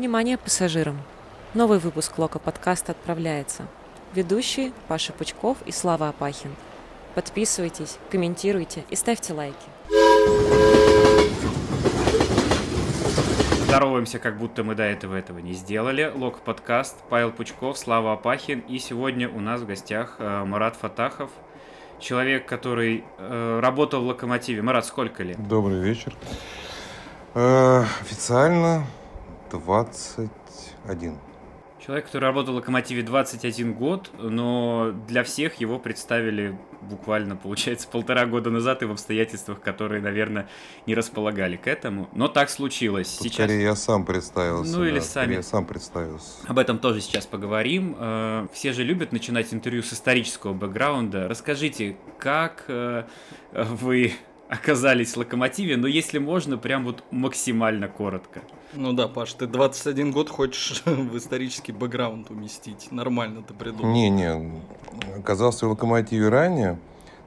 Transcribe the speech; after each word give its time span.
Внимание 0.00 0.38
пассажирам! 0.38 0.96
Новый 1.52 1.78
выпуск 1.78 2.16
Лока 2.16 2.38
подкаста 2.38 2.92
отправляется. 2.92 3.66
Ведущие 4.14 4.72
Паша 4.88 5.12
Пучков 5.12 5.58
и 5.66 5.72
Слава 5.72 6.08
Апахин. 6.08 6.56
Подписывайтесь, 7.14 7.98
комментируйте 8.10 8.82
и 8.88 8.96
ставьте 8.96 9.34
лайки. 9.34 9.56
Здороваемся, 13.66 14.18
как 14.18 14.38
будто 14.38 14.64
мы 14.64 14.74
до 14.74 14.84
этого 14.84 15.16
этого 15.16 15.38
не 15.38 15.52
сделали. 15.52 16.10
Лок 16.14 16.40
подкаст, 16.40 16.96
Павел 17.10 17.30
Пучков, 17.30 17.76
Слава 17.76 18.14
Апахин. 18.14 18.60
И 18.60 18.78
сегодня 18.78 19.28
у 19.28 19.40
нас 19.40 19.60
в 19.60 19.66
гостях 19.66 20.16
э, 20.18 20.44
Марат 20.46 20.76
Фатахов, 20.76 21.28
человек, 21.98 22.46
который 22.46 23.04
э, 23.18 23.60
работал 23.60 24.02
в 24.02 24.06
Локомотиве. 24.06 24.62
Марат, 24.62 24.86
сколько 24.86 25.22
лет? 25.22 25.46
Добрый 25.46 25.78
вечер. 25.78 26.14
Э, 27.34 27.84
официально 28.00 28.86
21. 29.50 31.18
Человек, 31.84 32.06
который 32.06 32.24
работал 32.24 32.52
в 32.52 32.56
Локомотиве 32.56 33.02
21 33.02 33.72
год, 33.72 34.10
но 34.18 34.92
для 35.08 35.24
всех 35.24 35.60
его 35.60 35.78
представили 35.78 36.58
буквально, 36.82 37.36
получается, 37.36 37.88
полтора 37.88 38.26
года 38.26 38.50
назад 38.50 38.82
и 38.82 38.84
в 38.84 38.92
обстоятельствах, 38.92 39.62
которые, 39.62 40.02
наверное, 40.02 40.46
не 40.86 40.94
располагали 40.94 41.56
к 41.56 41.66
этому. 41.66 42.10
Но 42.12 42.28
так 42.28 42.50
случилось. 42.50 43.16
Тут 43.16 43.28
сейчас... 43.28 43.46
Скорее 43.46 43.62
я 43.62 43.74
сам 43.76 44.04
представился. 44.04 44.76
Ну 44.76 44.84
или 44.84 44.98
да, 44.98 45.04
сами. 45.04 45.34
Я 45.34 45.42
сам 45.42 45.64
представился. 45.64 46.46
Об 46.46 46.58
этом 46.58 46.78
тоже 46.78 47.00
сейчас 47.00 47.26
поговорим. 47.26 47.96
Э, 47.98 48.46
все 48.52 48.74
же 48.74 48.84
любят 48.84 49.12
начинать 49.12 49.52
интервью 49.54 49.82
с 49.82 49.92
исторического 49.92 50.52
бэкграунда. 50.52 51.28
Расскажите, 51.28 51.96
как 52.18 52.64
э, 52.68 53.04
вы 53.52 54.12
оказались 54.50 55.14
в 55.14 55.16
Локомотиве, 55.18 55.76
но 55.76 55.86
если 55.86 56.18
можно, 56.18 56.58
прям 56.58 56.84
вот 56.84 57.04
максимально 57.12 57.86
коротко. 57.88 58.42
Ну 58.74 58.92
да, 58.92 59.06
Паш, 59.06 59.32
ты 59.34 59.46
21 59.46 60.10
год 60.10 60.28
хочешь 60.28 60.82
в 60.86 61.16
исторический 61.16 61.72
бэкграунд 61.72 62.30
уместить. 62.30 62.88
Нормально 62.90 63.42
ты 63.46 63.54
придумал. 63.54 63.92
Не-не, 63.92 64.60
оказался 65.16 65.66
в 65.66 65.70
Локомотиве 65.70 66.28
ранее, 66.28 66.78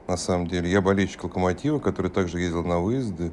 на 0.06 0.18
самом 0.18 0.46
деле. 0.46 0.70
Я 0.70 0.82
болельщик 0.82 1.24
Локомотива, 1.24 1.78
который 1.78 2.10
также 2.10 2.40
ездил 2.40 2.62
на 2.62 2.78
выезды. 2.78 3.32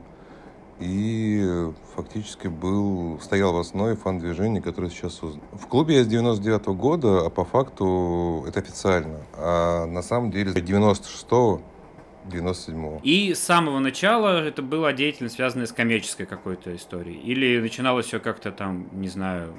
И 0.80 1.70
фактически 1.95 2.48
был, 2.48 3.20
стоял 3.22 3.53
в 3.53 3.58
основе 3.58 3.95
фан-движения, 3.95 4.61
которое 4.61 4.89
сейчас 4.89 5.16
создано. 5.16 5.44
В 5.52 5.67
клубе 5.67 5.98
я 5.98 6.03
с 6.03 6.08
99 6.08 6.61
-го 6.61 6.73
года, 6.73 7.26
а 7.26 7.30
по 7.30 7.44
факту 7.44 8.45
это 8.48 8.61
официально. 8.61 9.20
А 9.33 9.86
на 9.86 10.02
самом 10.02 10.31
деле 10.31 10.50
с 10.52 10.55
96 10.55 11.28
-го 11.30 11.61
97-го. 12.30 13.00
И 13.03 13.33
с 13.33 13.39
самого 13.39 13.80
начала 13.80 14.44
это 14.44 14.61
была 14.61 14.94
деятельность, 14.94 15.36
связанная 15.36 15.66
с 15.66 15.72
коммерческой 15.72 16.25
какой-то 16.25 16.75
историей? 16.75 17.19
Или 17.19 17.59
начиналось 17.59 18.08
все 18.08 18.19
как-то 18.19 18.52
там, 18.52 18.88
не 18.94 19.08
знаю, 19.08 19.53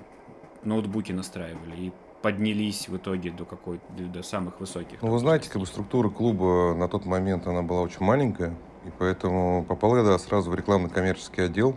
ноутбуки 0.64 1.12
настраивали 1.12 1.76
и 1.76 1.92
поднялись 2.22 2.88
в 2.88 2.96
итоге 2.96 3.30
до 3.30 3.44
какой 3.44 3.80
до 3.90 4.22
самых 4.22 4.60
высоких? 4.60 5.02
Ну, 5.02 5.10
вы 5.10 5.18
знаете, 5.18 5.50
как 5.50 5.60
бы 5.60 5.66
структура 5.66 6.08
клуба 6.08 6.74
на 6.74 6.88
тот 6.88 7.04
момент 7.04 7.46
она 7.46 7.62
была 7.62 7.80
очень 7.80 8.00
маленькая, 8.00 8.54
и 8.86 8.90
поэтому 8.98 9.64
попал 9.68 9.96
я 9.96 10.04
да, 10.04 10.18
сразу 10.18 10.50
в 10.50 10.54
рекламно-коммерческий 10.54 11.42
отдел, 11.42 11.76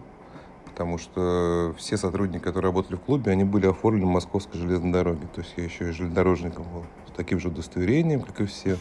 потому 0.65 0.97
что 0.97 1.73
все 1.77 1.97
сотрудники, 1.97 2.43
которые 2.43 2.71
работали 2.71 2.95
в 2.95 2.99
клубе, 2.99 3.31
они 3.31 3.43
были 3.43 3.65
оформлены 3.65 4.05
в 4.05 4.09
Московской 4.09 4.59
железной 4.59 4.91
дороге. 4.91 5.27
То 5.33 5.41
есть 5.41 5.53
я 5.57 5.63
еще 5.63 5.89
и 5.89 5.91
железнодорожником 5.91 6.65
был, 6.71 6.85
с 7.07 7.11
таким 7.15 7.39
же 7.39 7.47
удостоверением, 7.47 8.21
как 8.21 8.41
и 8.41 8.45
все. 8.45 8.77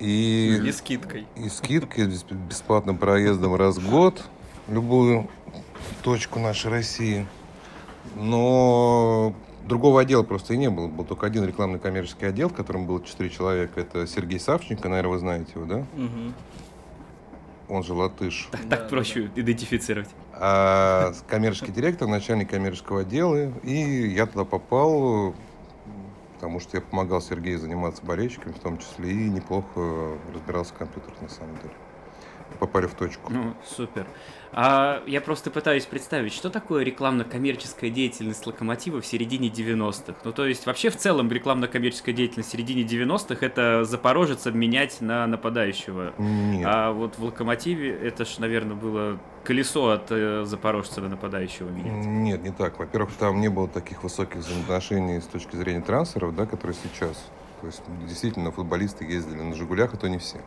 И, 0.00 0.60
и 0.64 0.72
скидкой. 0.72 1.26
И 1.36 1.48
скидкой, 1.48 2.10
с 2.10 2.22
бесплатным 2.22 2.96
проездом 2.98 3.54
раз 3.54 3.78
в 3.78 3.90
год, 3.90 4.24
любую 4.68 5.28
точку 6.02 6.38
нашей 6.38 6.70
России. 6.70 7.26
Но 8.16 9.34
другого 9.66 10.00
отдела 10.00 10.22
просто 10.22 10.54
и 10.54 10.56
не 10.56 10.70
было. 10.70 10.88
Был 10.88 11.04
только 11.04 11.26
один 11.26 11.44
рекламный 11.44 11.78
коммерческий 11.78 12.26
отдел, 12.26 12.48
в 12.48 12.54
котором 12.54 12.86
было 12.86 13.04
четыре 13.04 13.30
человека. 13.30 13.80
Это 13.80 14.06
Сергей 14.06 14.40
Савченко, 14.40 14.88
наверное, 14.88 15.12
вы 15.12 15.18
знаете 15.18 15.52
его, 15.54 15.64
да? 15.66 15.76
Угу. 15.78 16.32
Он 17.68 17.82
же 17.82 17.92
латыш. 17.92 18.48
Так, 18.50 18.68
да, 18.68 18.76
так 18.76 18.88
проще 18.88 19.30
да. 19.34 19.42
идентифицировать. 19.42 20.08
А 20.32 21.12
коммерческий 21.26 21.72
директор, 21.72 22.08
начальник 22.08 22.50
коммерческого 22.50 23.00
отдела. 23.00 23.52
И 23.62 24.08
я 24.08 24.26
туда 24.26 24.44
попал 24.44 25.34
потому 26.38 26.60
что 26.60 26.76
я 26.76 26.80
помогал 26.82 27.20
Сергею 27.20 27.58
заниматься 27.58 28.06
болельщиками 28.06 28.52
в 28.52 28.60
том 28.60 28.78
числе 28.78 29.26
и 29.26 29.30
неплохо 29.30 30.20
разбирался 30.32 30.72
в 30.72 30.78
компьютерах 30.78 31.20
на 31.20 31.28
самом 31.28 31.58
деле. 31.58 31.74
Попали 32.58 32.86
в 32.86 32.94
точку. 32.94 33.32
Ну, 33.32 33.54
супер. 33.64 34.06
А 34.52 35.02
я 35.06 35.20
просто 35.20 35.50
пытаюсь 35.50 35.84
представить, 35.84 36.32
что 36.32 36.50
такое 36.50 36.82
рекламно-коммерческая 36.84 37.90
деятельность 37.90 38.46
Локомотива 38.46 39.00
в 39.00 39.06
середине 39.06 39.48
90-х. 39.48 40.14
Ну, 40.24 40.32
то 40.32 40.46
есть, 40.46 40.66
вообще, 40.66 40.90
в 40.90 40.96
целом, 40.96 41.30
рекламно-коммерческая 41.30 42.14
деятельность 42.14 42.48
в 42.48 42.52
середине 42.52 42.82
90-х 42.82 43.44
это 43.44 43.84
Запорожец 43.84 44.46
обменять 44.46 45.00
на 45.00 45.26
нападающего. 45.26 46.14
Нет. 46.18 46.66
А 46.66 46.92
вот 46.92 47.18
в 47.18 47.24
Локомотиве 47.24 47.90
это 47.90 48.24
ж, 48.24 48.38
наверное, 48.38 48.76
было 48.76 49.18
колесо 49.44 49.90
от 49.90 50.10
э, 50.10 50.44
Запорожца 50.44 51.00
до 51.00 51.08
нападающего 51.08 51.68
менять. 51.68 52.06
Нет, 52.06 52.42
не 52.42 52.50
так. 52.50 52.78
Во-первых, 52.78 53.12
там 53.18 53.40
не 53.40 53.48
было 53.48 53.68
таких 53.68 54.02
высоких 54.02 54.36
взаимоотношений 54.36 55.20
с 55.20 55.26
точки 55.26 55.56
зрения 55.56 55.80
трансферов, 55.80 56.34
да, 56.34 56.46
которые 56.46 56.76
сейчас. 56.82 57.30
То 57.60 57.66
есть, 57.66 57.82
действительно, 58.06 58.52
футболисты 58.52 59.04
ездили 59.04 59.40
на 59.40 59.54
«Жигулях», 59.54 59.92
а 59.92 59.96
то 59.96 60.08
не 60.08 60.18
все. 60.18 60.38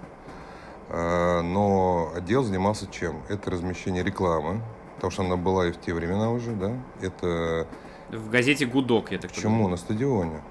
А, 0.94 1.41
но 1.41 2.12
отдел 2.13 2.44
занимался 2.44 2.85
чем? 2.88 3.22
Это 3.29 3.50
размещение 3.50 4.03
рекламы, 4.03 4.62
потому 4.96 5.12
что 5.12 5.24
она 5.24 5.38
была 5.38 5.68
и 5.68 5.72
в 5.72 5.79
те 5.79 5.94
времена 5.94 6.29
уже, 6.31 6.52
да. 6.52 6.74
Это... 7.02 7.66
В 8.09 8.29
газете 8.29 8.66
«Гудок», 8.66 9.12
я 9.12 9.18
так 9.18 9.31
Почему? 9.31 9.53
Понимаю. 9.53 9.69
На 9.69 9.78
стадионе. 9.78 10.41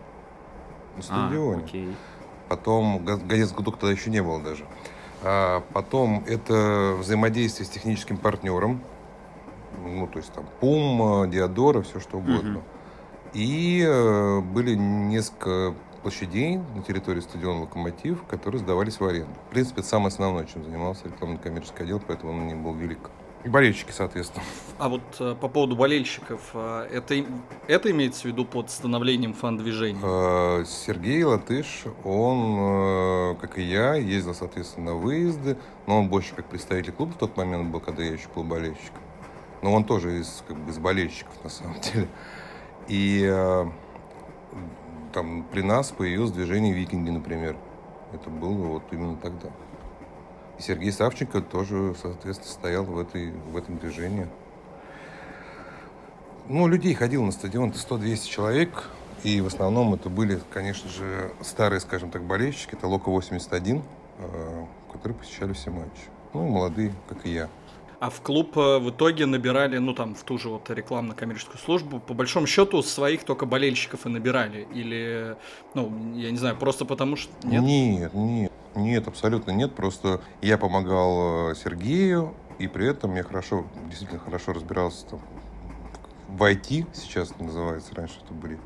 На 0.96 1.00
а, 1.00 1.02
стадионе. 1.02 1.62
А, 1.62 1.64
окей. 1.66 1.96
Потом 2.48 3.04
газет 3.04 3.52
«Гудок» 3.52 3.76
тогда 3.76 3.92
еще 3.92 4.08
не 4.08 4.22
было 4.22 4.40
даже. 4.40 4.64
А 5.22 5.62
потом 5.74 6.24
это 6.26 6.94
взаимодействие 6.98 7.66
с 7.66 7.68
техническим 7.68 8.16
партнером. 8.16 8.80
Ну, 9.84 10.06
то 10.06 10.18
есть 10.18 10.32
там 10.32 10.46
Пум, 10.58 11.30
Диадора, 11.30 11.82
все 11.82 12.00
что 12.00 12.16
угодно. 12.16 12.58
Угу. 12.58 12.64
И 13.34 13.84
э, 13.86 14.40
были 14.40 14.74
несколько 14.74 15.74
площадей 16.03 16.59
на 16.75 16.83
территории 16.83 17.21
стадиона 17.21 17.61
«Локомотив», 17.62 18.25
которые 18.25 18.61
сдавались 18.61 19.00
в 19.00 19.05
аренду. 19.05 19.34
В 19.49 19.50
принципе, 19.50 19.81
это 19.81 19.88
самое 19.88 20.09
основное, 20.09 20.44
чем 20.44 20.65
занимался 20.65 21.06
рекламно-коммерческий 21.06 21.83
отдел, 21.83 22.00
поэтому 22.06 22.33
он 22.33 22.47
не 22.47 22.55
был 22.55 22.75
велик. 22.75 23.11
И 23.43 23.49
болельщики, 23.49 23.91
соответственно. 23.91 24.44
А 24.78 24.91
вот 24.91 25.00
э, 25.19 25.34
по 25.41 25.49
поводу 25.49 25.75
болельщиков, 25.75 26.50
э, 26.53 26.88
это, 26.93 27.25
это 27.69 27.91
имеется 27.91 28.22
в 28.22 28.25
виду 28.27 28.44
под 28.44 28.71
становлением 28.71 29.33
фан-движения? 29.33 30.00
Э, 30.03 30.65
Сергей 30.66 31.25
Латыш, 31.25 31.84
он, 32.05 33.37
как 33.38 33.56
и 33.56 33.62
я, 33.62 33.94
ездил, 33.94 34.34
соответственно, 34.34 34.93
на 34.93 34.97
выезды, 34.97 35.56
но 35.87 36.00
он 36.00 36.09
больше 36.09 36.34
как 36.34 36.47
представитель 36.50 36.93
клуба 36.93 37.12
в 37.12 37.17
тот 37.17 37.34
момент 37.38 37.71
был, 37.71 37.81
когда 37.81 38.03
я 38.03 38.12
еще 38.12 38.28
был 38.34 38.44
болельщиком. 38.44 39.00
Но 39.62 39.72
он 39.72 39.84
тоже 39.84 40.21
из, 40.21 40.44
как 40.47 40.59
бы, 40.59 40.71
из 40.71 40.78
болельщиков, 40.78 41.32
на 41.43 41.49
самом 41.49 41.81
деле. 41.93 42.09
И 42.88 43.67
там 45.12 45.44
при 45.44 45.62
нас 45.62 45.91
появилось 45.91 46.32
движение 46.32 46.72
«Викинги», 46.72 47.10
например. 47.10 47.56
Это 48.12 48.31
было 48.31 48.66
вот 48.66 48.82
именно 48.91 49.16
тогда. 49.16 49.48
И 50.59 50.62
Сергей 50.62 50.93
Савченко 50.93 51.41
тоже, 51.41 51.94
соответственно, 52.00 52.53
стоял 52.53 52.84
в, 52.84 52.98
этой, 52.98 53.32
в 53.32 53.56
этом 53.56 53.78
движении. 53.78 54.26
Ну, 56.49 56.66
людей 56.66 56.94
ходило 56.94 57.25
на 57.25 57.32
стадион 57.32 57.70
100-200 57.70 58.28
человек. 58.28 58.91
И 59.22 59.41
в 59.41 59.47
основном 59.47 59.94
это 59.94 60.09
были, 60.09 60.41
конечно 60.53 60.88
же, 60.88 61.32
старые, 61.43 61.81
скажем 61.81 62.10
так, 62.10 62.22
болельщики. 62.22 62.75
Это 62.75 62.87
Лока-81, 62.87 63.82
э, 64.19 64.65
которые 64.93 65.19
посещали 65.19 65.53
все 65.53 65.70
матчи. 65.70 66.09
Ну, 66.32 66.49
молодые, 66.49 66.93
как 67.09 67.26
и 67.26 67.31
я. 67.31 67.49
А 68.00 68.09
в 68.09 68.22
клуб 68.22 68.56
э, 68.56 68.78
в 68.78 68.88
итоге 68.88 69.27
набирали, 69.27 69.77
ну 69.77 69.93
там, 69.93 70.15
в 70.15 70.23
ту 70.23 70.38
же 70.38 70.49
вот 70.49 70.70
рекламно-коммерческую 70.70 71.58
службу, 71.58 72.00
по 72.00 72.14
большому 72.14 72.47
счету 72.47 72.82
своих 72.82 73.25
только 73.25 73.44
болельщиков 73.44 74.06
и 74.06 74.08
набирали? 74.08 74.67
Или, 74.73 75.37
ну, 75.75 75.93
я 76.14 76.31
не 76.31 76.38
знаю, 76.38 76.56
просто 76.56 76.87
потому 76.87 77.17
что... 77.17 77.31
Нет, 77.47 77.62
нет, 77.62 78.14
нет, 78.14 78.52
нет 78.75 79.06
абсолютно 79.06 79.50
нет. 79.50 79.75
Просто 79.75 80.23
я 80.41 80.56
помогал 80.56 81.50
э, 81.50 81.55
Сергею, 81.55 82.35
и 82.58 82.69
при 82.69 82.88
этом 82.88 83.14
я 83.17 83.23
хорошо, 83.23 83.67
действительно 83.91 84.19
хорошо 84.19 84.55
разбирался 84.55 85.05
там, 85.05 85.20
в 86.29 86.43
IT, 86.43 86.87
сейчас 86.94 87.31
это 87.32 87.44
называется, 87.44 87.94
раньше 87.94 88.14
это 88.25 88.32
были 88.32 88.58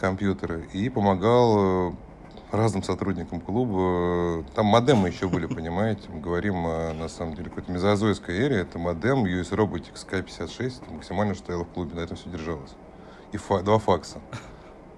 компьютеры, 0.00 0.66
и 0.72 0.88
помогал 0.88 1.90
э, 1.90 1.92
разным 2.52 2.82
сотрудникам 2.82 3.40
клуба. 3.40 4.44
Там 4.54 4.66
модемы 4.66 5.08
еще 5.08 5.28
были, 5.28 5.46
понимаете. 5.54 6.02
Мы 6.08 6.20
говорим 6.20 6.66
о, 6.66 6.92
на 6.92 7.08
самом 7.08 7.34
деле, 7.34 7.48
какой-то 7.48 7.72
мезозойской 7.72 8.36
эре. 8.38 8.56
Это 8.60 8.78
модем 8.78 9.24
US 9.24 9.50
Robotics 9.50 10.06
K56. 10.08 10.82
Это 10.82 10.92
максимально, 10.92 11.34
что 11.34 11.44
стояло 11.44 11.64
в 11.64 11.68
клубе. 11.68 11.94
На 11.94 12.00
этом 12.00 12.16
все 12.16 12.28
держалось. 12.30 12.72
И 13.32 13.36
фа- 13.36 13.62
два 13.62 13.78
факса. 13.78 14.18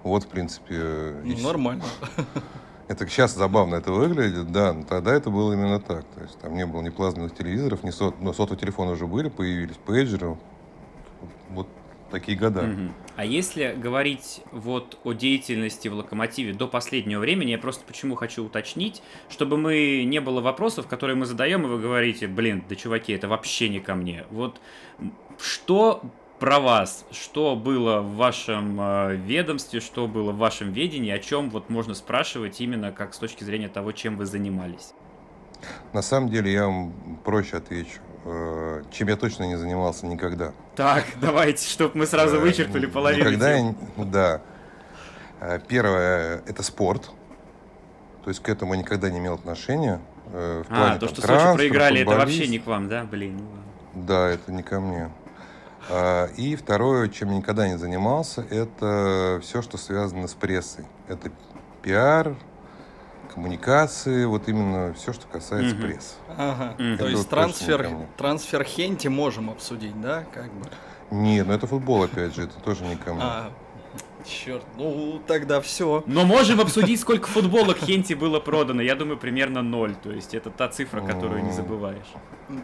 Вот, 0.03 0.23
в 0.23 0.27
принципе... 0.27 1.15
Ну, 1.23 1.37
нормально. 1.39 1.83
Это 2.89 3.07
сейчас 3.07 3.33
забавно 3.33 3.75
это 3.75 3.91
выглядит, 3.93 4.51
да, 4.51 4.73
но 4.73 4.83
тогда 4.83 5.13
это 5.13 5.29
было 5.29 5.53
именно 5.53 5.79
так. 5.79 6.03
То 6.15 6.21
есть 6.21 6.37
там 6.39 6.53
не 6.53 6.65
было 6.65 6.81
ни 6.81 6.89
плазменных 6.89 7.33
телевизоров, 7.33 7.83
ни 7.83 7.91
сот, 7.91 8.19
но 8.19 8.33
сотовые 8.33 8.59
телефоны 8.59 8.91
уже 8.91 9.07
были, 9.07 9.29
появились, 9.29 9.77
пейджеры. 9.77 10.37
Вот 11.51 11.69
такие 12.13 12.37
года. 12.37 12.61
Мгм. 12.61 12.93
А 13.15 13.25
если 13.25 13.75
говорить 13.75 14.41
вот 14.51 14.99
о 15.03 15.13
деятельности 15.13 15.87
в 15.87 15.95
Локомотиве 15.95 16.53
до 16.53 16.67
последнего 16.67 17.19
времени, 17.19 17.51
я 17.51 17.57
просто 17.57 17.83
почему 17.85 18.15
хочу 18.15 18.45
уточнить, 18.45 19.01
чтобы 19.29 19.57
мы 19.57 20.03
не 20.05 20.21
было 20.21 20.39
вопросов, 20.39 20.87
которые 20.87 21.15
мы 21.15 21.25
задаем, 21.25 21.63
и 21.63 21.67
вы 21.67 21.79
говорите, 21.79 22.27
блин, 22.27 22.63
да 22.69 22.75
чуваки, 22.75 23.11
это 23.13 23.27
вообще 23.27 23.67
не 23.67 23.79
ко 23.79 23.95
мне. 23.95 24.25
Вот 24.29 24.61
что 25.39 26.03
про 26.39 26.59
вас, 26.59 27.05
что 27.11 27.55
было 27.55 28.01
в 28.01 28.15
вашем 28.15 28.79
э, 28.79 29.15
ведомстве, 29.15 29.79
что 29.79 30.07
было 30.07 30.31
в 30.31 30.37
вашем 30.37 30.71
ведении, 30.71 31.11
о 31.11 31.19
чем 31.19 31.49
вот 31.49 31.69
можно 31.69 31.95
спрашивать 31.95 32.61
именно 32.61 32.91
как 32.91 33.13
с 33.13 33.17
точки 33.17 33.43
зрения 33.43 33.69
того, 33.69 33.91
чем 33.91 34.17
вы 34.17 34.25
занимались. 34.25 34.93
На 35.93 36.01
самом 36.01 36.29
деле 36.29 36.51
я 36.51 36.67
вам 36.67 36.93
проще 37.23 37.57
отвечу. 37.57 38.01
Э, 38.25 38.83
Чем 38.91 39.07
я 39.09 39.15
точно 39.17 39.43
не 39.45 39.55
занимался 39.57 40.05
никогда. 40.05 40.51
Так, 40.75 41.05
давайте, 41.21 41.67
чтобы 41.67 41.97
мы 41.97 42.05
сразу 42.05 42.37
Э, 42.37 42.39
вычеркнули 42.39 42.85
половину 42.85 43.25
Никогда 43.29 43.51
я 43.51 43.61
не- 43.61 43.75
Да. 43.97 44.41
Э, 45.41 45.59
Первое– 45.67 46.41
это 46.47 46.63
спорт. 46.63 47.09
То 48.23 48.29
есть 48.29 48.41
к 48.41 48.47
этому 48.47 48.73
я 48.73 48.79
никогда 48.79 49.09
не 49.09 49.19
имел 49.19 49.33
отношения. 49.33 49.99
э, 50.31 50.63
В 50.67 50.71
А, 50.71 50.75
плане, 50.75 50.93
то, 50.99 51.07
там, 51.07 51.15
что 51.15 51.21
Сочи 51.21 51.57
проиграли, 51.57 52.01
это 52.01 52.11
вообще 52.11 52.25
футболист. 52.27 52.51
не 52.51 52.59
к 52.59 52.67
вам, 52.67 52.87
да? 52.89 53.03
Блин, 53.03 53.37
ну. 53.93 54.03
Да, 54.05 54.29
это 54.29 54.51
не 54.53 54.63
ко 54.63 54.79
мне. 54.79 55.09
А, 55.89 56.27
И 56.37 56.55
второе, 56.55 57.09
чем 57.09 57.31
я 57.31 57.37
никогда 57.37 57.67
не 57.67 57.77
занимался, 57.77 58.45
это 58.49 59.39
все, 59.43 59.61
что 59.61 59.77
связано 59.77 60.27
с 60.29 60.33
прессой. 60.33 60.85
Это 61.09 61.29
пиар, 61.81 62.35
коммуникации, 63.33 64.25
вот 64.25 64.47
именно 64.47 64.93
все, 64.93 65.13
что 65.13 65.27
касается 65.27 65.75
Мгм. 65.75 65.83
прессы. 65.83 66.15
Ага. 66.37 66.75
Мгм. 66.77 66.97
То 66.97 67.07
есть 67.07 67.29
трансфер, 67.29 67.89
трансфер 68.17 68.63
Хенти 68.63 69.07
можем 69.07 69.49
обсудить, 69.49 69.99
да, 69.99 70.23
как 70.33 70.51
бы. 70.53 70.67
Нет, 71.11 71.47
ну 71.47 71.53
это 71.53 71.67
футбол, 71.67 72.03
опять 72.03 72.35
же, 72.35 72.43
это 72.43 72.59
тоже 72.63 72.83
не 72.85 72.95
ко 72.95 73.13
мне. 73.13 73.23
А, 73.23 73.51
черт, 74.25 74.63
ну 74.77 75.21
тогда 75.27 75.61
все. 75.61 76.03
Но 76.07 76.25
можем 76.25 76.59
обсудить, 76.59 76.99
сколько 76.99 77.27
футболок 77.27 77.77
Хенти 77.77 78.13
было 78.13 78.39
продано. 78.39 78.81
Я 78.81 78.95
думаю, 78.95 79.17
примерно 79.17 79.61
ноль. 79.61 79.95
То 79.95 80.11
есть 80.11 80.33
это 80.33 80.49
та 80.49 80.69
цифра, 80.69 81.01
которую 81.01 81.43
не 81.43 81.49
М. 81.49 81.55
забываешь. 81.55 82.13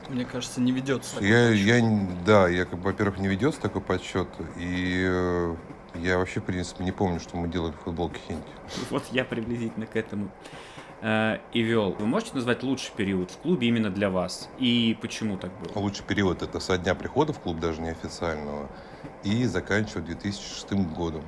Мне 0.10 0.26
кажется, 0.26 0.62
не 0.62 0.72
ведется. 0.72 1.24
Я, 1.24 1.50
я, 1.50 1.82
да, 2.26 2.48
я, 2.48 2.66
как 2.66 2.80
бы, 2.80 2.86
во-первых, 2.86 3.20
не 3.20 3.28
ведется 3.28 3.62
такой 3.62 3.82
подсчет, 3.82 4.28
и 4.58 5.06
э, 5.08 5.56
я 5.96 6.18
вообще, 6.18 6.40
в 6.40 6.44
принципе, 6.44 6.84
не 6.84 6.92
помню, 6.92 7.20
что 7.20 7.38
мы 7.38 7.48
делали 7.48 7.72
в 7.72 7.84
футболке 7.84 8.20
Хенти. 8.28 8.52
Вот 8.90 9.04
я 9.12 9.26
приблизительно 9.26 9.86
к 9.86 9.96
этому 9.96 10.30
э, 11.02 11.40
и 11.54 11.62
вел. 11.62 11.94
Вы 11.94 12.06
можете 12.06 12.36
назвать 12.36 12.64
лучший 12.64 12.92
период 12.96 13.32
в 13.32 13.38
клубе 13.38 13.68
именно 13.68 13.90
для 13.90 14.10
вас? 14.10 14.50
И 14.58 14.98
почему 15.02 15.38
так 15.38 15.52
было? 15.60 15.72
Лучший 15.82 16.06
период 16.06 16.42
это 16.42 16.60
со 16.60 16.78
дня 16.78 16.96
прихода 16.96 17.34
в 17.34 17.40
клуб, 17.40 17.60
даже 17.60 17.82
неофициального, 17.82 18.70
и 19.24 19.46
заканчивая 19.46 20.04
2006 20.04 20.74
годом. 20.96 21.24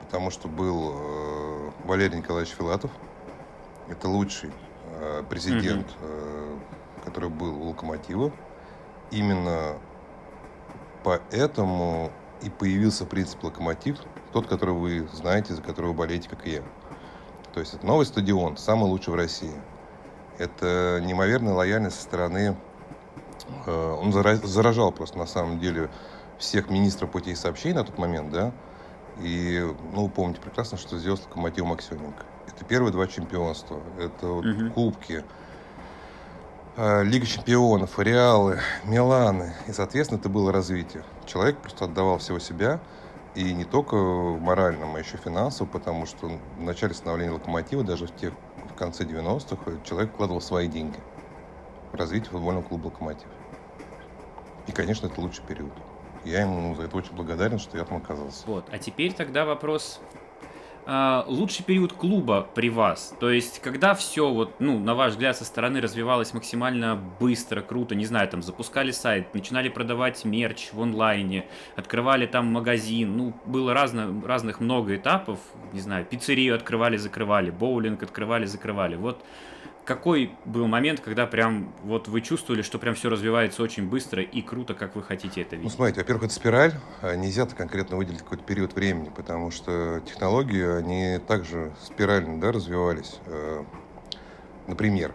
Потому 0.00 0.30
что 0.30 0.48
был 0.48 0.92
э, 0.94 1.70
Валерий 1.84 2.18
Николаевич 2.18 2.54
Филатов. 2.54 2.90
Это 3.88 4.08
лучший 4.08 4.50
э, 5.00 5.22
президент, 5.28 5.86
э, 6.00 6.56
который 7.04 7.28
был 7.28 7.62
у 7.62 7.68
Локомотива. 7.70 8.32
Именно 9.10 9.76
поэтому 11.02 12.10
и 12.44 12.50
появился 12.50 13.06
принцип 13.06 13.42
Локомотив, 13.44 13.96
тот, 14.32 14.46
который 14.48 14.74
вы 14.74 15.08
знаете, 15.08 15.54
за 15.54 15.62
который 15.62 15.86
вы 15.86 15.94
болеете, 15.94 16.28
как 16.28 16.46
и 16.46 16.52
я. 16.52 16.62
То 17.52 17.60
есть 17.60 17.74
это 17.74 17.86
новый 17.86 18.06
стадион, 18.06 18.56
самый 18.56 18.84
лучший 18.84 19.10
в 19.10 19.16
России. 19.16 19.54
Это 20.38 21.00
неимоверная 21.04 21.54
лояльность 21.54 21.96
со 21.96 22.02
стороны 22.02 22.56
Э, 23.66 23.92
он 23.92 24.12
зара- 24.12 24.36
заражал 24.46 24.92
просто 24.92 25.18
на 25.18 25.26
самом 25.26 25.58
деле 25.58 25.90
всех 26.38 26.70
министров 26.70 27.10
путей 27.10 27.36
сообщений 27.36 27.74
на 27.74 27.84
тот 27.84 27.98
момент, 27.98 28.32
да, 28.32 28.52
и, 29.16 29.62
ну, 29.92 30.08
помните 30.08 30.40
прекрасно, 30.40 30.76
что 30.78 30.98
сделал 30.98 31.16
с 31.16 31.24
Локомотивом 31.26 31.72
Аксененко. 31.72 32.24
Это 32.46 32.64
первые 32.64 32.92
два 32.92 33.06
чемпионства, 33.06 33.82
это 33.98 34.26
вот 34.26 34.44
Мгм. 34.44 34.72
кубки, 34.72 35.24
Лига 36.76 37.24
чемпионов, 37.24 38.00
Реалы, 38.00 38.58
Миланы, 38.84 39.54
и, 39.68 39.72
соответственно, 39.72 40.18
это 40.18 40.28
было 40.28 40.52
развитие. 40.52 41.04
Человек 41.24 41.58
просто 41.58 41.84
отдавал 41.84 42.18
всего 42.18 42.40
себя, 42.40 42.80
и 43.36 43.52
не 43.52 43.64
только 43.64 43.94
в 43.94 44.40
моральном, 44.40 44.96
а 44.96 44.98
еще 44.98 45.16
финансово, 45.16 45.68
потому 45.68 46.04
что 46.04 46.26
в 46.26 46.60
начале 46.60 46.92
становления 46.92 47.30
Локомотива, 47.30 47.84
даже 47.84 48.08
в, 48.08 48.16
тех, 48.16 48.32
в 48.72 48.74
конце 48.74 49.04
90-х, 49.04 49.84
человек 49.84 50.12
вкладывал 50.12 50.40
свои 50.40 50.66
деньги 50.66 50.98
в 51.92 51.94
развитие 51.94 52.30
футбольного 52.30 52.64
клуба 52.64 52.86
«Локомотив». 52.86 53.28
И, 54.66 54.72
конечно, 54.72 55.06
это 55.06 55.20
лучший 55.20 55.44
период. 55.44 55.72
Я 56.24 56.40
ему 56.40 56.74
за 56.74 56.82
это 56.84 56.96
очень 56.96 57.14
благодарен, 57.14 57.60
что 57.60 57.78
я 57.78 57.84
там 57.84 57.98
оказался. 57.98 58.44
Вот. 58.46 58.66
А 58.72 58.78
теперь 58.78 59.12
тогда 59.12 59.44
вопрос. 59.44 60.00
А, 60.86 61.24
лучший 61.26 61.64
период 61.64 61.94
клуба 61.94 62.46
при 62.54 62.68
вас? 62.68 63.14
То 63.18 63.30
есть, 63.30 63.60
когда 63.60 63.94
все, 63.94 64.30
вот, 64.30 64.56
ну, 64.58 64.78
на 64.78 64.94
ваш 64.94 65.12
взгляд, 65.12 65.36
со 65.36 65.44
стороны 65.44 65.80
развивалось 65.80 66.34
максимально 66.34 67.00
быстро, 67.18 67.62
круто, 67.62 67.94
не 67.94 68.04
знаю, 68.04 68.28
там, 68.28 68.42
запускали 68.42 68.90
сайт, 68.90 69.32
начинали 69.34 69.70
продавать 69.70 70.24
мерч 70.26 70.70
в 70.72 70.82
онлайне, 70.82 71.46
открывали 71.74 72.26
там 72.26 72.46
магазин, 72.46 73.16
ну, 73.16 73.34
было 73.46 73.72
разно, 73.72 74.22
разных 74.26 74.60
много 74.60 74.96
этапов, 74.96 75.38
не 75.72 75.80
знаю, 75.80 76.04
пиццерию 76.04 76.54
открывали, 76.54 76.98
закрывали, 76.98 77.50
боулинг 77.50 78.02
открывали, 78.02 78.44
закрывали. 78.44 78.96
Вот 78.96 79.24
какой 79.84 80.32
был 80.44 80.66
момент, 80.66 81.00
когда 81.00 81.26
прям 81.26 81.72
вот 81.82 82.08
вы 82.08 82.20
чувствовали, 82.20 82.62
что 82.62 82.78
прям 82.78 82.94
все 82.94 83.08
развивается 83.10 83.62
очень 83.62 83.88
быстро 83.88 84.22
и 84.22 84.42
круто, 84.42 84.74
как 84.74 84.96
вы 84.96 85.02
хотите 85.02 85.42
это 85.42 85.56
Ну, 85.56 85.62
видеть? 85.62 85.74
смотрите, 85.76 86.00
во-первых, 86.00 86.24
это 86.24 86.34
спираль. 86.34 86.72
а 87.02 87.14
Нельзя 87.16 87.46
конкретно 87.46 87.96
выделить 87.96 88.20
какой-то 88.20 88.44
период 88.44 88.74
времени, 88.74 89.10
потому 89.14 89.50
что 89.50 90.00
технологии, 90.06 90.64
они 90.78 91.18
также 91.26 91.72
спирально 91.82 92.40
да, 92.40 92.52
развивались. 92.52 93.18
Э, 93.26 93.64
Например, 94.66 95.12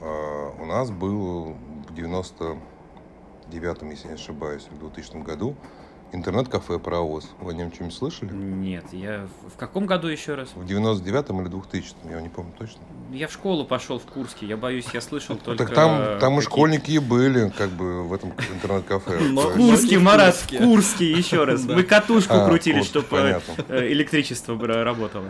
э, 0.00 0.50
у 0.60 0.64
нас 0.66 0.90
был 0.90 1.54
в 1.88 1.92
99-м, 1.94 3.90
если 3.90 4.08
не 4.08 4.14
ошибаюсь, 4.14 4.66
в 4.70 4.78
2000 4.78 5.22
году 5.22 5.54
интернет-кафе 6.10 6.78
«Паровоз». 6.78 7.30
Вы 7.38 7.52
о 7.52 7.54
нем 7.54 7.72
что-нибудь 7.72 7.94
слышали? 7.96 8.32
Нет, 8.32 8.86
я 8.92 9.28
в 9.44 9.50
в 9.50 9.56
каком 9.56 9.86
году 9.86 10.08
еще 10.08 10.34
раз? 10.34 10.48
В 10.54 10.64
99-м 10.64 11.40
или 11.42 11.50
2000-м, 11.50 12.10
я 12.10 12.20
не 12.20 12.28
помню 12.28 12.52
точно. 12.58 12.80
Я 13.10 13.26
в 13.26 13.32
школу 13.32 13.64
пошел 13.64 13.98
в 13.98 14.04
Курске, 14.04 14.44
я 14.46 14.56
боюсь, 14.58 14.84
я 14.92 15.00
слышал 15.00 15.36
только... 15.36 15.64
так 15.64 15.74
там, 15.74 16.18
там 16.20 16.38
и 16.38 16.42
школьники 16.42 16.90
и 16.90 16.98
были, 16.98 17.48
как 17.48 17.70
бы, 17.70 18.02
в 18.06 18.12
этом 18.12 18.34
интернет-кафе. 18.54 19.18
В 19.32 19.54
Курске, 19.54 19.98
Марат, 19.98 20.34
в 20.36 20.58
Курске. 20.58 21.10
Еще 21.12 21.44
раз. 21.44 21.62
Да. 21.68 21.74
Мы 21.74 21.84
катушку 21.84 22.34
А, 22.34 22.46
крутили, 22.46 22.82
чтобы 22.82 23.06
понятно. 23.06 23.52
электричество 23.70 24.54
бра- 24.56 24.84
работало. 24.84 25.24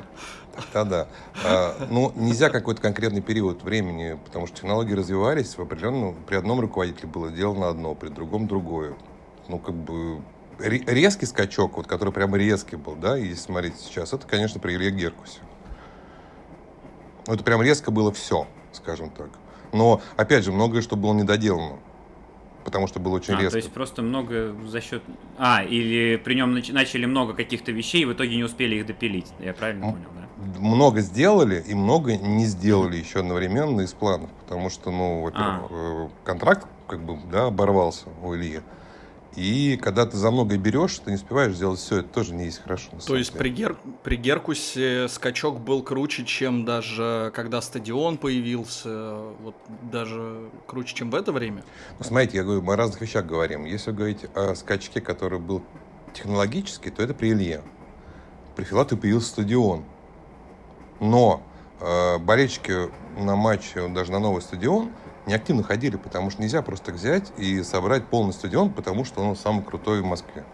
Да-да. 0.74 1.06
А, 1.44 1.86
ну, 1.88 2.12
нельзя 2.16 2.50
какой-то 2.50 2.80
конкретный 2.82 3.20
период 3.20 3.62
времени, 3.62 4.18
потому 4.24 4.48
что 4.48 4.56
технологии 4.56 4.94
развивались 4.94 5.56
в 5.56 5.60
определенном... 5.62 6.16
При 6.26 6.34
одном 6.34 6.58
руководителе 6.58 7.06
было 7.08 7.28
сделано 7.30 7.68
одно, 7.68 7.94
при 7.94 8.08
другом 8.08 8.48
другое. 8.48 8.94
Ну, 9.46 9.58
как 9.60 9.76
бы... 9.76 10.20
ре- 10.58 10.82
Резкий 10.84 11.26
скачок, 11.26 11.76
вот, 11.76 11.86
который 11.86 12.12
прямо 12.12 12.36
резкий 12.38 12.74
был, 12.76 12.96
да, 12.96 13.16
и 13.16 13.28
если 13.28 13.42
смотреть 13.42 13.74
сейчас, 13.78 14.12
это, 14.12 14.26
конечно, 14.26 14.58
при 14.58 14.74
Илье 14.74 14.90
Геркусе. 14.90 15.38
Ну, 17.28 17.34
это 17.34 17.44
прям 17.44 17.60
резко 17.60 17.90
было 17.90 18.10
все, 18.10 18.46
скажем 18.72 19.10
так. 19.10 19.28
Но, 19.74 20.00
опять 20.16 20.44
же, 20.44 20.50
многое, 20.50 20.80
что 20.80 20.96
было 20.96 21.12
недоделано. 21.12 21.76
Потому 22.64 22.86
что 22.86 23.00
было 23.00 23.16
очень 23.16 23.34
А, 23.34 23.38
резко. 23.38 23.52
то 23.52 23.56
есть 23.58 23.70
просто 23.72 24.00
много 24.00 24.54
за 24.66 24.80
счет... 24.80 25.02
А, 25.36 25.62
или 25.62 26.16
при 26.16 26.34
нем 26.34 26.56
нач- 26.56 26.72
начали 26.72 27.04
много 27.04 27.34
каких-то 27.34 27.70
вещей, 27.70 28.02
и 28.02 28.04
в 28.06 28.14
итоге 28.14 28.34
не 28.36 28.44
успели 28.44 28.76
их 28.76 28.86
допилить. 28.86 29.26
Я 29.40 29.52
правильно 29.52 29.84
М. 29.84 29.92
понял, 29.92 30.08
да? 30.16 30.58
много 30.60 31.00
сделали 31.00 31.62
и 31.66 31.74
много 31.74 32.16
не 32.16 32.46
сделали 32.46 32.96
еще 32.96 33.20
одновременно 33.20 33.82
из 33.82 33.92
планов, 33.92 34.30
потому 34.46 34.70
что, 34.70 34.90
ну, 34.90 35.22
во-первых, 35.22 35.70
э, 35.70 36.08
контракт 36.24 36.66
как 36.86 37.00
бы, 37.00 37.18
да, 37.30 37.46
оборвался 37.46 38.06
у 38.22 38.34
Ильи. 38.34 38.60
И 39.38 39.76
когда 39.76 40.04
ты 40.04 40.16
за 40.16 40.32
многое 40.32 40.58
берешь, 40.58 40.98
ты 40.98 41.10
не 41.12 41.16
успеваешь 41.16 41.54
сделать 41.54 41.78
все, 41.78 41.98
это 41.98 42.08
тоже 42.08 42.34
не 42.34 42.46
есть 42.46 42.60
хорошо. 42.60 42.90
То 43.06 43.16
есть 43.16 43.30
деле. 43.30 43.40
при, 43.40 43.50
Гер... 43.50 43.76
при 44.02 44.16
Геркусе 44.16 45.06
скачок 45.06 45.60
был 45.60 45.84
круче, 45.84 46.24
чем 46.24 46.64
даже 46.64 47.30
когда 47.36 47.62
стадион 47.62 48.16
появился, 48.18 49.14
вот 49.40 49.54
даже 49.92 50.50
круче, 50.66 50.96
чем 50.96 51.12
в 51.12 51.14
это 51.14 51.30
время. 51.30 51.62
Ну, 52.00 52.04
смотрите, 52.04 52.38
я 52.38 52.42
говорю, 52.42 52.62
мы 52.62 52.72
о 52.72 52.76
разных 52.76 53.00
вещах 53.00 53.26
говорим. 53.26 53.64
Если 53.64 53.92
говорить 53.92 54.26
о 54.34 54.56
скачке, 54.56 55.00
который 55.00 55.38
был 55.38 55.62
технологический, 56.14 56.90
то 56.90 57.04
это 57.04 57.14
при 57.14 57.30
Илье. 57.30 57.62
При 58.56 58.64
Филатове 58.64 59.00
появился 59.00 59.28
стадион. 59.28 59.84
Но 60.98 61.44
э, 61.80 62.18
болельщики 62.18 62.90
на 63.16 63.36
матче, 63.36 63.86
даже 63.86 64.10
на 64.10 64.18
новый 64.18 64.42
стадион, 64.42 64.90
неактивно 65.28 65.62
ходили, 65.62 65.96
потому 65.96 66.30
что 66.30 66.42
нельзя 66.42 66.62
просто 66.62 66.90
взять 66.90 67.32
и 67.36 67.62
собрать 67.62 68.06
полный 68.06 68.32
стадион, 68.32 68.72
потому 68.72 69.04
что 69.04 69.20
он 69.20 69.36
самый 69.36 69.62
крутой 69.62 70.00
в 70.00 70.04
Москве. 70.04 70.44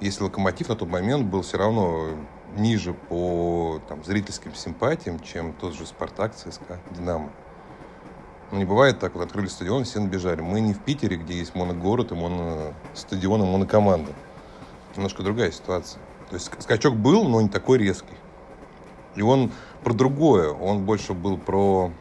Если 0.00 0.22
Локомотив 0.22 0.68
на 0.68 0.76
тот 0.76 0.88
момент 0.88 1.26
был 1.26 1.42
все 1.42 1.58
равно 1.58 2.10
ниже 2.56 2.92
по 2.92 3.80
там, 3.88 4.04
зрительским 4.04 4.54
симпатиям, 4.54 5.20
чем 5.20 5.54
тот 5.54 5.74
же 5.74 5.86
Спартак, 5.86 6.34
ЦСКА, 6.34 6.78
Динамо. 6.90 7.30
Ну, 8.50 8.58
не 8.58 8.66
бывает 8.66 8.98
так, 8.98 9.14
вот 9.14 9.24
открыли 9.24 9.46
стадион, 9.46 9.84
все 9.84 10.00
набежали. 10.00 10.42
Мы 10.42 10.60
не 10.60 10.74
в 10.74 10.80
Питере, 10.80 11.16
где 11.16 11.38
есть 11.38 11.54
моногород 11.54 12.12
и 12.12 12.14
моностадион, 12.14 13.42
и 13.42 13.46
монокоманда. 13.46 14.12
немножко 14.94 15.22
другая 15.22 15.50
ситуация. 15.50 16.02
То 16.28 16.34
есть 16.34 16.50
скачок 16.58 16.96
был, 16.96 17.24
но 17.24 17.40
не 17.40 17.48
такой 17.48 17.78
резкий. 17.78 18.16
И 19.14 19.22
он 19.22 19.52
про 19.82 19.94
другое. 19.94 20.50
Он 20.50 20.84
больше 20.84 21.14
был 21.14 21.38
про 21.38 21.92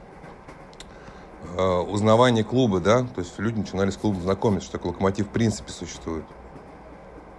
э, 1.58 1.80
узнавание 1.82 2.44
клуба, 2.44 2.80
да. 2.80 3.04
То 3.04 3.22
есть 3.22 3.38
люди 3.40 3.60
начинали 3.60 3.90
с 3.90 3.98
клубом 3.98 4.22
знакомиться, 4.22 4.68
что 4.68 4.78
такой 4.78 4.92
локомотив 4.92 5.28
в 5.28 5.30
принципе 5.30 5.72
существует. 5.72 6.26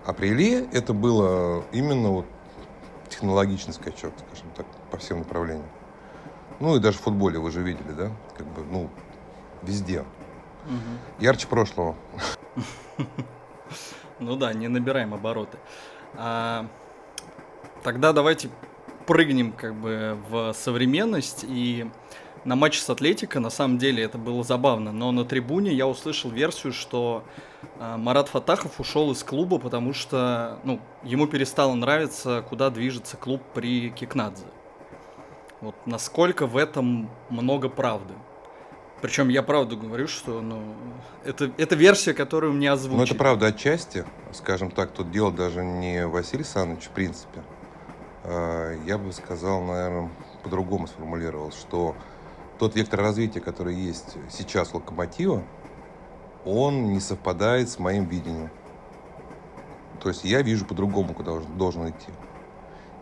А 0.05 0.13
при 0.13 0.29
Илье 0.29 0.67
это 0.73 0.93
было 0.93 1.65
именно 1.73 2.11
вот 2.11 2.27
технологичный 3.09 3.75
скачок, 3.75 4.13
скажем 4.27 4.51
так, 4.57 4.67
по 4.91 4.97
всем 4.97 5.19
направлениям. 5.19 5.67
Ну 6.61 6.77
и 6.77 6.81
даже 6.81 6.99
в 6.99 7.03
футболе 7.03 7.39
вы 7.39 7.51
же 7.51 7.63
видели, 7.63 7.93
да? 7.93 8.11
Как 8.37 8.47
бы, 8.47 8.63
ну, 8.71 8.91
везде. 9.63 10.05
Мгм. 10.67 10.99
Ярче 11.19 11.47
прошлого. 11.47 11.97
Ну 14.19 14.37
да, 14.37 14.53
не 14.53 14.69
набираем 14.69 15.15
обороты. 15.15 15.59
А, 16.15 16.67
тогда 17.83 18.13
давайте 18.13 18.51
прыгнем 19.05 19.51
как 19.51 19.75
бы 19.75 20.17
в 20.29 20.53
современность 20.53 21.45
и 21.49 21.91
на 22.45 22.57
матче 22.57 22.81
с 22.81 22.91
Атлетико, 22.91 23.41
на 23.41 23.51
самом 23.51 23.79
деле 23.79 24.03
это 24.03 24.19
было 24.19 24.43
забавно, 24.43 24.93
но 24.93 25.13
на 25.13 25.25
трибуне 25.25 25.73
я 25.73 25.87
услышал 25.87 26.31
версию, 26.31 26.73
что 26.73 27.25
а, 27.79 27.97
Марат 27.97 28.29
Фатахов 28.29 28.81
ушел 28.81 29.13
из 29.13 29.23
клуба, 29.23 29.59
потому 29.59 29.93
что 29.93 30.59
ну, 30.65 30.81
ему 31.05 31.27
перестало 31.27 31.75
нравиться, 31.75 32.45
куда 32.49 32.71
движется 32.71 33.17
клуб 33.17 33.43
при 33.55 33.91
Кикнадзе. 33.91 34.47
Вот 35.61 35.77
насколько 35.87 36.47
в 36.47 36.57
этом 36.57 37.09
много 37.31 37.69
правды. 37.69 38.15
Причем 39.01 39.29
я 39.29 39.43
правду 39.43 39.77
говорю, 39.77 40.07
что 40.07 40.41
ну, 40.41 40.75
это, 41.25 41.51
это 41.59 41.75
версия, 41.75 42.15
которую 42.15 42.53
мне 42.53 42.71
озвучили. 42.71 42.99
Ну, 42.99 43.05
это 43.05 43.15
правда 43.17 43.47
отчасти. 43.47 44.05
Скажем 44.33 44.71
так, 44.71 44.93
тут 44.93 45.11
дело 45.11 45.33
даже 45.33 45.65
не 45.65 46.07
Василий 46.07 46.45
Саныч, 46.45 46.85
в 46.85 46.91
принципе. 46.91 47.43
А, 48.25 48.73
Я 48.85 48.99
бы 48.99 49.13
сказал, 49.13 49.61
наверное, 49.63 50.11
по-другому 50.45 50.87
сформулировал, 50.87 51.51
что 51.51 51.97
тот 52.63 52.77
вектор 52.77 53.01
развития, 53.01 53.41
который 53.41 53.75
есть 53.75 54.17
сейчас 54.31 54.73
у 54.73 54.77
Локомотива, 54.77 55.43
он 56.45 56.93
не 56.93 57.01
совпадает 57.01 57.69
с 57.69 57.81
моим 57.81 58.05
видением. 58.05 58.51
То 60.01 60.11
есть 60.11 60.23
я 60.23 60.43
вижу 60.43 60.65
по-другому, 60.65 61.13
куда 61.13 61.33
должен- 61.33 61.59
должен 61.59 61.91
идти. 61.91 62.13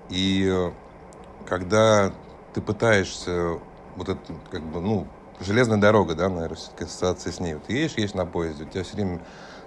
И 0.09 0.49
э, 0.51 0.73
когда 1.47 2.11
ты 2.55 2.63
пытаешься 2.63 3.59
вот 3.97 4.09
это, 4.09 4.33
как 4.51 4.63
бы, 4.63 4.81
ну, 4.81 5.07
железная 5.41 5.77
дорога, 5.77 6.15
да, 6.15 6.31
наверное, 6.31 6.57
все-таки 6.57 6.85
ассоциация 6.85 7.31
с 7.31 7.39
ней. 7.39 7.53
Вот 7.53 7.69
едешь, 7.69 7.99
едешь 7.99 8.15
на 8.15 8.25
поезде, 8.25 8.65
у 8.65 8.67
тебя 8.67 8.83
все 8.83 8.95
время 8.97 9.21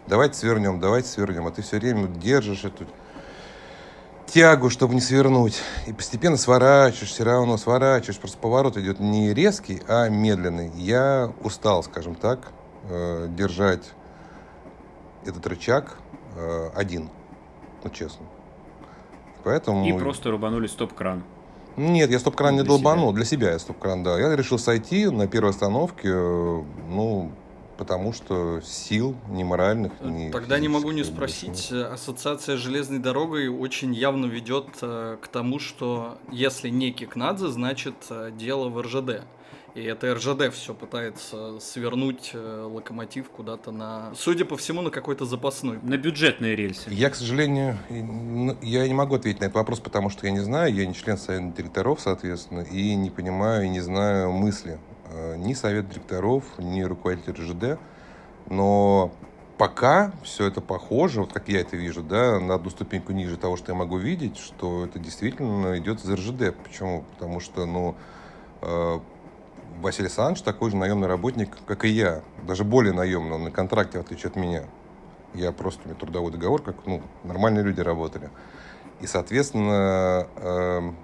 давайте 0.07 0.39
свернем, 0.39 0.79
давайте 0.79 1.07
свернем, 1.07 1.45
а 1.45 1.51
ты 1.51 1.61
все 1.61 1.77
время 1.77 2.07
держишь 2.07 2.65
эту 2.65 2.87
тягу, 4.27 4.69
чтобы 4.69 4.95
не 4.95 5.01
свернуть. 5.01 5.61
И 5.87 5.93
постепенно 5.93 6.37
сворачиваешь, 6.37 7.11
все 7.11 7.23
равно 7.23 7.57
сворачиваешь. 7.57 8.19
Просто 8.19 8.37
поворот 8.37 8.77
идет 8.77 8.99
не 8.99 9.33
резкий, 9.33 9.81
а 9.87 10.09
медленный. 10.09 10.71
Я 10.75 11.31
устал, 11.43 11.83
скажем 11.83 12.15
так, 12.15 12.51
э, 12.89 13.27
держать 13.29 13.91
этот 15.25 15.45
рычаг 15.47 15.97
э, 16.35 16.69
один, 16.75 17.09
ну 17.83 17.89
честно. 17.89 18.25
Поэтому... 19.43 19.85
И 19.85 19.93
просто 19.93 20.31
рубанули 20.31 20.67
стоп-кран. 20.67 21.23
Нет, 21.75 22.11
я 22.11 22.19
стоп-кран 22.19 22.53
не 22.55 22.61
Для 22.61 22.65
себя. 22.65 22.83
долбанул. 22.83 23.13
Для 23.13 23.25
себя 23.25 23.51
я 23.51 23.59
стоп-кран, 23.59 24.03
да. 24.03 24.19
Я 24.19 24.35
решил 24.35 24.59
сойти 24.59 25.07
на 25.07 25.27
первой 25.27 25.49
остановке, 25.49 26.09
э, 26.09 26.63
ну, 26.89 27.31
потому 27.77 28.13
что 28.13 28.61
сил 28.61 29.15
ни 29.29 29.43
моральных, 29.43 29.91
ни 30.01 30.31
Тогда 30.31 30.59
не 30.59 30.67
могу 30.67 30.91
не 30.91 31.03
спросить, 31.03 31.69
э, 31.71 31.83
ассоциация 31.83 32.57
с 32.57 32.59
железной 32.59 32.99
дорогой 32.99 33.47
очень 33.47 33.93
явно 33.93 34.25
ведет 34.25 34.67
э, 34.81 35.17
к 35.21 35.27
тому, 35.27 35.59
что 35.59 36.17
если 36.31 36.69
не 36.69 36.91
Кикнадзе, 36.91 37.47
значит 37.47 37.95
э, 38.09 38.31
дело 38.35 38.69
в 38.69 38.81
РЖД. 38.81 39.25
И 39.75 39.81
это 39.81 40.13
РЖД 40.13 40.53
все 40.53 40.75
пытается 40.75 41.59
свернуть 41.59 42.31
э, 42.33 42.67
локомотив 42.71 43.29
куда-то 43.29 43.71
на, 43.71 44.13
судя 44.15 44.45
по 44.45 44.55
всему, 44.55 44.81
на 44.83 44.91
какой-то 44.91 45.25
запасной. 45.25 45.79
На 45.81 45.97
бюджетные 45.97 46.55
рельсы. 46.55 46.91
Я, 46.91 47.09
к 47.09 47.15
сожалению, 47.15 47.79
я 48.61 48.87
не 48.87 48.93
могу 48.93 49.15
ответить 49.15 49.39
на 49.41 49.45
этот 49.45 49.55
вопрос, 49.55 49.79
потому 49.79 50.11
что 50.11 50.27
я 50.27 50.31
не 50.31 50.41
знаю, 50.41 50.71
я 50.73 50.85
не 50.85 50.93
член 50.93 51.17
совета 51.17 51.57
директоров, 51.57 52.01
соответственно, 52.01 52.59
и 52.59 52.93
не 52.93 53.09
понимаю, 53.09 53.65
и 53.65 53.69
не 53.69 53.81
знаю 53.81 54.31
мысли 54.31 54.73
э, 54.73 54.92
ни 55.37 55.53
совет 55.53 55.89
директоров, 55.89 56.43
ни 56.57 56.81
руководитель 56.81 57.33
РЖД, 57.33 57.79
но 58.49 59.11
пока 59.57 60.11
все 60.23 60.47
это 60.47 60.61
похоже, 60.61 61.21
вот 61.21 61.33
как 61.33 61.47
я 61.47 61.61
это 61.61 61.77
вижу, 61.77 62.03
да, 62.03 62.39
на 62.39 62.55
одну 62.55 62.69
ступеньку 62.69 63.13
ниже 63.13 63.37
того, 63.37 63.55
что 63.55 63.71
я 63.71 63.77
могу 63.77 63.97
видеть, 63.97 64.37
что 64.37 64.85
это 64.85 64.99
действительно 64.99 65.77
идет 65.77 66.03
из 66.03 66.09
РЖД. 66.09 66.55
Почему? 66.63 67.05
Потому 67.13 67.39
что, 67.39 67.65
ну, 67.65 67.95
э, 68.61 68.99
Василий 69.81 70.07
Александрович 70.07 70.41
такой 70.41 70.71
же 70.71 70.77
наемный 70.77 71.07
работник, 71.07 71.57
как 71.65 71.85
и 71.85 71.89
я, 71.89 72.21
даже 72.45 72.63
более 72.63 72.93
наемный, 72.93 73.35
он 73.35 73.43
на 73.43 73.51
контракте, 73.51 73.99
в 73.99 74.01
отличие 74.01 74.29
от 74.29 74.35
меня. 74.35 74.65
Я 75.33 75.51
просто, 75.51 75.81
у 75.83 75.87
меня 75.87 75.97
трудовой 75.99 76.31
договор, 76.31 76.61
как 76.61 76.75
ну, 76.85 77.01
нормальные 77.23 77.63
люди 77.63 77.81
работали. 77.81 78.29
И, 79.01 79.07
соответственно, 79.07 80.27
эм, 80.37 80.95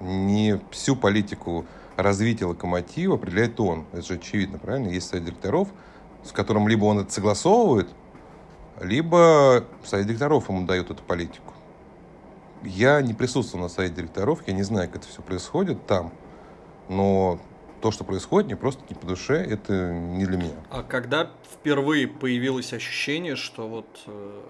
не 0.00 0.60
всю 0.70 0.96
политику 0.96 1.66
развития 1.96 2.46
локомотива 2.46 3.14
определяет 3.14 3.58
он. 3.60 3.86
Это 3.92 4.02
же 4.02 4.14
очевидно, 4.14 4.58
правильно? 4.58 4.88
Есть 4.88 5.08
совет 5.08 5.24
директоров, 5.24 5.68
с 6.22 6.32
которым 6.32 6.68
либо 6.68 6.84
он 6.84 7.00
это 7.00 7.12
согласовывает, 7.12 7.88
либо 8.80 9.64
совет 9.84 10.06
директоров 10.06 10.48
ему 10.48 10.66
дает 10.66 10.90
эту 10.90 11.02
политику. 11.02 11.54
Я 12.62 13.00
не 13.00 13.14
присутствовал 13.14 13.64
на 13.64 13.68
совете 13.68 13.96
директоров, 13.96 14.40
я 14.46 14.52
не 14.52 14.62
знаю, 14.62 14.88
как 14.88 15.02
это 15.02 15.08
все 15.08 15.22
происходит 15.22 15.86
там, 15.86 16.12
но 16.88 17.38
то, 17.80 17.90
что 17.90 18.04
происходит, 18.04 18.46
мне 18.46 18.56
просто 18.56 18.82
не 18.88 18.94
по 18.94 19.06
душе, 19.06 19.36
это 19.36 19.92
не 19.92 20.26
для 20.26 20.36
меня. 20.36 20.54
А 20.70 20.82
когда 20.82 21.30
впервые 21.52 22.08
появилось 22.08 22.72
ощущение, 22.72 23.36
что 23.36 23.68
вот 23.68 23.86
э, 24.06 24.42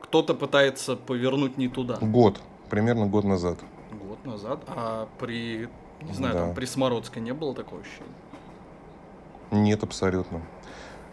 кто-то 0.00 0.34
пытается 0.34 0.96
повернуть 0.96 1.58
не 1.58 1.68
туда? 1.68 1.98
Год, 2.00 2.40
примерно 2.70 3.06
год 3.06 3.24
назад. 3.24 3.58
Год 3.92 4.24
назад, 4.24 4.60
а 4.66 5.08
при, 5.18 5.68
не 6.02 6.12
знаю, 6.12 6.34
Да. 6.34 6.40
там 6.40 6.54
при 6.54 6.64
Смородской 6.66 7.22
не 7.22 7.32
было 7.32 7.54
такого 7.54 7.80
ощущения? 7.80 8.10
Нет, 9.50 9.82
абсолютно. 9.82 10.40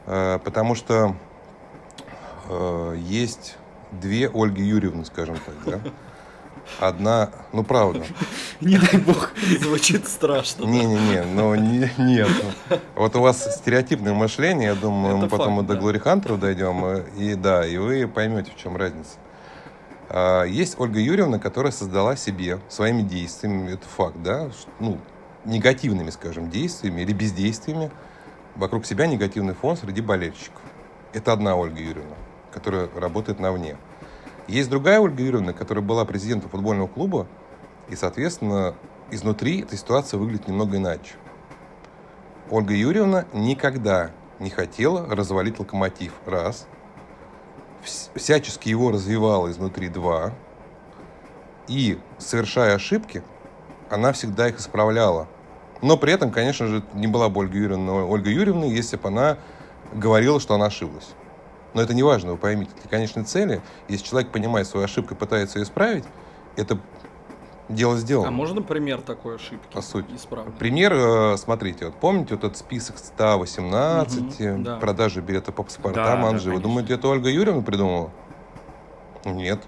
Э, 0.05 0.39
Потому 0.43 0.75
что 0.75 1.15
э, 2.49 2.95
есть 2.99 3.57
две 3.91 4.29
Ольги 4.33 4.63
Юрьевны, 4.63 5.05
скажем 5.05 5.37
так, 5.37 5.55
да? 5.65 5.79
Одна, 6.79 7.29
ну 7.51 7.63
правда. 7.63 8.03
Не 8.61 8.77
дай 8.77 8.99
бог. 8.99 9.31
Звучит 9.59 10.07
страшно. 10.07 10.63
Не-не-не, 10.65 11.23
ну 11.23 11.53
не- 11.55 11.91
нет. 11.97 12.29
Вот 12.95 13.15
у 13.17 13.21
вас 13.21 13.57
стереотипное 13.57 14.13
мышление, 14.13 14.69
я 14.69 14.75
думаю, 14.75 15.15
Это 15.17 15.23
мы 15.25 15.29
потом 15.29 15.55
факт, 15.57 15.67
до 15.67 15.73
да. 15.73 15.79
Глори 15.81 15.99
Хантеров 15.99 16.39
дойдем, 16.39 16.85
э, 16.85 17.03
и 17.17 17.35
да, 17.35 17.65
и 17.65 17.77
вы 17.77 18.07
поймете, 18.07 18.51
в 18.51 18.55
чем 18.55 18.77
разница. 18.77 19.17
А, 20.09 20.43
Есть 20.43 20.79
Ольга 20.79 20.99
Юрьевна, 20.99 21.39
которая 21.39 21.71
создала 21.71 22.15
себе 22.15 22.59
своими 22.69 23.01
действиями, 23.01 23.71
это 23.71 23.87
факт, 23.87 24.17
да, 24.23 24.49
ну, 24.79 24.99
негативными, 25.45 26.09
скажем, 26.09 26.49
действиями 26.49 27.01
или 27.01 27.13
бездействиями 27.13 27.91
вокруг 28.55 28.85
себя 28.85 29.07
негативный 29.07 29.53
фон 29.53 29.77
среди 29.77 30.01
болельщиков. 30.01 30.61
Это 31.13 31.33
одна 31.33 31.55
Ольга 31.55 31.79
Юрьевна, 31.79 32.15
которая 32.51 32.89
работает 32.95 33.39
на 33.39 33.51
вне. 33.51 33.77
Есть 34.47 34.69
другая 34.69 34.99
Ольга 34.99 35.23
Юрьевна, 35.23 35.53
которая 35.53 35.83
была 35.83 36.05
президентом 36.05 36.49
футбольного 36.49 36.87
клуба, 36.87 37.27
и, 37.89 37.95
соответственно, 37.95 38.75
изнутри 39.11 39.61
эта 39.61 39.77
ситуация 39.77 40.17
выглядит 40.17 40.47
немного 40.47 40.77
иначе. 40.77 41.13
Ольга 42.49 42.73
Юрьевна 42.73 43.25
никогда 43.33 44.11
не 44.39 44.49
хотела 44.49 45.07
развалить 45.15 45.59
локомотив, 45.59 46.13
раз. 46.25 46.67
Вс- 47.83 48.09
Всячески 48.17 48.69
его 48.69 48.91
развивала 48.91 49.51
изнутри, 49.51 49.89
два. 49.89 50.33
И, 51.67 51.97
совершая 52.17 52.75
ошибки, 52.75 53.23
она 53.89 54.11
всегда 54.13 54.49
их 54.49 54.59
исправляла. 54.59 55.27
Но 55.81 55.97
при 55.97 56.13
этом, 56.13 56.31
конечно 56.31 56.67
же, 56.67 56.83
не 56.93 57.07
была 57.07 57.29
бы 57.29 57.41
Ольга 57.41 57.57
Юрьевна 57.57 58.05
Ольга 58.05 58.29
Юрьевна, 58.29 58.65
если 58.65 58.97
бы 58.97 59.07
она 59.09 59.37
говорила, 59.93 60.39
что 60.39 60.55
она 60.55 60.67
ошиблась. 60.67 61.09
Но 61.73 61.81
это 61.81 61.93
не 61.93 62.03
важно, 62.03 62.33
вы 62.33 62.37
поймите. 62.37 62.71
Для 62.81 62.89
конечной 62.89 63.23
цели, 63.25 63.61
если 63.87 64.05
человек 64.05 64.31
понимает 64.31 64.67
свою 64.67 64.85
ошибку 64.85 65.13
и 65.13 65.17
пытается 65.17 65.59
ее 65.59 65.63
исправить, 65.65 66.05
это 66.55 66.79
дело 67.69 67.97
сделано. 67.97 68.27
А 68.27 68.31
можно 68.31 68.61
пример 68.61 69.01
такой 69.01 69.35
ошибки? 69.35 69.73
По 69.73 69.81
сути. 69.81 70.13
Исправленной? 70.15 70.57
Пример, 70.57 70.93
э, 70.93 71.37
смотрите, 71.37 71.85
вот 71.85 71.95
помните 71.95 72.35
вот 72.35 72.43
этот 72.43 72.57
список 72.57 72.97
118 72.97 74.39
Мгм, 74.39 74.63
да. 74.63 74.75
продажи 74.77 75.21
билетов 75.21 75.55
по 75.55 75.63
Да, 75.63 75.67
паспортам 75.67 76.21
да, 76.21 76.27
Анжи? 76.27 76.49
Вы 76.49 76.55
конечно. 76.55 76.61
думаете, 76.61 76.93
это 76.95 77.07
Ольга 77.07 77.29
Юрьевна 77.29 77.61
придумала? 77.61 78.11
Нет. 79.25 79.59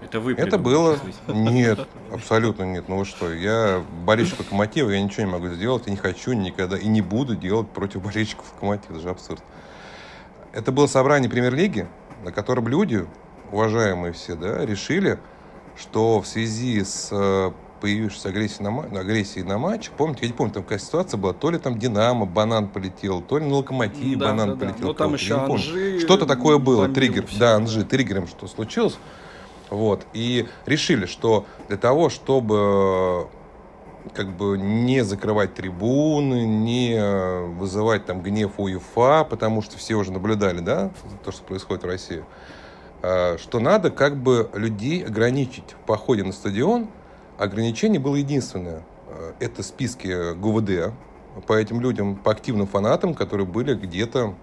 Это 0.00 0.20
вы 0.20 0.34
Это 0.34 0.58
было... 0.58 0.98
Нет, 1.26 1.88
абсолютно 2.12 2.64
нет. 2.64 2.84
Ну 2.86 2.98
вы 2.98 3.04
что, 3.06 3.32
я 3.32 3.82
болельщик 4.04 4.40
Локомотива, 4.40 4.90
я 4.90 5.00
ничего 5.00 5.24
не 5.24 5.32
могу 5.32 5.48
сделать, 5.48 5.86
и 5.88 5.90
не 5.90 5.96
хочу 5.96 6.32
никогда, 6.32 6.76
и 6.76 6.86
не 6.86 7.00
буду 7.00 7.34
делать 7.34 7.68
против 7.70 8.02
болельщиков 8.02 8.44
Локомотива. 8.54 8.92
Это 8.92 9.00
же 9.00 9.08
абсурд. 9.10 9.42
Это 10.52 10.70
было 10.70 10.86
собрание 10.86 11.30
премьер-лиги, 11.30 11.86
на 12.24 12.30
котором 12.30 12.68
люди, 12.68 13.06
уважаемые 13.50 14.12
все, 14.12 14.34
да, 14.34 14.64
решили, 14.66 15.18
что 15.78 16.20
в 16.20 16.26
связи 16.26 16.82
с 16.82 17.08
э, 17.12 17.50
появившейся 17.80 18.28
агрессией 18.30 18.64
на, 18.64 19.00
агрессией 19.00 19.44
на 19.44 19.58
матч, 19.58 19.90
помните, 19.90 20.20
я 20.22 20.28
не 20.28 20.34
помню, 20.34 20.52
там 20.52 20.62
какая 20.62 20.78
ситуация 20.78 21.18
была, 21.18 21.32
то 21.32 21.50
ли 21.50 21.58
там 21.58 21.78
Динамо, 21.78 22.26
банан 22.26 22.68
полетел, 22.68 23.20
то 23.20 23.38
ли 23.38 23.46
на 23.46 23.56
Локомотиве 23.56 24.16
да, 24.16 24.26
банан 24.26 24.50
да, 24.50 24.66
полетел. 24.66 24.80
Да. 24.80 24.86
Ну, 24.86 24.94
там 24.94 25.14
еще 25.14 25.34
Анжи 25.34 26.00
Что-то 26.00 26.26
такое 26.26 26.58
было, 26.58 26.88
триггер, 26.88 27.26
все. 27.26 27.38
да, 27.38 27.54
Анжи, 27.56 27.84
триггером 27.84 28.26
что 28.26 28.46
случилось. 28.46 28.98
Вот, 29.68 30.06
и 30.12 30.46
решили, 30.64 31.06
что 31.06 31.44
для 31.68 31.76
того, 31.76 32.08
чтобы 32.08 33.28
как 34.14 34.36
бы 34.36 34.56
не 34.56 35.02
закрывать 35.02 35.54
трибуны, 35.54 36.46
не 36.46 36.96
вызывать 37.58 38.06
там 38.06 38.22
гнев 38.22 38.52
УЕФА, 38.58 39.26
потому 39.28 39.62
что 39.62 39.76
все 39.76 39.96
уже 39.96 40.12
наблюдали, 40.12 40.60
да, 40.60 40.90
то, 41.24 41.32
что 41.32 41.42
происходит 41.42 41.82
в 41.82 41.86
России, 41.86 42.24
что 43.00 43.60
надо 43.60 43.90
как 43.90 44.16
бы 44.16 44.50
людей 44.54 45.04
ограничить 45.04 45.72
в 45.72 45.86
походе 45.86 46.24
на 46.24 46.32
стадион. 46.32 46.88
Ограничение 47.38 48.00
было 48.00 48.16
единственное. 48.16 48.82
А, 49.08 49.34
это 49.38 49.62
списки 49.62 50.34
ГУВД 50.34 50.92
по 51.46 51.52
этим 51.52 51.80
людям, 51.80 52.16
по 52.16 52.32
активным 52.32 52.66
фанатам, 52.66 53.14
которые 53.14 53.46
были 53.46 53.74
где-то 53.74 54.34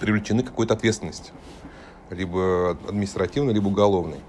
привлечены 0.00 0.42
к 0.42 0.46
какой-то 0.46 0.74
ответственности. 0.74 1.32
Либо 2.10 2.70
административной, 2.88 3.52
либо 3.52 3.68
уголовной. 3.68 4.20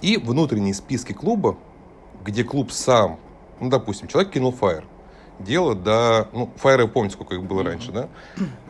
И 0.00 0.16
внутренние 0.16 0.74
списки 0.74 1.12
клуба, 1.12 1.56
где 2.24 2.44
клуб 2.44 2.72
сам 2.72 3.18
ну, 3.60 3.70
допустим, 3.70 4.08
человек 4.08 4.32
кинул 4.32 4.52
фаер. 4.52 4.84
Дело 5.38 5.74
до... 5.74 6.28
Ну, 6.32 6.50
фаеры, 6.56 6.88
помните, 6.88 7.14
сколько 7.14 7.34
их 7.36 7.44
было 7.44 7.62
раньше, 7.62 7.92
да? 7.92 8.08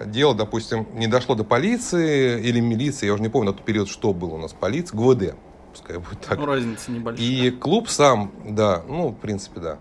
Дело, 0.05 0.35
допустим, 0.35 0.87
не 0.95 1.07
дошло 1.07 1.35
до 1.35 1.45
полиции 1.45 2.41
или 2.41 2.61
милиции, 2.61 3.07
я 3.07 3.15
уже 3.15 3.23
не 3.23 3.31
помню 3.31 3.51
на 3.51 3.57
тот 3.57 3.65
период, 3.65 3.89
что 3.89 4.13
было 4.13 4.35
у 4.35 4.39
нас, 4.39 4.53
полиция, 4.53 4.99
ГВД, 4.99 5.35
пускай 5.73 5.97
будет 5.97 6.21
так. 6.21 6.39
Ну, 6.39 6.47
разница 6.47 6.91
небольшая. 6.91 7.27
И 7.27 7.51
клуб 7.51 7.89
сам, 7.89 8.33
да, 8.45 8.83
ну, 8.87 9.09
в 9.09 9.17
принципе, 9.17 9.61
да. 9.61 9.79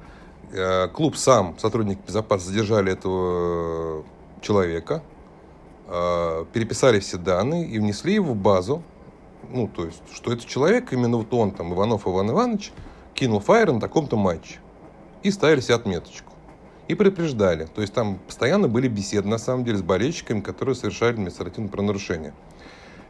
Э, 0.51 0.87
клуб 0.87 1.17
сам, 1.17 1.57
сотрудники 1.59 1.99
безопасности 2.07 2.53
задержали 2.53 2.93
этого 2.93 4.05
человека, 4.41 5.03
э, 5.87 6.45
переписали 6.53 6.99
все 6.99 7.17
данные 7.17 7.67
и 7.67 7.79
внесли 7.79 8.13
его 8.13 8.33
в 8.33 8.37
базу. 8.37 8.81
Ну, 9.49 9.67
то 9.67 9.85
есть, 9.85 10.01
что 10.13 10.31
этот 10.31 10.45
человек, 10.45 10.93
именно 10.93 11.17
вот 11.17 11.33
он, 11.33 11.51
там, 11.51 11.73
Иванов 11.73 12.07
Иван 12.07 12.31
Иванович, 12.31 12.71
кинул 13.13 13.39
фаер 13.39 13.71
на 13.73 13.79
таком-то 13.79 14.15
матче 14.15 14.59
и 15.23 15.31
ставили 15.31 15.59
себе 15.59 15.75
отметочку. 15.75 16.26
И 16.87 16.95
предупреждали. 16.95 17.65
То 17.65 17.81
есть 17.81 17.93
там 17.93 18.17
постоянно 18.25 18.67
были 18.67 18.87
беседы, 18.87 19.27
на 19.27 19.37
самом 19.37 19.65
деле, 19.65 19.77
с 19.77 19.81
болельщиками, 19.81 20.39
которые 20.39 20.75
совершали 20.75 21.13
административное 21.13 21.69
правонарушение. 21.69 22.33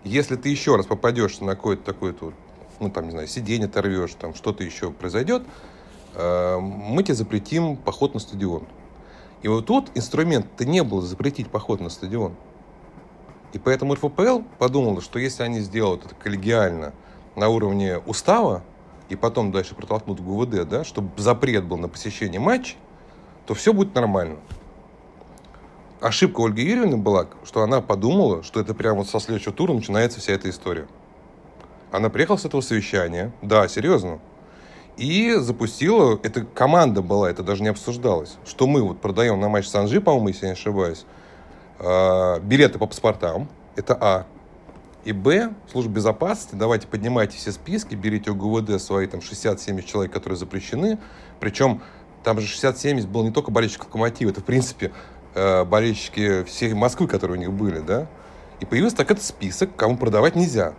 Если 0.04 0.36
ты 0.36 0.50
еще 0.50 0.76
раз 0.76 0.86
попадешь 0.86 1.40
на 1.40 1.56
какое-то 1.56 1.84
такое 1.84 2.16
вот, 2.20 2.34
ну 2.80 2.90
там, 2.90 3.06
не 3.06 3.12
знаю, 3.12 3.28
сиденье 3.28 3.68
оторвешь, 3.68 4.14
там 4.16 4.34
что-то 4.34 4.64
еще 4.64 4.92
произойдет, 4.92 5.44
э, 6.16 6.60
мы 6.60 7.04
тебе 7.04 7.14
запретим 7.14 7.78
поход 7.78 8.14
на 8.14 8.20
стадион. 8.20 8.68
И 9.44 9.48
вот 9.48 9.68
тут 9.68 9.92
инструмент-то 9.94 10.66
не 10.66 10.84
был 10.84 11.02
запретить 11.02 11.50
поход 11.50 11.80
на 11.80 11.90
стадион. 11.90 12.36
И 13.54 13.60
поэтому 13.60 13.94
РФПЛ 13.94 14.42
подумала, 14.58 15.02
что 15.02 15.20
если 15.20 15.44
они 15.44 15.60
сделают 15.60 16.06
это 16.06 16.16
коллегиально 16.16 16.94
на 17.36 17.50
уровне 17.50 18.00
устава, 18.00 18.64
и 19.10 19.16
потом 19.16 19.52
дальше 19.52 19.74
протолкнут 19.76 20.20
в 20.20 20.24
ГУВД, 20.24 20.68
да, 20.68 20.84
чтобы 20.84 21.10
запрет 21.18 21.64
был 21.64 21.78
на 21.78 21.88
посещение 21.88 22.40
матчей, 22.40 22.78
то 23.48 23.54
все 23.54 23.74
будет 23.74 23.96
нормально. 23.96 24.36
Ошибка 26.00 26.44
Ольги 26.44 26.62
Юрьевны 26.62 26.98
была, 26.98 27.28
что 27.44 27.64
она 27.64 27.82
подумала, 27.82 28.44
что 28.44 28.60
это 28.60 28.76
прямо 28.76 29.00
вот 29.00 29.10
со 29.10 29.20
следующего 29.20 29.54
тура 29.54 29.74
начинается 29.74 30.20
вся 30.20 30.34
эта 30.34 30.50
история. 30.50 30.88
Она 31.92 32.10
приехала 32.10 32.38
с 32.38 32.46
этого 32.46 32.62
совещания, 32.62 33.32
да, 33.42 33.68
серьезно, 33.68 34.20
и 34.98 35.36
запустила, 35.40 36.20
это 36.22 36.44
команда 36.44 37.02
была, 37.02 37.30
это 37.30 37.42
даже 37.42 37.64
не 37.64 37.70
обсуждалось, 37.70 38.36
что 38.46 38.68
мы 38.68 38.84
вот 38.84 39.00
продаем 39.00 39.40
на 39.40 39.48
матч 39.48 39.68
Санжи, 39.68 40.02
по-моему, 40.02 40.28
если 40.28 40.46
я 40.46 40.50
не 40.50 40.54
ошибаюсь, 40.54 41.06
э, 41.80 42.40
билеты 42.42 42.78
по 42.78 42.86
паспортам, 42.86 43.48
это 43.76 43.98
А. 44.00 44.26
И 45.06 45.14
Б, 45.14 45.54
служба 45.72 45.94
безопасности, 45.94 46.56
давайте 46.56 46.86
поднимайте 46.86 47.38
все 47.38 47.54
списки, 47.54 47.96
берите 47.96 48.32
у 48.32 48.36
ГУВД 48.36 48.82
свои 48.82 49.08
там 49.08 49.22
60-70 49.22 49.84
человек, 49.84 50.12
которые 50.12 50.38
запрещены. 50.38 51.00
Причем 51.40 51.82
там 52.28 52.42
же 52.42 52.48
60-70 52.48 53.08
было 53.08 53.24
не 53.24 53.32
только 53.32 53.52
болельщик 53.52 53.86
Локомотива, 53.86 54.32
это, 54.32 54.42
в 54.42 54.44
принципе, 54.44 54.92
э, 55.34 55.64
болельщики 55.64 56.44
всей 56.44 56.74
Москвы, 56.74 57.08
которые 57.08 57.38
у 57.38 57.40
них 57.40 57.54
были, 57.54 57.80
да. 57.80 58.08
И 58.60 58.66
появился 58.66 58.98
так 58.98 59.12
этот 59.12 59.24
список, 59.24 59.74
кому 59.78 59.96
продавать 59.96 60.36
нельзя. 60.36 60.74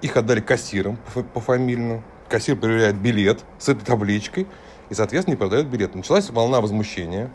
Их 0.00 0.16
отдали 0.16 0.40
кассирам 0.40 0.96
по 1.34 1.40
фамильно. 1.40 2.02
Кассир 2.30 2.56
проверяет 2.56 2.96
билет 2.96 3.44
с 3.58 3.68
этой 3.68 3.84
табличкой 3.84 4.46
и, 4.88 4.94
соответственно, 4.94 5.34
не 5.34 5.38
продает 5.38 5.66
билет. 5.66 5.94
Началась 5.94 6.30
волна 6.30 6.62
возмущения. 6.62 7.30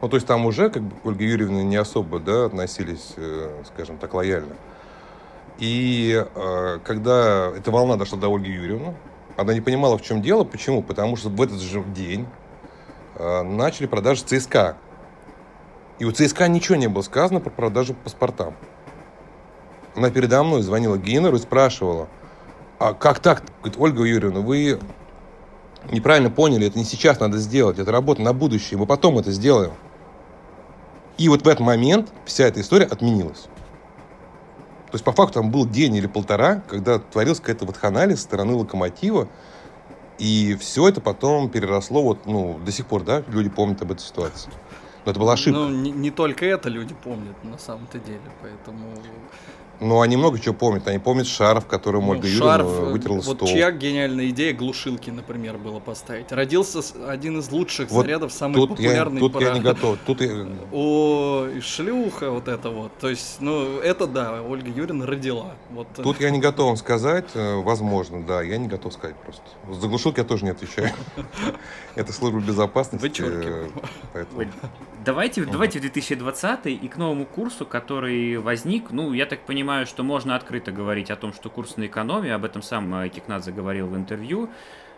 Ну, 0.00 0.08
то 0.08 0.16
есть 0.16 0.26
там 0.26 0.46
уже, 0.46 0.70
как 0.70 0.82
бы, 0.82 0.96
Ольга 1.04 1.24
Юрьевна 1.24 1.62
не 1.62 1.76
особо, 1.76 2.20
да, 2.20 2.46
относились, 2.46 3.12
э, 3.18 3.64
скажем 3.66 3.98
так, 3.98 4.14
лояльно. 4.14 4.54
И 5.58 6.24
э, 6.34 6.78
когда 6.84 7.52
эта 7.54 7.70
волна 7.70 7.96
дошла 7.96 8.18
до 8.18 8.34
Ольги 8.34 8.50
Юрьевны, 8.50 8.94
она 9.36 9.54
не 9.54 9.60
понимала, 9.60 9.98
в 9.98 10.02
чем 10.02 10.22
дело. 10.22 10.44
Почему? 10.44 10.82
Потому 10.82 11.16
что 11.16 11.28
в 11.28 11.40
этот 11.40 11.60
же 11.60 11.82
день 11.82 12.26
э, 13.16 13.42
начали 13.42 13.86
продажи 13.86 14.22
ЦСКА. 14.22 14.76
И 15.98 16.04
у 16.04 16.12
ЦСКА 16.12 16.48
ничего 16.48 16.76
не 16.76 16.88
было 16.88 17.02
сказано 17.02 17.40
про 17.40 17.50
продажу 17.50 17.94
паспортам. 17.94 18.54
Она 19.96 20.10
передо 20.10 20.42
мной 20.42 20.62
звонила 20.62 20.98
Гейнеру 20.98 21.36
и 21.36 21.40
спрашивала, 21.40 22.08
а 22.78 22.94
как 22.94 23.20
так? 23.20 23.44
Говорит, 23.60 23.78
Ольга 23.78 24.04
Юрьевна, 24.04 24.40
вы 24.40 24.80
неправильно 25.90 26.30
поняли, 26.30 26.66
это 26.66 26.78
не 26.78 26.84
сейчас 26.84 27.20
надо 27.20 27.38
сделать, 27.38 27.78
это 27.78 27.92
работа 27.92 28.22
на 28.22 28.32
будущее, 28.32 28.78
мы 28.78 28.86
потом 28.86 29.18
это 29.18 29.30
сделаем. 29.30 29.72
И 31.16 31.28
вот 31.28 31.42
в 31.42 31.48
этот 31.48 31.60
момент 31.60 32.12
вся 32.24 32.44
эта 32.44 32.60
история 32.60 32.86
отменилась. 32.86 33.46
То 34.94 34.96
есть, 34.96 35.04
по 35.04 35.10
факту, 35.10 35.40
там 35.40 35.50
был 35.50 35.66
день 35.66 35.96
или 35.96 36.06
полтора, 36.06 36.62
когда 36.68 37.00
творилась 37.00 37.40
какая-то 37.40 37.64
вот 37.64 37.76
ханалия 37.76 38.14
со 38.14 38.22
стороны 38.22 38.54
локомотива, 38.54 39.26
и 40.18 40.56
все 40.60 40.86
это 40.88 41.00
потом 41.00 41.50
переросло, 41.50 42.00
вот, 42.00 42.26
ну, 42.26 42.60
до 42.64 42.70
сих 42.70 42.86
пор, 42.86 43.02
да, 43.02 43.24
люди 43.26 43.48
помнят 43.48 43.82
об 43.82 43.90
этой 43.90 44.02
ситуации. 44.02 44.52
Но 45.04 45.10
это 45.10 45.18
была 45.18 45.32
ошибка. 45.32 45.58
Ну, 45.58 45.68
не, 45.68 45.90
не 45.90 46.12
только 46.12 46.46
это 46.46 46.68
люди 46.68 46.94
помнят, 46.94 47.34
на 47.42 47.58
самом-то 47.58 47.98
деле, 47.98 48.20
поэтому... 48.40 48.86
Ну, 49.80 50.00
они 50.00 50.16
много 50.16 50.38
чего 50.38 50.54
помнят. 50.54 50.86
Они 50.88 50.98
помнят 50.98 51.26
шарф, 51.26 51.66
которым 51.66 52.06
ну, 52.06 52.12
Ольга 52.12 52.28
шарф, 52.28 52.66
Юрьевна 52.66 52.90
вытерла 52.90 53.20
вот 53.20 53.36
стол. 53.36 53.48
чья 53.48 53.70
гениальная 53.70 54.28
идея 54.30 54.54
глушилки, 54.54 55.10
например, 55.10 55.58
было 55.58 55.80
поставить? 55.80 56.32
Родился 56.32 56.80
один 57.08 57.38
из 57.38 57.50
лучших 57.50 57.90
вот 57.90 58.06
зарядов, 58.06 58.32
самый 58.32 58.56
тут 58.56 58.70
популярный. 58.70 59.20
Я, 59.20 59.28
тут 59.28 59.42
я 59.42 59.52
не 59.52 59.60
готов. 59.60 59.98
Тут 60.06 60.20
я... 60.20 60.46
О, 60.72 61.48
шлюха 61.60 62.30
вот 62.30 62.48
это 62.48 62.70
вот. 62.70 62.92
То 62.98 63.08
есть, 63.08 63.40
ну, 63.40 63.78
это 63.78 64.06
да, 64.06 64.42
Ольга 64.42 64.68
Юрьевна 64.70 65.06
родила. 65.06 65.54
Вот. 65.70 65.88
Тут 65.96 66.20
я 66.20 66.30
не 66.30 66.40
готов 66.40 66.66
вам 66.66 66.76
сказать. 66.76 67.26
Э, 67.34 67.56
возможно, 67.56 68.22
да, 68.22 68.42
я 68.42 68.58
не 68.58 68.68
готов 68.68 68.92
сказать 68.92 69.16
просто. 69.16 69.42
За 69.68 69.88
глушилки 69.88 70.20
я 70.20 70.24
тоже 70.24 70.44
не 70.44 70.50
отвечаю. 70.50 70.90
Это 71.94 72.12
служба 72.12 72.40
безопасности. 72.40 73.22
Э, 73.24 73.68
давайте, 75.04 75.44
давайте 75.44 75.80
в 75.80 75.90
2020 75.90 76.66
и 76.66 76.88
к 76.88 76.96
новому 76.96 77.26
курсу, 77.26 77.66
который 77.66 78.38
возник, 78.38 78.90
ну, 78.90 79.12
я 79.12 79.26
так 79.26 79.40
понимаю, 79.40 79.63
понимаю, 79.64 79.86
что 79.86 80.02
можно 80.02 80.36
открыто 80.36 80.72
говорить 80.72 81.10
о 81.10 81.16
том, 81.16 81.32
что 81.32 81.48
курс 81.48 81.78
на 81.78 81.86
экономию, 81.86 82.34
об 82.34 82.44
этом 82.44 82.60
сам 82.60 82.94
э, 82.96 83.08
Кикнадзе 83.08 83.50
говорил 83.50 83.86
в 83.86 83.96
интервью. 83.96 84.50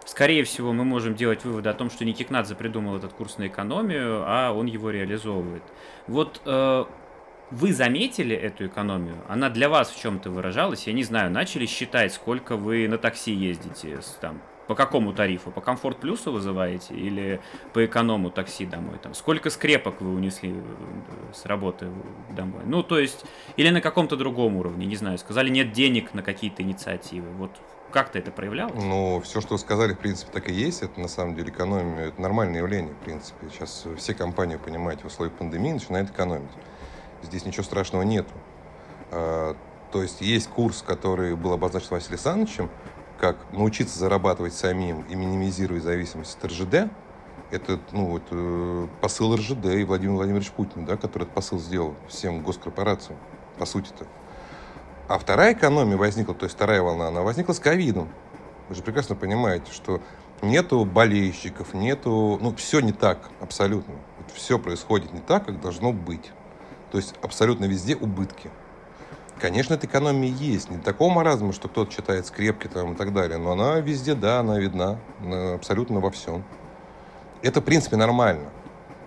Скорее 0.05 0.43
всего, 0.43 0.73
мы 0.73 0.85
можем 0.85 1.15
делать 1.15 1.45
выводы 1.45 1.69
о 1.69 1.73
том, 1.73 1.89
что 1.89 2.05
не 2.05 2.13
Кикнадзе 2.13 2.57
придумал 2.57 2.97
этот 2.97 3.13
курс 3.13 3.39
на 3.39 3.47
экономию, 3.47 4.25
а 4.27 4.51
он 4.51 4.67
его 4.67 4.91
реализовывает. 4.91 5.63
Вот 6.09 6.43
э, 6.45 6.85
вы 7.53 7.73
заметили 7.73 8.35
эту 8.35 8.67
экономию? 8.67 9.19
Она 9.29 9.51
для 9.51 9.69
вас 9.69 9.89
в 9.89 10.01
чем-то 10.01 10.31
выражалась? 10.31 10.89
Я 10.89 10.95
не 10.95 11.05
знаю, 11.05 11.31
начали 11.31 11.67
считать, 11.67 12.13
сколько 12.13 12.57
вы 12.57 12.89
на 12.89 12.99
такси 12.99 13.33
ездите, 13.33 14.01
там, 14.21 14.43
по 14.67 14.75
какому 14.75 15.13
тарифу? 15.13 15.51
По 15.51 15.61
комфорт 15.61 15.99
плюсу 15.99 16.33
вызываете 16.33 16.95
или 16.95 17.41
по 17.73 17.85
эконому 17.85 18.31
такси 18.31 18.67
домой? 18.67 18.99
Там, 19.03 19.15
сколько 19.15 19.51
скрепок 19.51 20.01
вы 20.01 20.15
унесли 20.15 20.55
э, 20.55 21.33
с 21.33 21.47
работы 21.47 21.89
домой? 22.31 22.63
Ну, 22.65 22.83
то 22.83 22.99
есть, 22.99 23.25
или 23.57 23.71
на 23.71 23.81
каком-то 23.81 24.17
другом 24.17 24.57
уровне, 24.57 24.87
не 24.87 24.97
знаю, 24.97 25.19
сказали, 25.19 25.49
нет 25.49 25.73
денег 25.73 26.15
на 26.15 26.23
какие-то 26.23 26.63
инициативы. 26.63 27.31
Вот 27.33 27.51
как-то 27.93 28.19
это 28.19 28.31
проявлялось? 28.31 28.75
Ну, 28.83 29.21
все, 29.21 29.41
что 29.41 29.55
вы 29.55 29.59
сказали, 29.59 29.95
в 29.95 29.99
принципе, 29.99 30.33
так 30.33 30.49
и 30.49 30.53
есть. 30.53 30.83
Это, 30.83 31.01
на 31.01 31.09
самом 31.09 31.35
деле, 31.35 31.51
экономия– 31.51 32.07
это 32.09 32.21
нормальное 32.21 32.59
явление, 32.59 32.93
в 32.93 33.05
принципе. 33.05 33.49
Сейчас 33.51 33.87
все 33.97 34.15
компании, 34.15 34.57
понимаете, 34.57 35.05
в 35.05 35.07
условиях 35.07 35.37
пандемии 35.37 35.73
начинают 35.73 36.11
экономить. 36.11 36.51
Здесь 37.23 37.45
ничего 37.45 37.63
страшного 37.63 38.03
нету. 38.03 38.33
А, 39.13 39.57
то 39.93 40.03
есть, 40.03 40.21
есть 40.21 40.49
курс, 40.49 40.83
который 40.83 41.37
был 41.37 41.53
обозначен 41.53 41.89
Василием 41.91 42.15
Александровичем, 42.15 42.71
как 43.19 43.37
научиться 43.53 43.99
зарабатывать 43.99 44.55
самим 44.55 45.03
и 45.03 45.15
минимизировать 45.15 45.83
зависимость 45.83 46.37
от 46.39 46.51
РЖД, 46.51 46.91
это 47.51 47.79
ну, 47.93 48.07
вот, 48.07 48.23
э, 48.31 48.89
посыл 49.01 49.37
РЖД 49.37 49.67
и 49.67 49.85
Владимир 49.85 50.15
Владимирович 50.15 50.51
Путин, 50.51 50.85
да, 50.85 50.97
который 50.97 51.25
этот 51.25 51.35
посыл 51.35 51.59
сделал 51.59 51.95
всем 52.09 52.43
госкорпорациям, 52.43 53.19
по 53.59 53.67
сути-то. 53.67 54.07
А 55.09 55.19
вторая 55.19 55.53
экономия 55.53 55.97
возникла, 55.97 56.35
то 56.35 56.45
есть 56.45 56.57
вторая 56.57 56.83
волна, 56.83 57.09
она 57.09 57.23
возникла 57.23 57.53
с 57.53 57.61
ковидом. 57.61 58.09
Вы 58.69 58.75
же 58.75 58.83
прекрасно 58.83 59.15
понимаете, 59.15 59.71
что 59.73 60.01
нету 60.43 60.85
болельщиков, 60.85 61.75
нету... 61.75 62.39
Ну, 62.41 62.55
все 62.57 62.81
не 62.81 62.93
так, 62.93 63.31
абсолютно. 63.41 63.95
Все 64.35 64.59
происходит 64.59 65.13
не 65.13 65.21
так, 65.21 65.47
как 65.47 65.61
должно 65.61 65.93
быть. 65.93 66.33
То 66.91 66.99
есть 66.99 67.15
абсолютно 67.23 67.67
везде 67.67 67.95
убытки. 67.95 68.51
Конечно, 69.41 69.75
эта 69.75 69.87
экономия 69.87 70.31
есть. 70.31 70.71
Не 70.71 70.79
такого 70.79 71.13
маразма, 71.13 71.53
что 71.53 71.69
кто-то 71.69 71.93
читает 71.93 72.27
скрепки 72.27 72.69
там 72.69 72.95
и 72.95 72.97
так 72.97 73.13
далее. 73.13 73.39
Но 73.39 73.53
она 73.53 73.81
везде, 73.81 74.15
да, 74.15 74.41
она 74.41 74.59
видна. 74.59 74.99
Абсолютно 75.55 76.01
во 76.01 76.11
всем. 76.11 76.43
Это, 77.43 77.61
в 77.61 77.65
принципе, 77.65 77.97
нормально. 77.97 78.49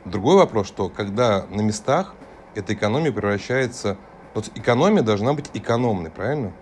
Другой 0.06 0.36
вопрос, 0.36 0.68
что 0.68 0.90
когда 0.90 1.46
на 1.50 1.62
местах 1.62 2.14
эта 2.56 2.74
экономия 2.74 3.12
превращается... 3.12 3.98
Вот 4.36 4.52
экономия 4.56 5.02
должна 5.02 5.34
быть 5.34 5.50
экономной, 5.54 6.12
правильно? 6.12 6.54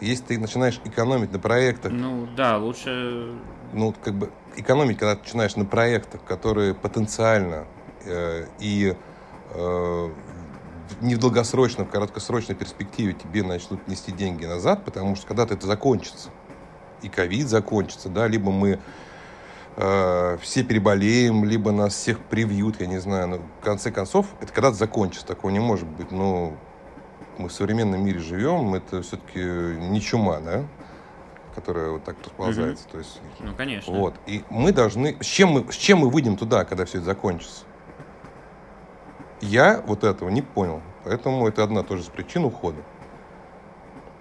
Если 0.00 0.24
ты 0.24 0.38
начинаешь 0.38 0.80
экономить 0.84 1.32
на 1.32 1.38
проектах... 1.38 1.92
Ну, 1.92 2.26
да, 2.36 2.58
лучше... 2.58 3.32
Ну, 3.72 3.94
как 4.02 4.14
бы 4.14 4.30
экономить, 4.56 4.98
когда 4.98 5.14
ты 5.14 5.22
начинаешь 5.22 5.54
на 5.54 5.64
проектах, 5.64 6.22
которые 6.24 6.74
потенциально 6.74 7.64
э, 8.04 8.46
и 8.58 8.96
э, 9.50 10.10
не 11.00 11.14
в 11.14 11.18
долгосрочной, 11.18 11.84
в 11.84 11.88
короткосрочной 11.88 12.54
перспективе 12.54 13.14
тебе 13.14 13.42
начнут 13.42 13.86
нести 13.88 14.12
деньги 14.12 14.46
назад, 14.46 14.84
потому 14.84 15.16
что 15.16 15.26
когда-то 15.26 15.54
это 15.54 15.66
закончится. 15.66 16.30
И 17.02 17.08
ковид 17.08 17.48
закончится, 17.48 18.08
да, 18.08 18.28
либо 18.28 18.52
мы 18.52 18.78
э, 19.76 20.38
все 20.40 20.62
переболеем, 20.62 21.44
либо 21.44 21.72
нас 21.72 21.94
всех 21.94 22.20
привьют, 22.20 22.80
я 22.80 22.86
не 22.86 22.98
знаю. 22.98 23.28
Но 23.28 23.38
в 23.38 23.64
конце 23.64 23.90
концов, 23.90 24.26
это 24.40 24.52
когда-то 24.52 24.76
закончится, 24.76 25.26
такого 25.26 25.50
не 25.50 25.60
может 25.60 25.88
быть. 25.88 26.12
Но 26.12 26.54
мы 27.38 27.48
в 27.48 27.52
современном 27.52 28.04
мире 28.04 28.20
живем, 28.20 28.74
это 28.74 29.02
все-таки 29.02 29.40
не 29.40 30.00
чума, 30.00 30.40
да? 30.40 30.64
которая 31.54 31.90
вот 31.90 32.04
так 32.04 32.16
расползается. 32.24 32.84
Угу. 32.84 32.92
То 32.92 32.98
есть, 32.98 33.20
ну, 33.40 33.54
конечно. 33.54 33.92
Вот. 33.92 34.14
И 34.26 34.44
мы 34.50 34.72
должны... 34.72 35.16
С 35.20 35.26
чем 35.26 35.50
мы, 35.50 35.70
с 35.70 35.76
чем 35.76 35.98
мы 35.98 36.10
выйдем 36.10 36.36
туда, 36.36 36.64
когда 36.64 36.84
все 36.84 36.98
это 36.98 37.06
закончится? 37.06 37.64
Я 39.42 39.82
вот 39.86 40.04
этого 40.04 40.28
не 40.30 40.40
понял. 40.40 40.80
Поэтому 41.04 41.46
это 41.48 41.64
одна 41.64 41.82
тоже 41.82 42.02
из 42.02 42.08
причин 42.08 42.44
ухода. 42.44 42.78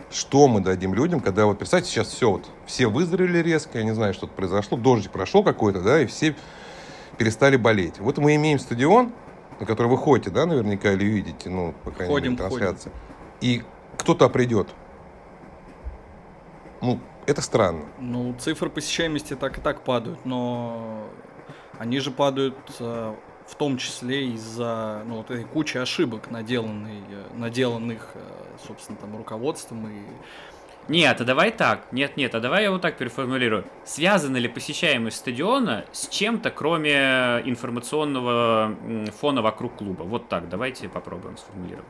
Что 0.10 0.48
мы 0.48 0.60
дадим 0.60 0.94
людям, 0.94 1.22
когда 1.22 1.46
вот, 1.46 1.58
представьте, 1.58 1.90
сейчас 1.90 2.10
все 2.10 2.32
вот, 2.32 2.46
все 2.66 2.88
выздоровели 2.88 3.38
резко, 3.38 3.78
я 3.78 3.86
не 3.86 3.94
знаю, 3.94 4.14
что-то 4.14 4.34
произошло, 4.34 4.78
дождик 4.78 5.12
прошел 5.12 5.44
какой-то, 5.44 5.82
да, 5.82 6.02
и 6.02 6.06
все 6.06 6.36
перестали 7.18 7.56
болеть. 7.56 8.00
Вот 8.00 8.18
мы 8.18 8.36
имеем 8.36 8.60
стадион, 8.60 9.14
на 9.60 9.66
который 9.66 9.88
вы 9.88 9.98
ходите, 9.98 10.32
да, 10.32 10.46
наверняка, 10.46 10.92
или 10.92 11.06
видите, 11.06 11.50
ну, 11.50 11.74
по 11.86 11.92
крайней 11.92 12.14
ходим, 12.14 12.32
мере, 12.32 12.44
трансляции. 12.44 12.90
Ходим. 12.90 12.98
И 13.42 13.64
кто-то 13.98 14.28
придет. 14.28 14.70
Ну, 16.82 17.00
это 17.26 17.42
странно. 17.42 17.86
Ну, 18.00 18.36
цифры 18.40 18.70
посещаемости 18.70 19.36
так 19.36 19.60
и 19.60 19.62
так 19.62 19.84
падают, 19.84 20.26
но 20.26 21.08
они 21.78 22.00
же 22.00 22.12
падают 22.12 22.58
э, 22.80 23.14
в 23.48 23.56
том 23.56 23.78
числе 23.78 24.30
из-за 24.30 25.04
ну, 25.06 25.18
вот 25.18 25.32
этой 25.32 25.44
кучи 25.44 25.78
ошибок, 25.78 26.32
наделанной, 26.32 27.04
наделанных, 27.34 28.12
э, 28.16 28.20
собственно, 28.68 28.98
там, 28.98 29.16
руководством 29.18 29.88
и 29.88 30.02
нет, 30.88 31.22
а 31.22 31.24
давай 31.24 31.52
так. 31.52 31.92
Нет, 31.92 32.18
нет, 32.18 32.34
а 32.36 32.40
давай 32.40 32.64
я 32.64 32.72
вот 32.72 32.82
так 32.82 32.98
переформулирую. 32.98 33.66
Связана 33.86 34.38
ли 34.38 34.48
посещаемость 34.48 35.18
стадиона 35.18 35.86
с 35.92 36.08
чем-то, 36.08 36.50
кроме 36.50 37.42
информационного 37.46 38.76
фона 39.20 39.42
вокруг 39.42 39.76
клуба? 39.76 40.04
Вот 40.04 40.28
так, 40.28 40.50
давайте 40.50 40.90
попробуем 40.90 41.38
сформулировать. 41.38 41.86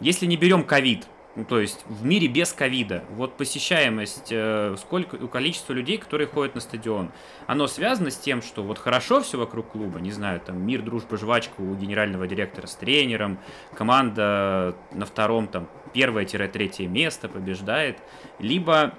Если 0.00 0.26
не 0.26 0.36
берем 0.36 0.64
ковид, 0.64 1.06
ну, 1.36 1.44
то 1.44 1.58
есть 1.58 1.84
в 1.88 2.04
мире 2.04 2.28
без 2.28 2.52
ковида, 2.52 3.04
вот 3.10 3.36
посещаемость, 3.36 4.28
э, 4.30 4.76
сколько 4.78 5.16
количество 5.26 5.72
людей, 5.72 5.98
которые 5.98 6.28
ходят 6.28 6.54
на 6.54 6.60
стадион, 6.60 7.10
оно 7.46 7.66
связано 7.66 8.10
с 8.10 8.16
тем, 8.16 8.40
что 8.40 8.62
вот 8.62 8.78
хорошо 8.78 9.20
все 9.20 9.36
вокруг 9.38 9.68
клуба, 9.72 10.00
не 10.00 10.12
знаю, 10.12 10.40
там 10.40 10.64
мир, 10.64 10.82
дружба, 10.82 11.16
жвачка 11.16 11.60
у 11.60 11.74
генерального 11.74 12.26
директора 12.26 12.66
с 12.66 12.76
тренером, 12.76 13.38
команда 13.74 14.76
на 14.92 15.06
втором, 15.06 15.48
там, 15.48 15.68
первое-третье 15.92 16.86
место 16.86 17.28
побеждает, 17.28 17.98
либо 18.38 18.94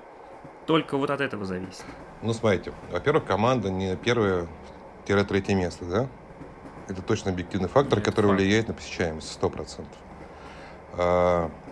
только 0.66 0.98
вот 0.98 1.10
от 1.10 1.22
этого 1.22 1.46
зависит. 1.46 1.86
Ну, 2.22 2.34
смотрите, 2.34 2.74
во-первых, 2.92 3.26
команда 3.26 3.70
не 3.70 3.96
первое-третье 3.96 5.56
место, 5.56 5.86
да? 5.86 6.08
Это 6.88 7.02
точно 7.02 7.32
объективный 7.32 7.70
фактор, 7.70 8.00
Это 8.00 8.12
который 8.12 8.28
факт. 8.28 8.40
влияет 8.42 8.68
на 8.68 8.74
посещаемость, 8.74 9.32
сто 9.32 9.50
процентов. 9.50 9.98
А, 10.94 11.50
э, 11.50 11.65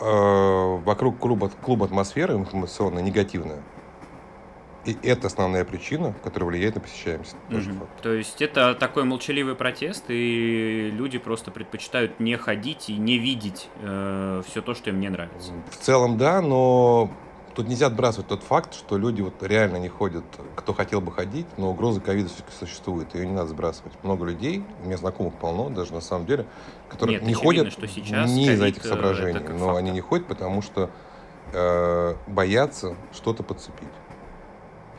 вокруг 0.00 1.18
клуба, 1.18 1.50
клуба 1.62 1.86
атмосфера 1.86 2.34
информационная 2.34 3.02
негативная. 3.02 3.62
И 4.84 4.96
это 5.02 5.26
основная 5.26 5.64
причина, 5.64 6.14
которая 6.24 6.48
влияет 6.48 6.76
на 6.76 6.80
посещаемость. 6.80 7.36
Угу. 7.50 7.86
То 8.00 8.12
есть 8.14 8.40
это 8.40 8.74
такой 8.74 9.04
молчаливый 9.04 9.54
протест, 9.54 10.04
и 10.08 10.90
люди 10.94 11.18
просто 11.18 11.50
предпочитают 11.50 12.20
не 12.20 12.36
ходить 12.36 12.88
и 12.88 12.96
не 12.96 13.18
видеть 13.18 13.68
э, 13.82 14.42
все 14.46 14.62
то, 14.62 14.74
что 14.74 14.88
им 14.88 15.00
не 15.00 15.10
нравится. 15.10 15.52
В 15.70 15.76
целом, 15.76 16.16
да, 16.16 16.40
но 16.40 17.10
Тут 17.58 17.66
нельзя 17.66 17.88
отбрасывать 17.88 18.28
тот 18.28 18.44
факт, 18.44 18.72
что 18.72 18.96
люди 18.96 19.20
вот 19.20 19.42
реально 19.42 19.78
не 19.78 19.88
ходят, 19.88 20.22
кто 20.54 20.72
хотел 20.72 21.00
бы 21.00 21.10
ходить, 21.10 21.46
но 21.56 21.70
угроза 21.70 22.00
ковида 22.00 22.28
все-таки 22.28 22.52
существует, 22.56 23.12
ее 23.16 23.26
не 23.26 23.32
надо 23.32 23.48
сбрасывать. 23.48 23.92
Много 24.04 24.26
людей, 24.26 24.62
у 24.80 24.86
меня 24.86 24.96
знакомых 24.96 25.34
полно, 25.34 25.68
даже 25.68 25.92
на 25.92 26.00
самом 26.00 26.24
деле, 26.24 26.46
которые 26.88 27.18
Нет, 27.18 27.26
не 27.26 27.34
ходят 27.34 27.72
что 27.72 27.88
сейчас 27.88 28.30
не 28.30 28.46
из-за 28.46 28.66
этих 28.66 28.84
соображений, 28.84 29.40
но 29.40 29.58
фактор. 29.58 29.76
они 29.76 29.90
не 29.90 30.00
ходят, 30.00 30.28
потому 30.28 30.62
что 30.62 30.88
э, 31.52 32.14
боятся 32.28 32.94
что-то 33.12 33.42
подцепить. 33.42 33.88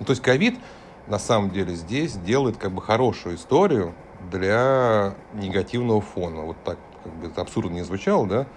Ну, 0.02 0.06
то 0.06 0.12
есть 0.12 0.22
ковид 0.22 0.60
на 1.08 1.18
самом 1.18 1.52
деле 1.52 1.74
здесь 1.76 2.16
делает 2.16 2.58
как 2.58 2.74
бы 2.74 2.82
хорошую 2.82 3.38
историю 3.38 3.94
для 4.30 5.16
негативного 5.34 6.02
фона. 6.02 6.42
Вот 6.42 6.58
так 6.66 6.78
как 7.06 7.14
бы 7.14 7.28
это 7.28 7.40
абсурдно 7.40 7.76
не 7.76 7.84
звучало, 7.84 8.28
да? 8.28 8.48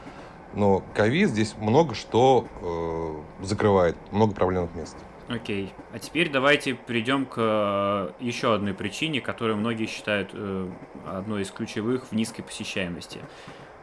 Но 0.54 0.82
ковид 0.94 1.30
здесь 1.30 1.54
много 1.58 1.94
что 1.94 2.46
э, 2.60 3.44
закрывает, 3.44 3.96
много 4.10 4.34
проблемных 4.34 4.74
мест. 4.74 4.96
Окей. 5.28 5.72
А 5.92 5.98
теперь 5.98 6.30
давайте 6.30 6.74
перейдем 6.74 7.24
к 7.24 7.36
э, 7.38 8.10
еще 8.20 8.54
одной 8.54 8.74
причине, 8.74 9.20
которую 9.20 9.56
многие 9.56 9.86
считают 9.86 10.30
э, 10.34 10.70
одной 11.06 11.42
из 11.42 11.50
ключевых 11.50 12.06
в 12.10 12.12
низкой 12.12 12.42
посещаемости. 12.42 13.20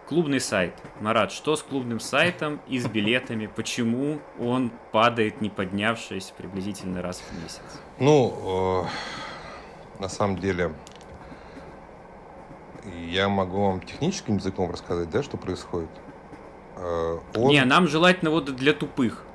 Клубный 0.08 0.39
сайт. 0.39 0.73
Марат, 0.99 1.32
что 1.32 1.55
с 1.55 1.63
клубным 1.63 1.99
сайтом 1.99 2.60
и 2.67 2.79
с 2.79 2.88
билетами? 2.88 3.47
Почему 3.47 4.19
он 4.39 4.71
падает, 4.91 5.41
не 5.41 5.49
поднявшись 5.49 6.34
приблизительно 6.38 7.01
раз 7.01 7.21
в 7.21 7.43
месяц? 7.43 7.82
Ну, 7.99 8.86
э, 8.86 10.01
на 10.01 10.10
самом 10.10 10.38
деле, 10.38 10.73
я 13.10 13.27
могу 13.27 13.65
вам 13.65 13.82
техническим 13.82 14.38
языком 14.38 14.69
рассказать, 14.71 15.10
да, 15.10 15.23
что 15.23 15.38
происходит. 15.38 15.89
Э, 16.80 17.18
он... 17.36 17.52
Не, 17.52 17.63
нам 17.65 17.88
желательно 17.88 18.32
вот 18.32 18.56
для 18.56 18.74
тупых. 18.74 19.26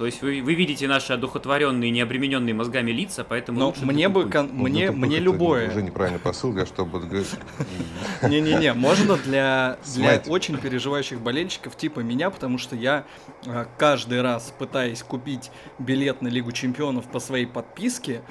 То 0.00 0.06
есть 0.06 0.22
вы, 0.22 0.40
вы 0.40 0.54
видите 0.54 0.88
наши 0.88 1.12
одухотворенные, 1.12 1.90
необремененные 1.90 2.54
мозгами 2.54 2.90
лица, 2.90 3.22
поэтому 3.22 3.58
Но 3.58 3.74
мне 3.82 4.08
бы 4.08 4.30
кон... 4.30 4.48
ну, 4.50 4.62
мне, 4.62 4.90
мне 4.90 5.18
любое. 5.18 5.68
Уже 5.68 5.82
неправильный 5.82 6.18
посыл, 6.18 6.56
я 6.56 6.64
чтобы 6.64 7.00
Не-не-не, 8.22 8.72
можно 8.72 9.18
для, 9.18 9.76
для 9.94 10.22
очень 10.26 10.56
переживающих 10.56 11.20
болельщиков 11.20 11.76
типа 11.76 12.00
меня, 12.00 12.30
потому 12.30 12.56
что 12.56 12.76
я 12.76 13.04
э, 13.44 13.66
каждый 13.76 14.22
раз 14.22 14.54
пытаясь 14.58 15.02
купить 15.02 15.50
билет 15.78 16.22
на 16.22 16.28
Лигу 16.28 16.50
Чемпионов 16.52 17.04
по 17.04 17.20
своей 17.20 17.46
подписке, 17.46 18.22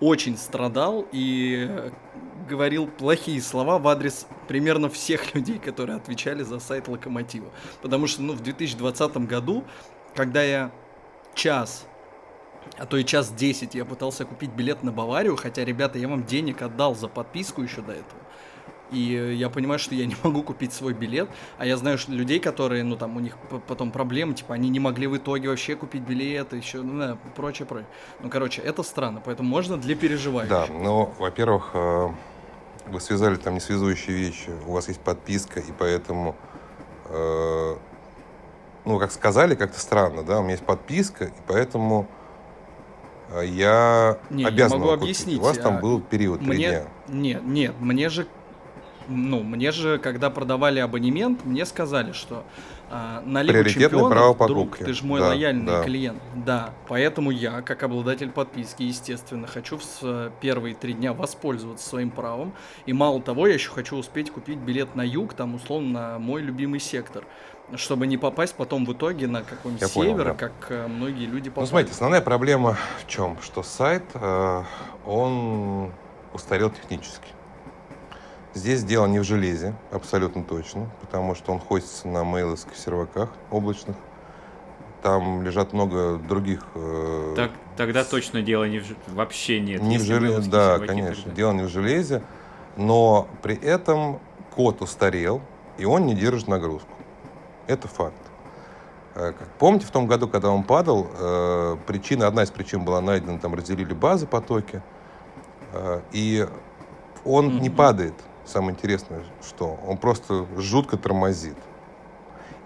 очень 0.00 0.36
страдал 0.36 1.06
и 1.12 1.90
говорил 2.48 2.86
плохие 2.86 3.40
слова 3.40 3.78
в 3.78 3.88
адрес 3.88 4.26
примерно 4.48 4.88
всех 4.88 5.34
людей, 5.34 5.58
которые 5.58 5.96
отвечали 5.96 6.42
за 6.42 6.60
сайт 6.60 6.88
Локомотива. 6.88 7.50
Потому 7.82 8.06
что, 8.06 8.22
ну, 8.22 8.32
в 8.34 8.40
2020 8.42 9.16
году, 9.18 9.64
когда 10.14 10.42
я 10.42 10.70
час, 11.34 11.86
а 12.78 12.86
то 12.86 12.96
и 12.96 13.04
час 13.04 13.30
десять 13.30 13.74
я 13.74 13.84
пытался 13.84 14.24
купить 14.24 14.50
билет 14.50 14.82
на 14.82 14.92
Баварию, 14.92 15.36
хотя, 15.36 15.64
ребята, 15.64 15.98
я 15.98 16.08
вам 16.08 16.24
денег 16.24 16.62
отдал 16.62 16.94
за 16.94 17.08
подписку 17.08 17.62
еще 17.62 17.80
до 17.80 17.92
этого. 17.92 18.25
И 18.92 19.34
я 19.38 19.50
понимаю, 19.50 19.78
что 19.78 19.94
я 19.94 20.06
не 20.06 20.16
могу 20.22 20.42
купить 20.42 20.72
свой 20.72 20.92
билет, 20.92 21.28
а 21.58 21.66
я 21.66 21.76
знаю 21.76 21.98
что 21.98 22.12
людей, 22.12 22.38
которые, 22.38 22.84
ну 22.84 22.96
там 22.96 23.16
у 23.16 23.20
них 23.20 23.36
потом 23.66 23.90
проблемы, 23.90 24.34
типа 24.34 24.54
они 24.54 24.68
не 24.68 24.78
могли 24.78 25.06
в 25.06 25.16
итоге 25.16 25.48
вообще 25.48 25.74
купить 25.74 26.02
билет, 26.02 26.52
еще, 26.52 26.82
ну 26.82 26.98
да, 26.98 27.18
прочее, 27.34 27.66
прочее. 27.66 27.88
Ну, 28.20 28.30
короче, 28.30 28.62
это 28.62 28.82
странно, 28.82 29.20
поэтому 29.24 29.48
можно 29.48 29.76
для 29.76 29.96
переживаний. 29.96 30.48
Да, 30.48 30.66
ну, 30.68 31.12
во-первых, 31.18 31.70
э, 31.74 32.08
вы 32.86 33.00
связали 33.00 33.36
там 33.36 33.54
несвязующие 33.54 34.16
вещи, 34.16 34.50
у 34.66 34.72
вас 34.72 34.88
есть 34.88 35.00
подписка, 35.00 35.58
и 35.58 35.72
поэтому, 35.76 36.36
э, 37.06 37.76
ну, 38.84 38.98
как 39.00 39.10
сказали, 39.10 39.56
как-то 39.56 39.80
странно, 39.80 40.22
да, 40.22 40.38
у 40.38 40.42
меня 40.42 40.52
есть 40.52 40.64
подписка, 40.64 41.24
и 41.24 41.42
поэтому 41.48 42.06
э, 43.30 43.46
я 43.46 44.18
не, 44.30 44.44
обязан 44.44 44.78
я 44.78 44.86
могу 44.86 44.92
объяснить. 44.92 45.40
У 45.40 45.42
вас 45.42 45.58
там 45.58 45.78
а 45.78 45.80
был 45.80 46.00
период 46.00 46.40
мне... 46.40 46.48
три 46.48 46.58
дня. 46.58 46.84
Нет, 47.08 47.42
нет, 47.44 47.74
мне 47.80 48.08
же 48.08 48.28
ну, 49.08 49.42
мне 49.42 49.70
же, 49.72 49.98
когда 49.98 50.30
продавали 50.30 50.80
абонемент, 50.80 51.44
мне 51.44 51.64
сказали, 51.66 52.12
что 52.12 52.44
а, 52.90 53.22
на 53.24 53.42
Лигу 53.42 53.68
Чемпионов, 53.68 54.10
право 54.10 54.34
друг, 54.48 54.70
покупки. 54.70 54.84
ты 54.84 54.92
же 54.92 55.04
мой 55.04 55.20
Да, 55.20 55.28
лояльный 55.28 55.66
да. 55.66 55.82
клиент. 55.84 56.22
Да, 56.34 56.70
поэтому 56.88 57.30
я, 57.30 57.62
как 57.62 57.82
обладатель 57.82 58.30
подписки, 58.30 58.82
естественно, 58.84 59.46
хочу 59.46 59.78
в 59.78 60.30
первые 60.40 60.74
три 60.74 60.92
дня 60.92 61.12
воспользоваться 61.12 61.88
своим 61.88 62.10
правом. 62.10 62.52
И 62.86 62.92
мало 62.92 63.20
того, 63.20 63.46
я 63.46 63.54
еще 63.54 63.70
хочу 63.70 63.96
успеть 63.96 64.30
купить 64.30 64.58
билет 64.58 64.94
на 64.94 65.02
юг, 65.02 65.34
там, 65.34 65.54
условно, 65.54 65.90
на 66.12 66.18
мой 66.18 66.42
любимый 66.42 66.80
сектор. 66.80 67.24
Чтобы 67.74 68.06
не 68.06 68.16
попасть 68.16 68.54
потом 68.54 68.86
в 68.86 68.92
итоге 68.92 69.26
на 69.26 69.42
какой-нибудь 69.42 69.82
Я 69.82 69.88
понял, 69.88 70.12
север, 70.12 70.24
да. 70.26 70.34
как 70.34 70.52
э, 70.68 70.86
многие 70.86 71.26
люди 71.26 71.48
Ну, 71.48 71.54
попали. 71.54 71.66
смотрите, 71.68 71.92
основная 71.94 72.20
проблема 72.20 72.78
в 73.04 73.08
чем? 73.08 73.36
Что 73.42 73.64
сайт, 73.64 74.04
э, 74.14 74.62
он 75.04 75.90
устарел 76.32 76.70
технически. 76.70 77.26
Здесь 78.56 78.84
дело 78.84 79.04
не 79.04 79.18
в 79.18 79.22
железе, 79.22 79.74
абсолютно 79.92 80.42
точно, 80.42 80.88
потому 81.02 81.34
что 81.34 81.52
он 81.52 81.60
хостится 81.60 82.08
на 82.08 82.24
мейловских 82.24 82.74
серваках 82.74 83.28
облачных. 83.50 83.96
Там 85.02 85.42
лежат 85.42 85.74
много 85.74 86.16
других... 86.16 86.62
э, 86.74 87.34
Так, 87.36 87.50
тогда 87.76 88.02
точно 88.02 88.40
дело 88.40 88.64
не 88.64 88.78
в 88.78 88.86
вообще 89.08 89.60
нет. 89.60 89.82
не 89.82 89.98
в 89.98 90.02
железе, 90.02 90.50
да, 90.50 90.78
конечно, 90.78 91.24
тогда- 91.24 91.36
дело 91.36 91.52
не 91.52 91.64
в 91.64 91.68
железе, 91.68 92.22
но 92.78 93.28
при 93.42 93.56
этом 93.56 94.20
код 94.54 94.80
устарел, 94.80 95.42
и 95.76 95.84
он 95.84 96.06
не 96.06 96.14
держит 96.14 96.48
нагрузку. 96.48 96.88
Это 97.66 97.88
факт. 97.88 98.14
Э, 99.16 99.34
как 99.38 99.48
Помните, 99.58 99.84
в 99.84 99.90
том 99.90 100.06
году, 100.06 100.28
когда 100.28 100.48
он 100.48 100.62
падал, 100.62 101.08
э, 101.12 101.76
причина, 101.86 102.26
одна 102.26 102.42
из 102.44 102.50
причин 102.50 102.86
была 102.86 103.02
найдена, 103.02 103.38
там 103.38 103.54
разделили 103.54 103.92
базы 103.92 104.26
потоки, 104.26 104.80
э, 105.74 106.00
и 106.12 106.48
он 107.22 107.60
не 107.60 107.68
Мгм. 107.68 107.76
падает. 107.76 108.14
Самое 108.46 108.72
интересное, 108.72 109.24
что 109.46 109.78
он 109.86 109.98
просто 109.98 110.46
жутко 110.56 110.96
тормозит. 110.96 111.56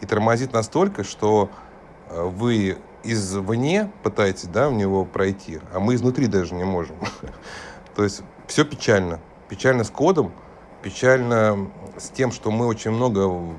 И 0.00 0.06
тормозит 0.06 0.52
настолько, 0.52 1.04
что 1.04 1.50
э, 2.08 2.22
вы 2.22 2.78
извне 3.02 3.90
пытаетесь 4.02 4.48
да, 4.48 4.68
в 4.68 4.74
него 4.74 5.04
пройти, 5.04 5.60
а 5.72 5.80
мы 5.80 5.94
изнутри 5.94 6.26
даже 6.26 6.54
не 6.54 6.64
можем. 6.64 6.96
То 7.96 8.04
есть 8.04 8.22
все 8.46 8.64
печально. 8.64 9.20
Печально 9.48 9.84
с 9.84 9.90
кодом, 9.90 10.32
печально 10.82 11.70
с 11.96 12.10
тем, 12.10 12.30
что 12.30 12.50
мы 12.50 12.66
очень 12.66 12.90
много 12.90 13.54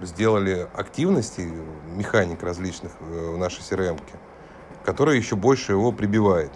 сделали 0.00 0.66
активностей, 0.74 1.52
механик 1.94 2.42
различных 2.42 2.92
э, 3.00 3.32
в 3.34 3.38
нашей 3.38 3.60
crm 3.60 3.98
которые 4.88 5.18
еще 5.18 5.36
больше 5.36 5.72
его 5.72 5.92
прибивает. 5.92 6.50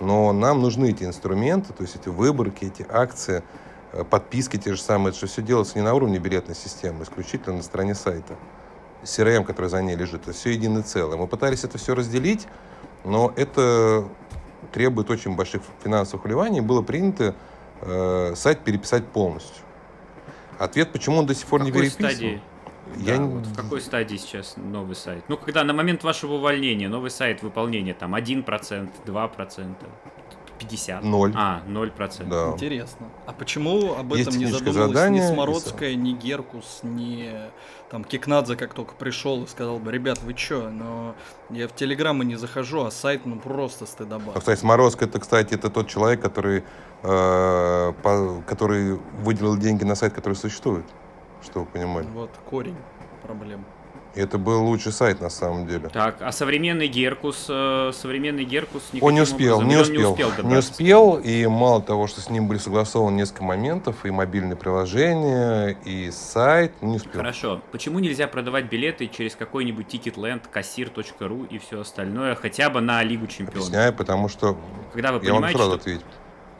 Но 0.00 0.32
нам 0.32 0.62
нужны 0.62 0.88
эти 0.88 1.04
инструменты, 1.04 1.74
то 1.74 1.82
есть 1.82 1.96
эти 1.96 2.08
выборки, 2.08 2.64
эти 2.64 2.86
акции, 2.88 3.42
подписки 4.10 4.56
те 4.56 4.74
же 4.74 4.80
самые. 4.80 5.10
Это 5.10 5.20
же 5.20 5.26
все 5.26 5.42
делается 5.42 5.78
не 5.78 5.84
на 5.84 5.94
уровне 5.94 6.18
билетной 6.18 6.54
системы, 6.54 7.02
исключительно 7.04 7.56
на 7.56 7.62
стороне 7.62 7.94
сайта. 7.94 8.34
CRM, 9.02 9.44
который 9.44 9.68
за 9.68 9.82
ней 9.82 9.96
лежит, 9.96 10.22
это 10.22 10.32
все 10.32 10.50
единое 10.50 10.82
целое. 10.82 11.16
Мы 11.16 11.26
пытались 11.26 11.64
это 11.64 11.76
все 11.78 11.94
разделить, 11.94 12.46
но 13.04 13.32
это 13.36 14.04
требует 14.72 15.10
очень 15.10 15.34
больших 15.34 15.62
финансовых 15.82 16.24
вливаний. 16.24 16.60
Было 16.60 16.82
принято 16.82 17.34
э, 17.80 18.34
сайт 18.36 18.60
переписать 18.60 19.04
полностью. 19.06 19.64
Ответ, 20.58 20.92
почему 20.92 21.18
он 21.18 21.26
до 21.26 21.34
сих 21.34 21.46
В 21.46 21.48
пор 21.48 21.62
не 21.62 21.70
какой 21.72 21.90
переписан? 21.90 22.10
стадии? 22.10 22.42
Я 22.98 23.16
Да, 23.16 23.22
не- 23.22 23.28
вот 23.34 23.46
в 23.46 23.56
какой 23.56 23.80
стадии 23.80 24.16
сейчас 24.16 24.54
новый 24.56 24.94
сайт? 24.94 25.24
Ну, 25.28 25.36
когда 25.36 25.64
на 25.64 25.72
момент 25.72 26.04
вашего 26.04 26.34
увольнения 26.34 26.88
новый 26.88 27.10
сайт 27.10 27.42
выполнения 27.42 27.94
там 27.94 28.14
1%, 28.14 28.88
2%, 29.04 29.74
50%? 30.66 31.02
Ноль. 31.04 31.32
А, 31.36 31.62
0%. 31.66 32.28
Да. 32.28 32.52
Интересно. 32.52 33.06
А 33.26 33.32
почему 33.32 33.94
об 33.94 34.12
Есть 34.14 34.28
этом 34.28 34.40
не 34.40 34.46
задумалась 34.46 34.88
задание, 34.88 35.22
ни 35.30 35.34
Смородская, 35.34 35.94
ни 35.94 36.12
Геркус, 36.12 36.80
ни 36.82 37.30
там 37.90 38.04
Кикнадзе, 38.04 38.56
как 38.56 38.74
только 38.74 38.94
пришел 38.94 39.44
и 39.44 39.46
сказал 39.46 39.78
бы, 39.78 39.92
ребят, 39.92 40.18
вы 40.22 40.34
чё, 40.34 40.70
но 40.70 41.14
я 41.50 41.68
в 41.68 41.74
Телеграммы 41.74 42.24
не 42.24 42.36
захожу, 42.36 42.84
а 42.84 42.90
сайт 42.90 43.26
ну 43.26 43.38
просто 43.38 43.86
стыдоба. 43.86 44.32
Ну, 44.34 44.38
кстати, 44.40 44.58
Сморозко, 44.60 45.04
это, 45.04 45.18
кстати, 45.20 45.54
это 45.54 45.68
тот 45.70 45.88
человек, 45.88 46.20
который, 46.22 46.64
э, 47.02 47.92
по- 48.02 48.42
который 48.46 48.98
выделил 49.22 49.56
деньги 49.56 49.84
на 49.84 49.94
сайт, 49.94 50.12
который 50.14 50.34
существует, 50.34 50.84
чтобы 51.42 51.66
вы 51.66 51.72
понимали. 51.72 52.06
Вот 52.14 52.30
корень 52.48 52.76
проблем. 53.22 53.64
Это 54.14 54.36
был 54.36 54.64
лучший 54.64 54.92
сайт 54.92 55.20
на 55.22 55.30
самом 55.30 55.66
деле. 55.66 55.88
Так, 55.88 56.16
а 56.20 56.32
современный 56.32 56.86
Геркус, 56.86 57.46
э, 57.48 57.92
современный 57.94 58.44
Геркус 58.44 58.82
Он 59.00 59.14
не 59.14 59.22
успел, 59.22 59.56
образом- 59.56 59.68
не 59.68 59.74
или 59.74 60.04
он 60.04 60.12
успел, 60.12 60.30
не 60.44 60.56
успел, 60.56 61.16
и 61.18 61.46
мало 61.46 61.80
того, 61.80 62.06
что 62.06 62.20
с 62.20 62.28
ним 62.28 62.46
были 62.46 62.58
согласованы 62.58 63.16
несколько 63.16 63.44
моментов, 63.44 64.04
и 64.04 64.10
мобильные 64.10 64.56
приложения, 64.56 65.76
и 65.86 66.10
сайт, 66.10 66.72
не 66.82 66.96
успел. 66.96 67.12
Хорошо. 67.20 67.62
Почему 67.72 68.00
нельзя 68.00 68.26
продавать 68.28 68.66
билеты 68.66 69.06
через 69.08 69.34
какой-нибудь 69.34 69.86
Ticketland, 69.92 70.42
кассир.ру 70.50 71.44
и 71.44 71.58
все 71.58 71.80
остальное, 71.80 72.34
хотя 72.34 72.68
бы 72.68 72.82
на 72.82 73.02
Лигу 73.02 73.26
Чемпионов? 73.26 73.54
Объясняю, 73.68 73.94
потому 73.94 74.28
что 74.28 74.58
Когда 74.92 75.12
вы 75.12 75.24
я 75.24 75.32
могу 75.32 75.46
понимаете, 75.46 75.56
сразу 75.58 75.70
что 75.72 75.80
ответить. 75.80 76.04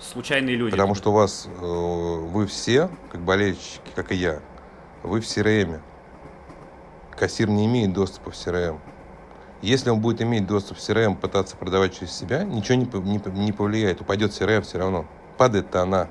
случайные 0.00 0.56
люди... 0.56 0.70
Потому 0.70 0.94
что 0.94 1.10
у 1.10 1.14
вас, 1.14 1.46
э, 1.60 1.64
вы 1.64 2.46
все, 2.46 2.88
как 3.10 3.20
болельщики, 3.20 3.90
как 3.94 4.10
и 4.10 4.14
я, 4.14 4.40
вы 5.02 5.20
в 5.20 5.24
CRM. 5.24 5.80
Кассир 7.16 7.48
не 7.48 7.66
имеет 7.66 7.92
доступа 7.92 8.30
в 8.30 8.34
CRM. 8.34 8.78
Если 9.60 9.90
он 9.90 10.00
будет 10.00 10.20
иметь 10.22 10.46
доступ 10.46 10.78
в 10.78 10.80
CRM, 10.80 11.16
пытаться 11.16 11.56
продавать 11.56 11.96
через 11.96 12.12
себя, 12.12 12.42
ничего 12.42 12.76
не, 12.76 12.86
не, 13.10 13.44
не 13.44 13.52
повлияет. 13.52 14.00
Упадет 14.00 14.32
CRM 14.32 14.62
все 14.62 14.78
равно. 14.78 15.06
Падает-то 15.38 15.82
она 15.82 16.08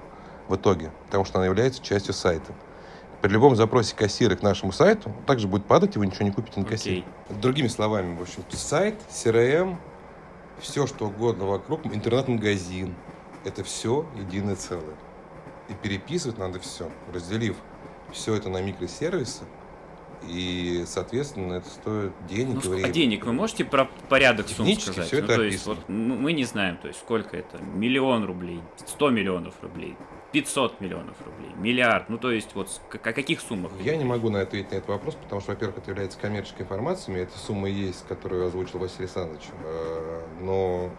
в 0.48 0.56
итоге, 0.56 0.92
потому 1.06 1.26
что 1.26 1.40
она 1.40 1.46
является 1.46 1.82
частью 1.82 2.14
сайта. 2.14 2.54
При 3.22 3.30
любом 3.30 3.56
запросе 3.56 3.96
кассира 3.96 4.36
к 4.36 4.42
нашему 4.42 4.72
сайту 4.72 5.12
также 5.28 5.48
будет 5.48 5.66
падать, 5.66 5.96
и 5.96 6.00
вы 6.00 6.08
ничего 6.08 6.26
не 6.26 6.32
купите 6.32 6.60
на 6.60 6.66
кассире. 6.66 7.04
Окей. 7.30 7.40
Другими 7.40 7.68
словами, 7.68 8.18
в 8.18 8.22
общем, 8.22 8.44
сайт, 8.50 8.96
CRM, 9.10 9.78
все 10.60 10.88
что 10.88 11.06
угодно 11.08 11.46
вокруг, 11.46 11.86
интернет-магазин, 11.86 12.96
это 13.46 13.64
все 13.64 14.08
единое 14.16 14.56
целое. 14.56 14.96
И 15.70 15.74
переписывать 15.74 16.40
надо 16.40 16.60
все, 16.60 16.90
разделив 17.14 17.58
все 18.12 18.36
это 18.36 18.50
на 18.50 18.62
микросервисы, 18.62 19.44
и, 20.28 20.84
соответственно, 20.88 21.54
это 21.54 21.70
стоит 21.70 22.12
денег 22.28 22.56
Ну, 22.56 22.62
и 22.62 22.66
а 22.66 22.70
времени. 22.70 22.92
денег 22.92 23.26
вы 23.26 23.34
можете 23.34 23.66
про 23.66 23.86
порядок 24.10 24.48
сумм 24.48 24.68
сказать? 24.80 25.08
всё 25.08 25.18
ну, 25.18 25.26
это 25.26 25.36
то 25.36 25.44
есть, 25.44 25.66
вот, 25.66 25.90
мы 25.90 26.34
не 26.34 26.44
знаем, 26.44 26.78
то 26.78 26.88
есть, 26.88 27.00
сколько 27.00 27.36
это? 27.38 27.60
Миллион 27.62 28.26
рублей, 28.26 28.62
100 28.86 29.10
миллионов 29.10 29.54
рублей, 29.62 29.96
500 30.32 30.80
миллионов 30.80 31.16
рублей, 31.26 31.52
миллиард. 31.58 32.10
Ну, 32.10 32.18
то 32.18 32.32
есть, 32.32 32.56
вот 32.56 32.82
о 32.92 32.98
каких 32.98 33.42
суммах? 33.42 33.72
Я 33.82 33.98
не 33.98 34.06
могу 34.06 34.30
на 34.30 34.42
ответить 34.42 34.72
на 34.72 34.76
этот 34.76 34.90
вопрос, 34.90 35.16
потому 35.16 35.42
что, 35.42 35.52
во-первых, 35.52 35.80
это 35.80 35.92
является 35.92 36.20
коммерческой 36.20 36.64
информацией, 36.64 37.20
эта 37.20 37.38
сумма 37.38 37.70
есть, 37.70 38.06
которую 38.08 38.46
озвучил 38.46 38.80
Василий 38.80 39.06
Александрович, 39.06 39.44
Э, 39.64 40.22
но 40.40 40.90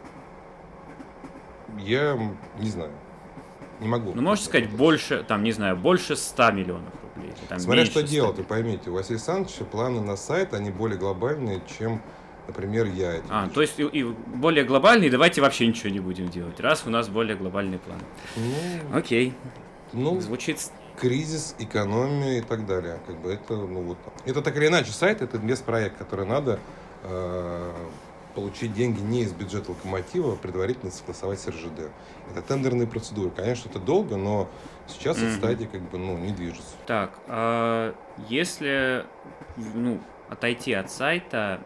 я 1.79 2.19
не 2.59 2.69
знаю, 2.69 2.93
не 3.81 3.89
могу. 3.89 4.13
Ну, 4.15 4.23
можете 4.23 4.49
сказать, 4.49 4.71
больше, 4.71 5.25
там, 5.27 5.43
не 5.43 5.53
знаю, 5.53 5.77
больше 5.77 6.17
100 6.17 6.51
миллионов 6.53 6.93
рублей. 7.15 7.33
там 7.49 7.59
Смотря 7.59 7.85
что 7.85 8.01
100. 8.01 8.09
делать, 8.09 8.37
вы 8.39 8.45
поймите, 8.45 8.91
у 8.91 8.95
Василия 8.95 9.17
Александровича 9.17 9.65
планы 9.65 10.01
на 10.01 10.17
сайт, 10.17 10.55
они 10.55 10.71
более 10.71 10.99
глобальные, 10.99 11.63
чем, 11.79 12.01
например, 12.47 12.87
я. 12.87 13.15
это 13.15 13.25
А, 13.29 13.43
вижу. 13.43 13.55
то 13.55 13.63
есть 13.63 13.79
и, 13.79 13.83
и 13.83 14.03
более 14.05 14.65
глобальный, 14.65 15.11
давайте 15.11 15.41
вообще 15.41 15.67
ничего 15.67 15.91
не 15.91 16.01
будем 16.01 16.29
делать, 16.29 16.61
раз 16.61 16.85
у 16.87 16.91
нас 16.91 17.09
более 17.09 17.37
глобальный 17.37 17.79
план. 17.79 17.99
Ну, 18.37 18.97
Окей, 18.99 19.35
ну, 19.93 20.21
звучит... 20.21 20.59
кризис, 20.99 21.55
экономия 21.59 22.39
и 22.39 22.43
так 22.43 22.67
далее. 22.67 22.99
Как 23.07 23.21
бы 23.21 23.33
это, 23.33 23.55
ну 23.55 23.83
вот. 23.83 23.99
Это 24.25 24.41
так 24.43 24.57
или 24.57 24.69
иначе 24.69 24.93
сайт, 24.93 25.23
это 25.23 25.37
инвестпроект, 25.39 25.97
который 25.99 26.27
надо 26.27 26.59
э, 27.03 27.73
получить 28.35 28.73
деньги 28.73 29.01
не 29.01 29.23
из 29.23 29.33
бюджета 29.33 29.73
локомотива, 29.73 30.33
а 30.35 30.37
предварительно 30.37 30.91
согласовать 30.91 31.41
с 31.41 31.49
РЖД. 31.49 31.91
Это 32.31 32.43
тендерные 32.43 32.87
процедуры. 32.87 33.31
Конечно, 33.31 33.69
это 33.69 33.79
долго, 33.79 34.17
но 34.17 34.49
сейчас 34.87 35.19
эта 35.19 35.27
Мгм. 35.27 35.37
стадия 35.37 35.69
как 35.69 35.83
бы 35.91 35.99
ну, 35.99 36.19
не 36.19 36.33
движется. 36.33 36.75
Так, 36.87 37.19
а 37.29 37.95
если, 38.29 39.05
ну, 39.57 40.01
отойти 40.29 40.73
от 40.73 40.91
сайта, 40.91 41.61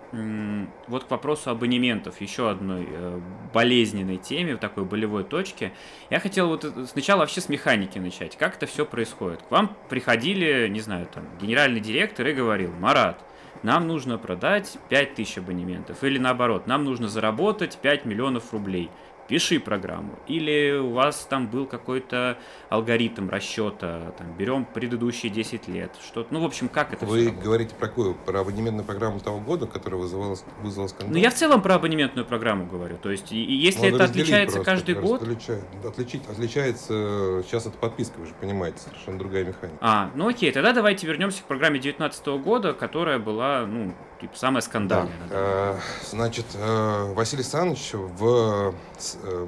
вот 0.88 1.04
к 1.04 1.10
вопросу 1.10 1.50
абонементов, 1.50 2.20
еще 2.20 2.50
одной 2.50 2.88
э, 2.90 3.20
болезненной 3.54 4.16
теме, 4.16 4.56
в 4.56 4.58
такой 4.58 4.84
болевой 4.84 5.22
точке. 5.22 5.72
Я 6.10 6.18
хотел 6.18 6.48
вот 6.48 6.66
сначала 6.90 7.20
вообще 7.20 7.40
с 7.40 7.48
механики 7.48 7.98
начать. 8.00 8.36
Как 8.36 8.56
это 8.56 8.66
все 8.66 8.84
происходит? 8.84 9.42
К 9.42 9.50
вам 9.52 9.76
приходили, 9.88 10.66
не 10.68 10.80
знаю, 10.80 11.06
там, 11.06 11.24
генеральный 11.40 11.78
директор 11.78 12.26
и 12.26 12.32
говорил, 12.32 12.72
Марат, 12.72 13.22
нам 13.62 13.86
нужно 13.86 14.18
продать 14.18 14.78
5000 14.88 15.38
абонементов. 15.38 16.02
Или 16.04 16.18
наоборот, 16.18 16.66
нам 16.66 16.84
нужно 16.84 17.08
заработать 17.08 17.78
5 17.78 18.04
миллионов 18.04 18.52
рублей. 18.52 18.90
Пиши 19.26 19.60
программу. 19.60 20.18
Или 20.26 20.78
у 20.78 20.92
вас 20.92 21.26
там 21.28 21.48
был 21.48 21.66
какой-то 21.66 22.38
алгоритм 22.68 23.28
расчета, 23.28 24.12
там, 24.18 24.32
берем 24.36 24.64
предыдущие 24.64 25.30
10 25.30 25.68
лет, 25.68 25.92
что 26.06 26.26
ну, 26.30 26.40
в 26.40 26.44
общем, 26.44 26.68
как 26.68 26.92
это 26.92 27.06
Вы 27.06 27.30
говорите 27.30 27.74
про 27.74 27.88
какую? 27.88 28.14
Про 28.14 28.40
абонементную 28.40 28.84
программу 28.84 29.20
того 29.20 29.40
года, 29.40 29.66
которая 29.66 30.00
вызывала, 30.00 30.36
вызвала 30.62 30.88
скандал? 30.88 31.12
Ну, 31.12 31.18
я 31.18 31.30
в 31.30 31.34
целом 31.34 31.62
про 31.62 31.76
абонементную 31.76 32.26
программу 32.26 32.66
говорю. 32.66 32.96
То 32.98 33.10
есть, 33.10 33.32
и, 33.32 33.42
и 33.42 33.54
если 33.54 33.82
Надо 33.82 33.96
это 33.96 34.04
разделить 34.04 34.26
отличается 34.26 34.56
просто, 34.56 34.70
каждый 34.70 34.94
год... 34.94 35.22
Отличает, 35.22 35.64
отличить, 35.84 36.28
отличается, 36.28 37.42
сейчас 37.46 37.66
это 37.66 37.78
подписка, 37.78 38.18
вы 38.18 38.26
же 38.26 38.34
понимаете, 38.40 38.78
совершенно 38.78 39.18
другая 39.18 39.44
механика. 39.44 39.78
А, 39.80 40.10
ну 40.14 40.28
окей, 40.28 40.52
тогда 40.52 40.72
давайте 40.72 41.06
вернемся 41.06 41.42
к 41.42 41.46
программе 41.46 41.80
2019 41.80 42.26
года, 42.44 42.72
которая 42.72 43.18
была, 43.18 43.66
ну, 43.66 43.94
типа, 44.20 44.36
самая 44.36 44.62
скандальная. 44.62 45.12
Да. 45.30 45.36
Э, 45.36 45.74
значит, 46.02 46.46
э, 46.54 47.12
Василий 47.14 47.42
Александрович 47.42 47.90
в, 47.92 48.74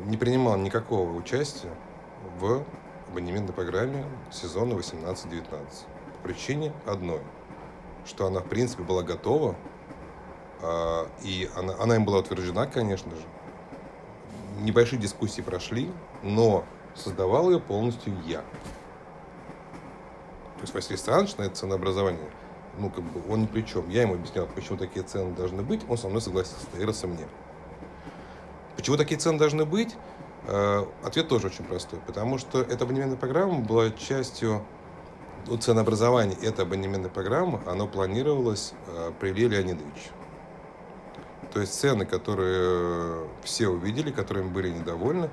не 0.07 0.17
принимал 0.17 0.57
никакого 0.57 1.13
участия 1.15 1.71
в 2.39 2.65
абонементной 3.09 3.55
программе 3.55 4.05
сезона 4.31 4.75
18-19. 4.75 5.45
По 5.45 6.29
причине 6.29 6.73
одной, 6.87 7.21
что 8.05 8.27
она, 8.27 8.41
в 8.41 8.49
принципе, 8.49 8.83
была 8.83 9.03
готова, 9.03 9.55
и 11.23 11.49
она, 11.57 11.75
она 11.79 11.97
им 11.97 12.05
была 12.05 12.19
утверждена, 12.19 12.67
конечно 12.67 13.11
же. 13.15 13.23
Небольшие 14.61 14.99
дискуссии 15.01 15.41
прошли, 15.41 15.91
но 16.23 16.65
создавал 16.95 17.51
ее 17.51 17.61
полностью 17.61 18.15
я. 18.27 18.41
То 20.57 20.63
есть 20.63 20.75
Василий 20.75 20.95
Александрович 20.97 21.37
на 21.37 21.43
это 21.43 21.55
ценообразование 21.55 22.29
ну, 22.79 22.91
как 22.91 23.05
бы, 23.05 23.21
он 23.33 23.43
ни 23.43 23.47
при 23.47 23.63
чем. 23.63 23.89
Я 23.89 24.03
ему 24.03 24.15
объяснял, 24.15 24.47
почему 24.47 24.79
такие 24.79 25.05
цены 25.05 25.35
должны 25.35 25.63
быть, 25.63 25.81
он 25.89 25.99
со 25.99 26.09
мной 26.09 26.21
согласился, 26.21 26.67
доверился 26.73 27.07
мне. 27.07 27.27
Почему 28.79 28.97
такие 28.97 29.21
цены 29.21 29.39
должны 29.39 29.67
быть? 29.67 29.95
Э, 30.47 30.87
ответ 31.05 31.29
тоже 31.29 31.49
очень 31.49 31.65
простой. 31.65 31.99
Потому 32.07 32.39
что 32.39 32.63
эта 32.63 32.85
абонементная 32.85 33.19
программа 33.19 33.59
была 33.59 33.91
частью 33.91 34.65
ну, 35.47 35.59
ценообразования 35.59 36.37
этой 36.43 36.65
абонементной 36.65 37.11
программы, 37.11 37.61
оно 37.67 37.87
планировалось 37.87 38.73
э, 38.87 39.13
при 39.21 39.33
Илье 39.33 39.49
Леонидовиче. 39.49 40.11
То 41.53 41.61
есть 41.61 41.79
цены, 41.79 42.07
которые 42.07 43.29
все 43.45 43.69
увидели, 43.69 44.11
которыми 44.11 44.49
были 44.49 44.71
недовольны, 44.71 45.29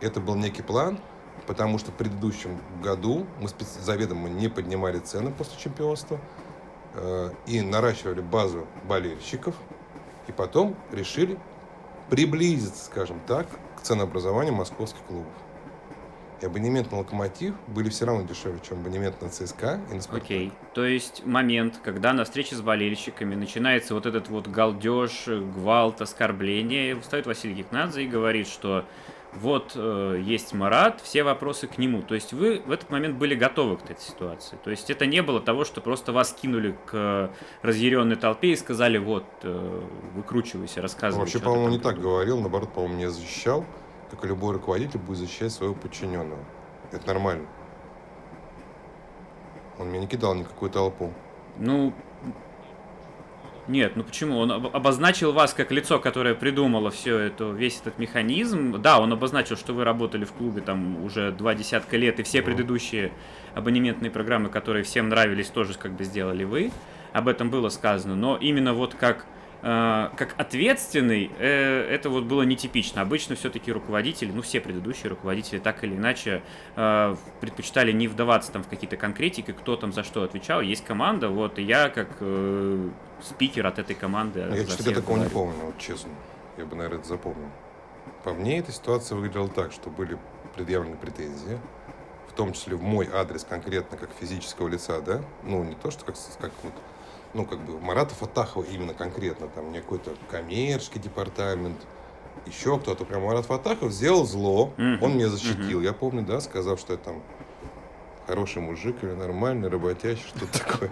это 0.00 0.18
был 0.18 0.34
некий 0.34 0.62
план, 0.62 0.98
потому 1.46 1.78
что 1.78 1.92
в 1.92 1.94
предыдущем 1.94 2.58
году 2.82 3.26
мы 3.40 3.48
заведомо 3.84 4.28
не 4.28 4.48
поднимали 4.48 4.98
цены 4.98 5.30
после 5.30 5.56
чемпионства, 5.58 6.18
Э, 6.98 7.30
и 7.46 7.60
наращивали 7.60 8.22
базу 8.22 8.66
болельщиков, 8.88 9.54
и 10.28 10.32
потом 10.32 10.74
решили 10.90 11.38
приблизиться, 12.10 12.84
скажем 12.84 13.20
так, 13.26 13.46
к 13.76 13.82
ценообразованию 13.82 14.54
московских 14.54 15.00
клубов. 15.02 15.32
И 16.42 16.44
абонемент 16.44 16.92
на 16.92 16.98
«Локомотив» 16.98 17.54
были 17.66 17.88
все 17.88 18.04
равно 18.04 18.26
дешевле, 18.26 18.60
чем 18.66 18.80
абонемент 18.80 19.22
на 19.22 19.30
ЦСКА 19.30 19.80
и 19.90 19.94
на 19.94 20.02
«Спартак». 20.02 20.24
Окей. 20.24 20.48
Okay. 20.48 20.52
То 20.74 20.84
есть 20.84 21.24
момент, 21.24 21.80
когда 21.82 22.12
на 22.12 22.24
встрече 22.24 22.56
с 22.56 22.60
болельщиками 22.60 23.34
начинается 23.34 23.94
вот 23.94 24.04
этот 24.04 24.28
вот 24.28 24.46
галдеж, 24.46 25.28
гвалт, 25.28 26.02
оскорбление, 26.02 27.00
встает 27.00 27.26
Василий 27.26 27.54
Гикнадзе 27.54 28.04
и 28.04 28.06
говорит, 28.06 28.48
что 28.48 28.84
вот 29.36 29.72
э, 29.74 30.20
есть 30.22 30.52
Марат, 30.54 31.00
все 31.00 31.22
вопросы 31.22 31.66
к 31.66 31.78
нему. 31.78 32.02
То 32.02 32.14
есть 32.14 32.32
вы 32.32 32.60
в 32.64 32.70
этот 32.70 32.90
момент 32.90 33.16
были 33.16 33.34
готовы 33.34 33.76
к 33.76 33.90
этой 33.90 34.00
ситуации. 34.00 34.58
То 34.64 34.70
есть 34.70 34.90
это 34.90 35.06
не 35.06 35.22
было 35.22 35.40
того, 35.40 35.64
что 35.64 35.80
просто 35.80 36.12
вас 36.12 36.32
кинули 36.32 36.76
к 36.86 37.30
разъяренной 37.62 38.16
толпе 38.16 38.52
и 38.52 38.56
сказали, 38.56 38.98
вот, 38.98 39.24
э, 39.42 39.82
выкручивайся, 40.14 40.82
рассказывай. 40.82 41.20
Вообще, 41.20 41.38
по-моему, 41.38 41.68
не 41.68 41.78
так 41.78 42.00
говорил, 42.00 42.40
наоборот, 42.40 42.72
по-моему, 42.72 42.96
меня 42.96 43.10
защищал, 43.10 43.64
как 44.10 44.24
и 44.24 44.28
любой 44.28 44.54
руководитель 44.54 44.98
будет 44.98 45.18
защищать 45.18 45.52
своего 45.52 45.74
подчиненного. 45.74 46.44
Это 46.92 47.06
нормально. 47.06 47.46
Он 49.78 49.88
меня 49.88 50.00
не 50.00 50.06
кидал 50.06 50.34
никакую 50.34 50.70
толпу. 50.70 51.12
Ну, 51.58 51.92
нет, 53.68 53.96
ну 53.96 54.04
почему? 54.04 54.38
Он 54.38 54.50
обозначил 54.52 55.32
вас 55.32 55.52
как 55.52 55.72
лицо, 55.72 55.98
которое 55.98 56.34
придумало 56.34 56.90
все 56.90 57.18
это, 57.18 57.50
весь 57.50 57.80
этот 57.80 57.98
механизм. 57.98 58.80
Да, 58.80 59.00
он 59.00 59.12
обозначил, 59.12 59.56
что 59.56 59.72
вы 59.72 59.84
работали 59.84 60.24
в 60.24 60.32
клубе 60.32 60.60
там 60.60 61.04
уже 61.04 61.32
два 61.32 61.54
десятка 61.54 61.96
лет, 61.96 62.20
и 62.20 62.22
все 62.22 62.42
предыдущие 62.42 63.12
абонементные 63.54 64.10
программы, 64.10 64.48
которые 64.48 64.84
всем 64.84 65.08
нравились, 65.08 65.48
тоже 65.48 65.74
как 65.74 65.92
бы 65.92 66.04
сделали 66.04 66.44
вы. 66.44 66.70
Об 67.12 67.28
этом 67.28 67.50
было 67.50 67.68
сказано. 67.68 68.14
Но 68.14 68.36
именно 68.36 68.72
вот 68.72 68.94
как 68.94 69.26
как 69.66 70.34
ответственный, 70.38 71.28
э, 71.40 71.88
это 71.90 72.08
вот 72.08 72.24
было 72.24 72.42
нетипично. 72.42 73.02
Обычно 73.02 73.34
все-таки 73.34 73.72
руководители, 73.72 74.30
ну 74.30 74.42
все 74.42 74.60
предыдущие 74.60 75.10
руководители 75.10 75.58
так 75.58 75.82
или 75.82 75.96
иначе 75.96 76.42
э, 76.76 77.16
предпочитали 77.40 77.90
не 77.90 78.06
вдаваться 78.06 78.52
там 78.52 78.62
в 78.62 78.68
какие-то 78.68 78.96
конкретики, 78.96 79.50
кто 79.50 79.74
там 79.74 79.92
за 79.92 80.04
что 80.04 80.22
отвечал. 80.22 80.60
Есть 80.60 80.84
команда, 80.84 81.30
вот, 81.30 81.58
и 81.58 81.62
я 81.62 81.88
как 81.88 82.08
спикер 83.22 83.66
от 83.66 83.80
этой 83.80 83.96
команды. 83.96 84.46
Я, 84.54 84.64
кстати, 84.64 84.94
такого 84.94 85.18
не 85.18 85.28
помню, 85.28 85.56
вот 85.64 85.78
честно. 85.78 86.12
Я 86.56 86.64
бы, 86.64 86.76
наверное, 86.76 87.00
это 87.00 87.08
запомнил. 87.08 87.48
По 88.22 88.32
мне 88.32 88.60
эта 88.60 88.70
ситуация 88.70 89.16
выглядела 89.16 89.48
так, 89.48 89.72
что 89.72 89.90
были 89.90 90.16
предъявлены 90.54 90.96
претензии, 90.96 91.58
в 92.28 92.32
том 92.34 92.52
числе 92.52 92.76
в 92.76 92.82
мой 92.82 93.08
адрес 93.12 93.44
конкретно 93.44 93.98
как 93.98 94.10
физического 94.20 94.68
лица, 94.68 95.00
да, 95.00 95.22
ну 95.42 95.64
не 95.64 95.74
то, 95.74 95.90
что 95.90 96.04
как, 96.04 96.14
как 96.40 96.52
вот 96.62 96.72
ну, 97.36 97.44
как 97.44 97.60
бы 97.60 97.78
Марата 97.78 98.14
Фатахова 98.14 98.64
именно 98.64 98.94
конкретно, 98.94 99.48
там 99.48 99.70
не 99.70 99.80
какой-то 99.80 100.14
коммерческий 100.30 100.98
департамент, 100.98 101.76
еще 102.46 102.78
кто-то. 102.78 103.04
Прям 103.04 103.22
Марат 103.24 103.46
Фатахов 103.46 103.92
сделал 103.92 104.24
зло, 104.24 104.72
mm-hmm. 104.76 104.98
он 105.02 105.14
меня 105.14 105.28
защитил. 105.28 105.80
Mm-hmm. 105.80 105.84
Я 105.84 105.92
помню, 105.92 106.22
да, 106.22 106.40
сказав, 106.40 106.80
что 106.80 106.94
я 106.94 106.98
там 106.98 107.22
хороший 108.26 108.62
мужик 108.62 108.96
или 109.02 109.12
нормальный, 109.12 109.68
работящий, 109.68 110.26
что-то 110.26 110.58
такое. 110.58 110.90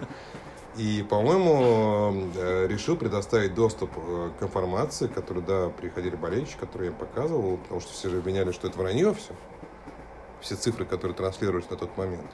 И, 0.77 1.05
по-моему, 1.09 2.29
э, 2.35 2.67
решил 2.67 2.97
предоставить 2.97 3.53
доступ 3.53 3.91
э, 3.95 4.31
к 4.39 4.43
информации, 4.43 5.07
которую, 5.07 5.45
да, 5.45 5.69
приходили 5.69 6.15
болельщики, 6.17 6.57
которые 6.59 6.91
я 6.91 6.95
показывал, 6.95 7.57
потому 7.57 7.79
что 7.79 7.93
все 7.93 8.09
же 8.09 8.17
обвиняли, 8.17 8.51
что 8.51 8.67
это 8.67 8.77
вранье 8.77 9.13
все. 9.13 9.31
Все 10.41 10.55
цифры, 10.55 10.85
которые 10.85 11.15
транслировались 11.15 11.69
на 11.69 11.77
тот 11.77 11.97
момент. 11.97 12.29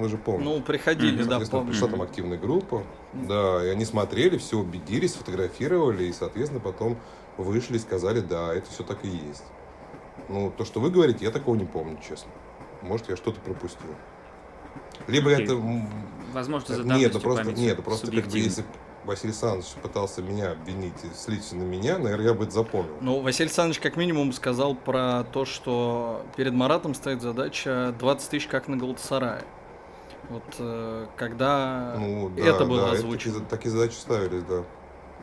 Вы 0.00 0.08
же 0.08 0.16
помните. 0.16 0.50
Ну, 0.50 0.62
приходили, 0.62 1.22
да, 1.24 1.40
помню. 1.40 1.72
Пришла 1.72 1.88
там 1.88 2.00
активная 2.00 2.38
группа, 2.38 2.82
да, 3.12 3.62
и 3.66 3.68
они 3.68 3.84
смотрели, 3.84 4.38
все 4.38 4.56
убедились, 4.56 5.12
сфотографировали, 5.12 6.04
и, 6.04 6.12
соответственно, 6.12 6.60
потом 6.60 6.96
вышли 7.36 7.76
и 7.76 7.78
сказали, 7.78 8.20
да, 8.20 8.54
это 8.54 8.70
все 8.70 8.82
так 8.82 9.04
и 9.04 9.08
есть. 9.08 9.44
Ну, 10.30 10.50
то, 10.56 10.64
что 10.64 10.80
вы 10.80 10.90
говорите, 10.90 11.26
я 11.26 11.30
такого 11.30 11.54
не 11.54 11.66
помню, 11.66 11.98
честно. 12.06 12.30
Может, 12.80 13.10
я 13.10 13.16
что-то 13.16 13.40
пропустил. 13.40 13.90
Либо 15.06 15.30
okay. 15.32 15.42
это... 15.42 15.88
Возможно, 16.32 16.76
за 16.76 16.82
Нет, 16.84 17.10
это 17.10 17.20
просто, 17.20 17.52
нет, 17.52 17.74
это 17.74 17.82
просто 17.82 18.10
как 18.10 18.26
бы, 18.26 18.38
если 18.38 18.64
Василий 19.04 19.30
Александрович 19.30 19.68
пытался 19.82 20.22
меня 20.22 20.52
обвинить, 20.52 20.94
слить 21.14 21.52
на 21.52 21.62
меня, 21.62 21.98
наверное, 21.98 22.28
я 22.28 22.34
бы 22.34 22.44
это 22.44 22.52
запомнил. 22.52 22.96
Ну, 23.02 23.20
Василий 23.20 23.46
Александрович 23.46 23.80
как 23.80 23.96
минимум 23.96 24.32
сказал 24.32 24.74
про 24.74 25.24
то, 25.24 25.44
что 25.44 26.24
перед 26.36 26.54
Маратом 26.54 26.94
стоит 26.94 27.20
задача 27.20 27.94
20 27.98 28.30
тысяч, 28.30 28.46
как 28.46 28.68
на 28.68 28.78
Галатасарае. 28.78 29.42
Вот 30.30 30.44
э, 30.60 31.06
когда 31.16 31.96
ну, 31.98 32.30
да, 32.30 32.44
это 32.44 32.64
было 32.64 32.86
да, 32.86 32.92
озвучено. 32.92 33.40
Такие 33.40 33.70
задачи 33.70 33.94
ставились, 33.94 34.44
да. 34.44 34.62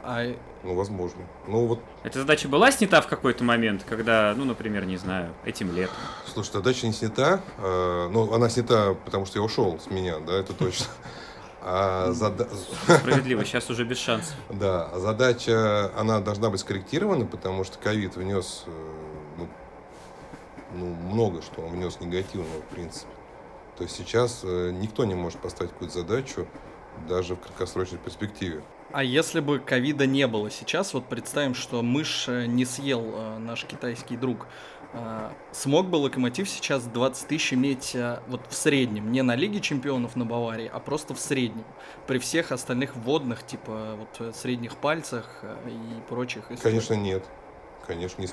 А... 0.04 0.36
Ну, 0.64 0.76
возможно. 0.76 1.22
Ну, 1.48 1.66
вот... 1.66 1.80
Эта 2.04 2.20
задача 2.20 2.50
была 2.50 2.72
снята 2.72 3.02
в 3.02 3.08
какой-то 3.08 3.46
момент, 3.46 3.86
когда, 3.88 4.34
ну, 4.36 4.44
например, 4.44 4.86
не 4.86 4.98
знаю, 4.98 5.34
этим 5.46 5.74
летом? 5.74 5.96
Слушай, 6.26 6.54
задача 6.54 6.88
не 6.88 6.94
снята. 6.94 7.42
Э, 7.58 8.10
ну, 8.12 8.34
она 8.34 8.50
снята, 8.50 8.96
потому 9.06 9.26
что 9.26 9.40
я 9.40 9.46
ушел 9.46 9.80
с 9.80 9.90
меня, 9.90 10.20
да, 10.20 10.34
это 10.34 10.54
точно. 10.54 10.88
А 11.62 12.12
зада... 12.12 12.48
Справедливо, 13.00 13.46
сейчас 13.46 13.70
уже 13.70 13.86
без 13.86 13.98
шансов. 13.98 14.36
Да, 14.50 14.90
а 14.92 15.00
задача, 15.00 15.92
она 15.98 16.20
должна 16.20 16.50
быть 16.50 16.60
скорректирована, 16.60 17.26
потому 17.26 17.64
что 17.64 17.78
ковид 17.78 18.18
внес 18.18 18.64
э, 18.68 18.72
ну, 19.38 19.48
ну, 20.76 20.86
много 21.14 21.42
что 21.42 21.62
он 21.62 21.72
внес 21.72 22.00
негативного, 22.02 22.62
в 22.62 22.74
принципе. 22.74 23.08
То 23.78 23.84
есть 23.84 23.96
сейчас 23.96 24.42
э, 24.44 24.72
никто 24.72 25.06
не 25.06 25.14
может 25.14 25.40
поставить 25.40 25.72
какую-то 25.72 26.00
задачу 26.00 26.48
даже 27.08 27.36
в 27.36 27.40
краткосрочной 27.40 28.00
перспективе. 28.00 28.64
А 28.92 29.04
если 29.04 29.40
бы 29.40 29.60
ковида 29.60 30.08
не 30.08 30.26
было 30.26 30.50
сейчас, 30.50 30.96
вот 30.96 31.06
представим, 31.06 31.54
что 31.54 31.84
мышь 31.84 32.28
э, 32.28 32.48
не 32.48 32.66
съел 32.66 33.04
э, 33.14 33.38
наш 33.38 33.66
китайский 33.66 34.18
друг, 34.18 34.48
смог 35.52 35.90
бы 35.90 35.98
Локомотив 35.98 36.50
сейчас 36.50 36.86
20 36.86 37.28
тысяч 37.28 37.54
иметь 37.54 37.96
вот 38.30 38.42
в 38.50 38.56
среднем, 38.56 39.12
не 39.12 39.22
на 39.22 39.36
Лиге 39.36 39.60
Чемпионов 39.60 40.16
на 40.16 40.26
Баварии, 40.26 40.72
а 40.74 40.80
просто 40.80 41.14
в 41.14 41.20
среднем, 41.20 41.66
при 42.08 42.20
всех 42.20 42.54
остальных 42.54 42.96
водных, 42.96 43.46
типа 43.46 43.98
вот 43.98 44.36
средних 44.36 44.78
пальцах 44.78 45.44
и 45.68 46.02
прочих? 46.08 46.50
Конечно 46.64 46.94
нет, 46.94 47.26
конечно 47.86 48.22
не, 48.22 48.30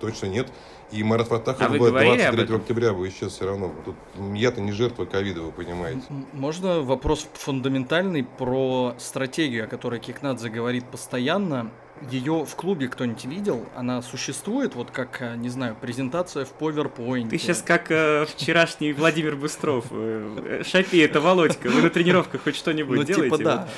точно 0.00 0.26
нет. 0.26 0.48
И 0.92 1.04
Марат 1.04 1.28
Фатахов 1.28 1.62
а 1.62 1.68
будет 1.68 1.92
23 1.92 2.56
октября 2.56 2.92
бы 2.92 3.08
исчез 3.08 3.32
все 3.32 3.46
равно. 3.46 3.72
Тут 3.84 3.94
я-то 4.34 4.60
не 4.60 4.72
жертва 4.72 5.04
ковида, 5.04 5.42
вы 5.42 5.52
понимаете. 5.52 6.02
Можно 6.32 6.80
вопрос 6.80 7.28
фундаментальный 7.34 8.24
про 8.24 8.94
стратегию, 8.98 9.64
о 9.64 9.66
которой 9.68 10.00
Кикнадзе 10.00 10.48
говорит 10.48 10.84
постоянно. 10.86 11.70
Ее 12.10 12.44
в 12.44 12.54
клубе 12.56 12.88
кто-нибудь 12.88 13.24
видел? 13.24 13.66
Она 13.76 14.02
существует, 14.02 14.74
вот 14.74 14.90
как, 14.90 15.20
э, 15.20 15.36
не 15.36 15.48
знаю, 15.48 15.76
презентация 15.80 16.44
в 16.44 16.52
PowerPoint. 16.58 17.28
Ты 17.28 17.38
сейчас 17.38 17.62
как 17.62 17.90
э, 17.90 18.26
вчерашний 18.26 18.92
Владимир 18.92 19.36
Быстров. 19.36 19.86
Э, 19.90 20.62
Шапи, 20.64 20.98
это 20.98 21.20
Володька. 21.20 21.68
Вы 21.68 21.82
на 21.82 21.90
тренировках 21.90 22.42
хоть 22.42 22.56
что-нибудь 22.56 22.98
ну, 22.98 23.04
делаете? 23.04 23.36
Типа, 23.36 23.44
да. 23.44 23.68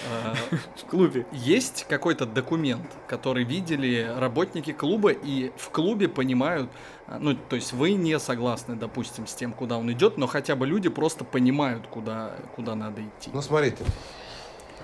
Вот, 0.51 0.61
в 0.77 0.85
клубе. 0.87 1.27
Есть 1.33 1.87
какой-то 1.89 2.27
документ, 2.27 2.87
который 3.07 3.45
видели 3.45 4.13
работники 4.17 4.73
клуба 4.73 5.11
и 5.11 5.53
в 5.57 5.71
клубе 5.71 6.09
понимают, 6.09 6.71
ну, 7.19 7.35
то 7.35 7.57
есть 7.57 7.73
вы 7.73 7.93
не 7.93 8.19
согласны, 8.19 8.77
допустим, 8.77 9.27
с 9.27 9.35
тем, 9.35 9.53
куда 9.53 9.79
он 9.79 9.91
идет, 9.93 10.17
но 10.17 10.27
хотя 10.27 10.57
бы 10.57 10.67
люди 10.67 10.89
просто 10.89 11.25
понимают, 11.25 11.87
куда, 11.87 12.37
куда 12.55 12.75
надо 12.75 13.03
идти. 13.03 13.31
Ну, 13.33 13.43
смотрите, 13.43 13.85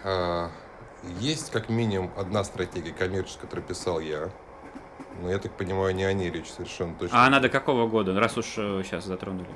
а, 0.04 0.50
есть 1.20 1.50
как 1.50 1.68
минимум 1.68 2.10
одна 2.16 2.44
стратегия 2.44 2.92
коммерческая, 2.92 3.42
которую 3.42 3.66
писал 3.66 4.00
я. 4.00 4.30
Но 5.20 5.30
я 5.30 5.38
так 5.38 5.52
понимаю, 5.52 5.94
не 5.94 6.04
о 6.04 6.12
ней 6.12 6.30
речь 6.30 6.50
совершенно 6.50 6.94
точно. 6.94 7.22
А 7.22 7.26
она 7.26 7.40
до 7.40 7.48
какого 7.48 7.88
года, 7.88 8.18
раз 8.18 8.36
уж 8.36 8.46
сейчас 8.46 9.04
э, 9.04 9.08
затронули? 9.08 9.48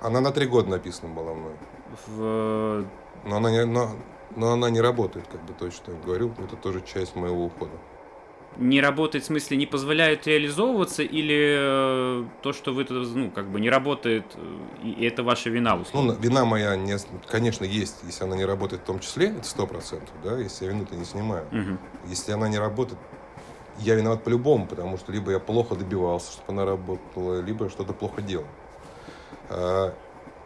Она 0.00 0.20
на 0.20 0.32
три 0.32 0.46
года 0.46 0.68
написана 0.70 1.14
была 1.14 1.34
мной. 1.34 1.54
В... 2.06 2.84
Но 3.24 3.36
она 3.36 3.50
не, 3.50 3.64
но, 3.64 3.90
но 4.34 4.52
она 4.52 4.70
не 4.70 4.80
работает, 4.80 5.26
как 5.28 5.42
бы 5.44 5.52
точно 5.52 5.94
говорю. 5.94 6.32
Это 6.38 6.56
тоже 6.56 6.82
часть 6.82 7.16
моего 7.16 7.44
ухода 7.46 7.76
не 8.58 8.80
работает, 8.80 9.24
в 9.24 9.26
смысле, 9.26 9.56
не 9.56 9.66
позволяет 9.66 10.26
реализовываться, 10.26 11.02
или 11.02 11.56
э, 11.58 12.24
то, 12.42 12.52
что 12.52 12.72
вы, 12.72 12.86
ну, 12.88 13.30
как 13.30 13.48
бы 13.50 13.60
не 13.60 13.70
работает, 13.70 14.24
э, 14.34 14.58
и 14.82 15.04
это 15.04 15.22
ваша 15.22 15.50
вина, 15.50 15.76
условно? 15.76 16.14
Ну, 16.14 16.20
вина 16.20 16.44
моя, 16.44 16.76
не, 16.76 16.96
конечно, 17.28 17.64
есть, 17.64 17.96
если 18.04 18.24
она 18.24 18.36
не 18.36 18.44
работает 18.44 18.82
в 18.82 18.84
том 18.84 19.00
числе, 19.00 19.28
это 19.28 19.44
сто 19.44 19.66
процентов, 19.66 20.14
да, 20.24 20.38
если 20.38 20.64
я 20.64 20.70
вину-то 20.70 20.94
не 20.96 21.04
снимаю. 21.04 21.46
Угу. 21.52 21.78
Если 22.08 22.32
она 22.32 22.48
не 22.48 22.58
работает, 22.58 22.98
я 23.78 23.94
виноват 23.94 24.24
по-любому, 24.24 24.66
потому 24.66 24.96
что 24.96 25.12
либо 25.12 25.32
я 25.32 25.38
плохо 25.38 25.74
добивался, 25.74 26.32
чтобы 26.32 26.52
она 26.52 26.64
работала, 26.64 27.40
либо 27.40 27.68
что-то 27.68 27.92
плохо 27.92 28.22
делал. 28.22 28.46
А, 29.50 29.94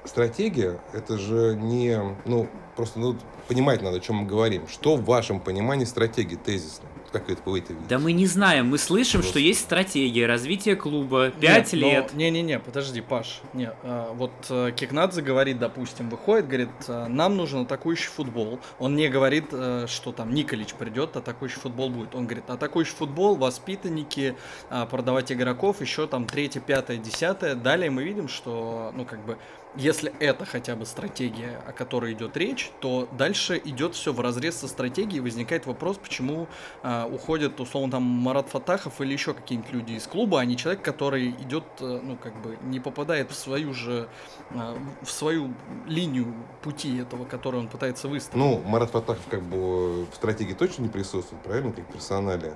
стратегия, 0.05 0.81
это 0.93 1.19
же 1.19 1.57
не, 1.57 1.99
ну, 2.25 2.49
просто 2.77 2.99
ну, 2.99 3.17
понимать 3.49 3.83
надо, 3.83 3.99
о 3.99 4.01
чем 4.01 4.17
мы 4.17 4.27
говорим. 4.27 4.67
Что 4.69 4.97
в 4.97 5.05
вашем 5.05 5.41
понимании 5.41 5.85
стратегии 5.85 6.37
тезисно? 6.37 6.89
Как 7.13 7.29
это 7.29 7.43
видите? 7.47 7.75
Да 7.89 7.99
мы 7.99 8.13
не 8.13 8.27
знаем, 8.27 8.69
мы 8.69 8.79
слышим, 8.79 9.21
Просто. 9.21 9.31
что 9.31 9.39
есть 9.41 9.61
стратегия 9.61 10.27
развития 10.27 10.77
клуба, 10.77 11.31
5 11.31 11.73
лет. 11.73 12.15
Не-не-не, 12.15 12.61
подожди, 12.61 13.01
Паш. 13.01 13.41
Не, 13.53 13.71
а, 13.83 14.13
вот 14.13 14.33
а, 14.49 14.71
Кикнадзе 14.71 15.23
говорит, 15.23 15.59
допустим, 15.59 16.09
выходит, 16.09 16.47
говорит, 16.47 16.69
а, 16.87 17.09
нам 17.09 17.37
нужен 17.37 17.63
атакующий 17.63 18.11
футбол. 18.11 18.61
Он 18.79 18.95
не 18.95 19.09
говорит, 19.09 19.47
а, 19.53 19.87
что 19.89 20.13
там 20.13 20.33
Николич 20.33 20.75
придет, 20.75 21.17
атакующий 21.17 21.61
футбол 21.61 21.91
будет. 21.91 22.15
Он 22.15 22.27
говорит, 22.27 22.49
атакующий 22.49 22.95
футбол, 22.95 23.35
воспитанники, 23.37 24.37
а, 24.69 24.87
продавать 24.87 25.33
игроков, 25.33 25.81
еще 25.81 26.07
там 26.07 26.27
третье, 26.27 26.61
пятое, 26.61 26.99
десятое. 26.99 27.57
Далее 27.57 27.91
мы 27.91 28.05
видим, 28.05 28.29
что, 28.29 28.93
ну, 28.95 29.05
как 29.05 29.25
бы, 29.25 29.37
если 29.77 30.13
это 30.19 30.45
хотя 30.45 30.75
бы 30.75 30.85
стратегия, 30.85 31.61
о 31.67 31.73
которой 31.73 32.13
идет 32.13 32.37
речь, 32.37 32.73
то 32.81 33.09
дальше 33.13 33.61
идет 33.65 33.95
все 33.95 34.13
в 34.13 34.21
разрез 34.21 34.57
со 34.57 34.69
стратегией. 34.69 35.21
Возникает 35.21 35.67
вопрос, 35.67 35.99
почему 35.99 36.49
э, 36.83 37.05
уходит, 37.05 37.61
условно, 37.61 37.93
там 37.93 38.03
Марат 38.03 38.49
Фатахов 38.49 39.01
или 39.01 39.13
еще 39.13 39.33
какие-нибудь 39.33 39.73
люди 39.73 39.93
из 39.93 40.07
клуба, 40.07 40.41
а 40.41 40.45
не 40.45 40.57
человек, 40.57 40.83
который 40.83 41.31
идет, 41.31 41.65
э, 41.81 42.01
ну, 42.03 42.17
как 42.17 42.41
бы, 42.43 42.59
не 42.63 42.81
попадает 42.81 43.31
в 43.31 43.35
свою 43.35 43.73
же, 43.73 44.09
э, 44.51 44.77
в 45.03 45.11
свою 45.11 45.55
линию 45.87 46.35
пути 46.63 46.99
этого, 46.99 47.25
который 47.25 47.61
он 47.61 47.69
пытается 47.69 48.09
выставить. 48.09 48.37
Ну, 48.37 48.61
Марат 48.67 48.91
Фатахов, 48.91 49.25
как 49.31 49.43
бы, 49.43 50.05
в 50.07 50.15
стратегии 50.15 50.55
точно 50.55 50.83
не 50.83 50.89
присутствует, 50.89 51.43
правильно, 51.43 51.73
как 51.73 51.87
персонале? 51.93 52.55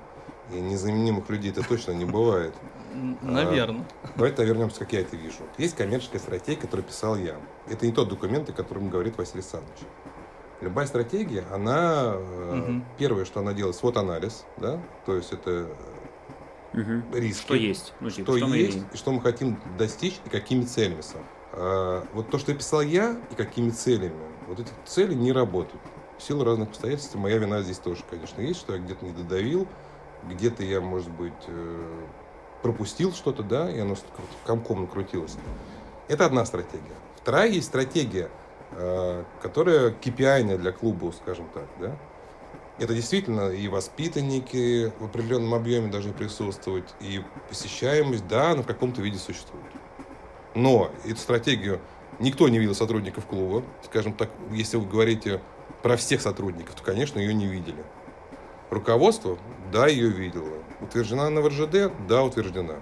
И 0.53 0.61
незаменимых 0.61 1.29
людей 1.31 1.51
это 1.53 1.63
точно 1.63 1.93
не 1.93 2.05
бывает. 2.05 2.55
Наверное. 3.23 3.85
А, 4.03 4.09
давайте 4.17 4.45
вернемся, 4.45 4.81
как 4.81 4.93
я 4.93 5.01
это 5.01 5.17
вижу. 5.17 5.39
Есть 5.59 5.77
коммерческая 5.77 6.21
стратегия, 6.21 6.61
которую 6.61 6.87
писал 6.87 7.17
я. 7.17 7.37
Это 7.69 7.87
не 7.87 7.93
тот 7.93 8.09
документ, 8.09 8.49
о 8.49 8.53
котором 8.53 8.89
говорит 8.89 9.17
Василий 9.19 9.41
Александрович. 9.41 9.81
Любая 10.61 10.87
стратегия, 10.87 11.45
она 11.53 12.17
угу. 12.17 12.83
первое, 12.97 13.25
что 13.25 13.41
она 13.41 13.53
делает, 13.53 13.77
свод 13.77 13.97
анализ, 13.97 14.47
да, 14.57 14.81
то 15.05 15.15
есть 15.15 15.33
это 15.33 15.69
угу. 16.73 17.03
риски, 17.13 17.43
что 17.43 17.55
есть, 17.55 17.93
ну, 18.01 18.09
типа, 18.09 18.37
что, 18.37 18.47
что 18.47 18.57
есть 18.57 18.79
и 18.93 18.97
что 18.97 19.13
мы 19.13 19.21
хотим 19.21 19.59
достичь 19.77 20.21
и 20.25 20.31
какими 20.31 20.63
целями 20.63 21.03
сам. 21.03 21.23
А, 21.53 22.07
вот 22.15 22.31
то, 22.31 22.39
что 22.39 22.53
я 22.53 22.59
писал 22.59 22.81
я 22.81 23.17
и 23.31 23.35
какими 23.35 23.71
целями, 23.71 24.15
вот 24.47 24.61
эти 24.61 24.71
цели 24.87 25.15
не 25.15 25.33
работают. 25.33 25.83
В 26.19 26.23
силу 26.23 26.45
разных 26.45 26.69
обстоятельств 26.69 27.15
моя 27.17 27.39
вина 27.39 27.61
здесь 27.61 27.79
тоже, 27.79 28.03
конечно, 28.09 28.41
есть, 28.41 28.61
что 28.61 28.75
я 28.75 28.79
где-то 28.79 29.05
не 29.05 29.13
додавил, 29.13 29.67
где-то 30.29 30.63
я, 30.63 30.81
может 30.81 31.11
быть, 31.11 31.33
э, 31.49 32.07
пропустил 32.65 33.13
что-то, 33.13 33.43
да, 33.43 33.71
и 33.71 33.79
оно 33.79 33.95
комком 34.47 34.81
накрутилось. 34.81 35.37
Это 36.09 36.25
одна 36.25 36.47
стратегия. 36.47 36.97
Вторая 37.17 37.51
есть 37.51 37.67
стратегия, 37.67 38.31
э, 38.71 39.25
которая 39.43 39.91
KPI 39.91 40.57
для 40.57 40.73
клуба, 40.73 41.13
скажем 41.13 41.47
так, 41.53 41.67
да. 41.79 41.95
Это 42.79 42.95
действительно 42.95 43.51
и 43.51 43.69
воспитанники 43.69 44.91
в 44.99 45.05
определенном 45.05 45.53
объеме 45.53 45.91
должны 45.91 46.15
присутствовать, 46.15 46.89
и 47.01 47.23
посещаемость, 47.51 48.27
да, 48.29 48.53
она 48.53 48.63
в 48.63 48.67
каком-то 48.67 49.03
виде 49.03 49.19
существует. 49.19 49.67
Но 50.55 50.91
эту 51.05 51.19
стратегию 51.19 51.83
никто 52.19 52.49
не 52.49 52.59
видел 52.59 52.75
сотрудников 52.75 53.27
клуба. 53.27 53.63
Скажем 53.85 54.15
так, 54.15 54.31
если 54.51 54.79
вы 54.79 54.87
говорите 54.87 55.43
про 55.83 55.99
всех 55.99 56.23
сотрудников, 56.23 56.77
то, 56.77 56.83
конечно, 56.83 57.19
ее 57.19 57.35
не 57.35 57.47
видели. 57.47 57.85
Руководство, 58.75 59.39
да, 59.73 59.87
ее 59.87 60.09
видело. 60.09 60.49
Утверждена 60.81 61.29
она 61.29 61.41
в 61.41 61.47
РЖД? 61.47 61.93
Да, 62.09 62.25
утверждена. 62.25 62.81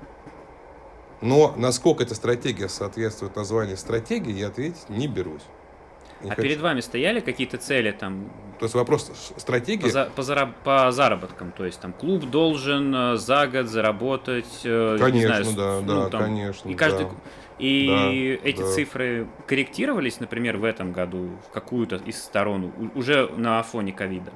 Но 1.20 1.52
насколько 1.56 2.02
эта 2.02 2.14
стратегия 2.14 2.68
соответствует 2.68 3.36
названию 3.36 3.76
стратегии, 3.76 4.32
я 4.32 4.48
ответить 4.48 4.88
не 4.88 5.06
берусь. 5.06 5.42
Не 6.22 6.30
а 6.30 6.34
хочу. 6.34 6.48
перед 6.48 6.60
вами 6.60 6.80
стояли 6.80 7.20
какие-то 7.20 7.58
цели 7.58 7.90
там? 7.90 8.30
То 8.58 8.64
есть 8.64 8.74
вопрос 8.74 9.12
стратегии? 9.36 9.82
По, 9.82 9.90
за, 9.90 10.04
по, 10.16 10.22
зараб, 10.22 10.56
по 10.64 10.90
заработкам, 10.92 11.52
то 11.52 11.66
есть 11.66 11.78
там 11.80 11.92
клуб 11.92 12.30
должен 12.30 12.94
э, 12.94 13.16
за 13.16 13.46
год 13.46 13.66
заработать. 13.66 14.60
Э, 14.64 14.96
конечно, 14.98 15.44
знаю, 15.44 15.82
да, 15.82 15.94
ну, 15.94 16.00
да, 16.04 16.08
там, 16.08 16.22
конечно. 16.22 16.68
И 16.70 16.74
каждый 16.74 17.04
да. 17.04 17.10
И 17.58 18.38
да, 18.42 18.48
эти 18.48 18.60
да. 18.60 18.72
цифры 18.72 19.28
корректировались, 19.46 20.20
например, 20.20 20.56
в 20.56 20.64
этом 20.64 20.92
году 20.92 21.28
в 21.46 21.50
какую-то 21.52 21.96
из 21.96 22.22
сторон 22.22 22.72
уже 22.94 23.28
на 23.36 23.62
фоне 23.62 23.92
ковида. 23.92 24.32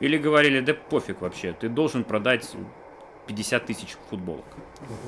Или 0.00 0.16
говорили, 0.16 0.60
да 0.60 0.74
пофиг 0.74 1.20
вообще, 1.20 1.52
ты 1.52 1.68
должен 1.68 2.04
продать 2.04 2.48
50 3.26 3.66
тысяч 3.66 3.96
футболок. 4.10 4.44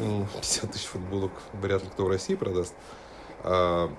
50 0.00 0.62
ну, 0.64 0.68
тысяч 0.68 0.86
футболок 0.86 1.32
вряд 1.54 1.82
ли 1.84 1.90
кто 1.90 2.04
в 2.04 2.08
России 2.08 2.34
продаст. 2.34 2.74
А, 3.44 3.90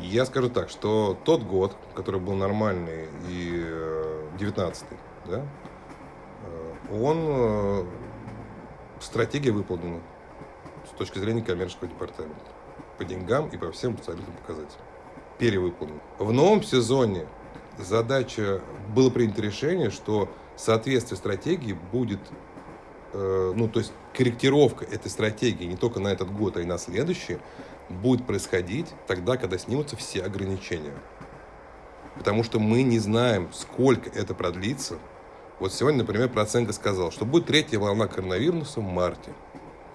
я 0.00 0.24
скажу 0.26 0.48
так, 0.48 0.68
что 0.70 1.16
тот 1.24 1.42
год, 1.42 1.76
который 1.94 2.20
был 2.20 2.34
нормальный, 2.34 3.08
и 3.28 3.64
19-й, 4.38 4.94
э, 4.94 5.30
да, 5.30 5.46
э, 6.44 7.00
он 7.00 7.18
э, 7.28 7.84
стратегия 9.00 9.52
выполнена 9.52 10.00
с 10.86 10.98
точки 10.98 11.18
зрения 11.18 11.42
коммерческого 11.42 11.88
департамента. 11.88 12.40
По 12.98 13.04
деньгам 13.04 13.48
и 13.48 13.56
по 13.56 13.70
всем 13.72 13.94
абсолютно 13.94 14.32
показателям. 14.34 14.84
Перевыполнен. 15.38 16.00
В 16.18 16.32
новом 16.32 16.62
сезоне 16.62 17.26
задача, 17.78 18.60
было 18.94 19.10
принято 19.10 19.42
решение, 19.42 19.90
что 19.90 20.28
соответствие 20.56 21.16
стратегии 21.16 21.72
будет, 21.72 22.20
э, 23.12 23.52
ну, 23.54 23.68
то 23.68 23.80
есть 23.80 23.92
корректировка 24.12 24.84
этой 24.84 25.10
стратегии 25.10 25.64
не 25.64 25.76
только 25.76 26.00
на 26.00 26.08
этот 26.08 26.32
год, 26.32 26.56
а 26.56 26.60
и 26.60 26.64
на 26.64 26.78
следующий, 26.78 27.38
будет 27.88 28.26
происходить 28.26 28.86
тогда, 29.06 29.36
когда 29.36 29.58
снимутся 29.58 29.96
все 29.96 30.22
ограничения. 30.22 30.94
Потому 32.16 32.44
что 32.44 32.58
мы 32.58 32.82
не 32.82 32.98
знаем, 32.98 33.48
сколько 33.52 34.10
это 34.10 34.34
продлится. 34.34 34.98
Вот 35.58 35.72
сегодня, 35.72 36.00
например, 36.00 36.28
Проценко 36.28 36.72
сказал, 36.72 37.10
что 37.10 37.24
будет 37.24 37.46
третья 37.46 37.78
волна 37.78 38.06
коронавируса 38.06 38.80
в 38.80 38.84
марте. 38.84 39.32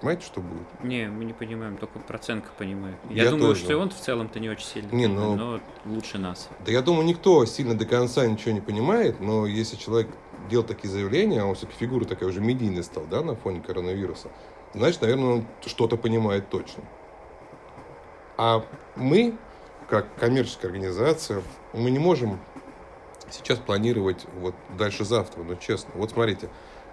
Понимаете, 0.00 0.26
что 0.26 0.40
будет? 0.40 0.66
Не, 0.84 1.08
мы 1.08 1.24
не 1.24 1.32
понимаем, 1.32 1.76
только 1.76 1.98
Проценко 1.98 2.50
понимает. 2.56 2.96
Я, 3.10 3.24
я 3.24 3.30
думаю, 3.30 3.48
тоже. 3.48 3.64
что 3.64 3.72
и 3.72 3.76
он 3.76 3.90
в 3.90 3.96
целом-то 3.96 4.38
не 4.38 4.48
очень 4.48 4.64
сильно 4.66 4.94
не, 4.94 5.08
но... 5.08 5.34
но 5.34 5.60
лучше 5.86 6.18
нас. 6.18 6.48
Да 6.64 6.70
я 6.70 6.82
думаю, 6.82 7.04
никто 7.04 7.44
сильно 7.46 7.76
до 7.76 7.84
конца 7.84 8.24
ничего 8.26 8.52
не 8.52 8.60
понимает, 8.60 9.18
но 9.18 9.44
если 9.44 9.76
человек 9.76 10.08
делает 10.48 10.68
такие 10.68 10.88
заявления, 10.88 11.42
а 11.42 11.46
он 11.46 11.56
все-таки 11.56 11.78
фигура 11.78 12.04
такая 12.04 12.28
уже 12.28 12.40
медийная 12.40 12.84
стал, 12.84 13.04
да, 13.10 13.22
на 13.22 13.34
фоне 13.34 13.60
коронавируса, 13.60 14.28
значит, 14.72 15.02
наверное, 15.02 15.34
он 15.34 15.46
что-то 15.66 15.96
понимает 15.96 16.48
точно. 16.48 16.84
А 18.36 18.64
мы, 18.94 19.34
как 19.88 20.14
коммерческая 20.14 20.70
организация, 20.70 21.42
мы 21.72 21.90
не 21.90 21.98
можем 21.98 22.38
сейчас 23.30 23.58
планировать 23.58 24.26
вот 24.40 24.54
дальше 24.78 25.04
завтра, 25.04 25.42
но 25.42 25.56
честно. 25.56 25.90
Вот 25.94 26.12
смотрите, 26.12 26.48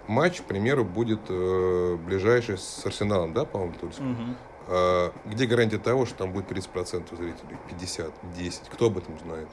матч, 0.08 0.40
к 0.40 0.44
примеру, 0.44 0.84
будет 0.84 1.20
э, 1.28 1.96
ближайший 2.04 2.58
с 2.58 2.84
Арсеналом, 2.84 3.32
да, 3.32 3.44
по-моему, 3.44 3.74
Тульском? 3.80 4.12
Угу. 4.12 4.22
Э, 4.68 5.10
где 5.24 5.46
гарантия 5.46 5.78
того, 5.78 6.06
что 6.06 6.18
там 6.18 6.32
будет 6.32 6.50
30% 6.50 7.16
зрителей, 7.16 7.56
50, 7.68 8.12
10? 8.36 8.62
Кто 8.70 8.86
об 8.86 8.98
этом 8.98 9.18
знает? 9.18 9.48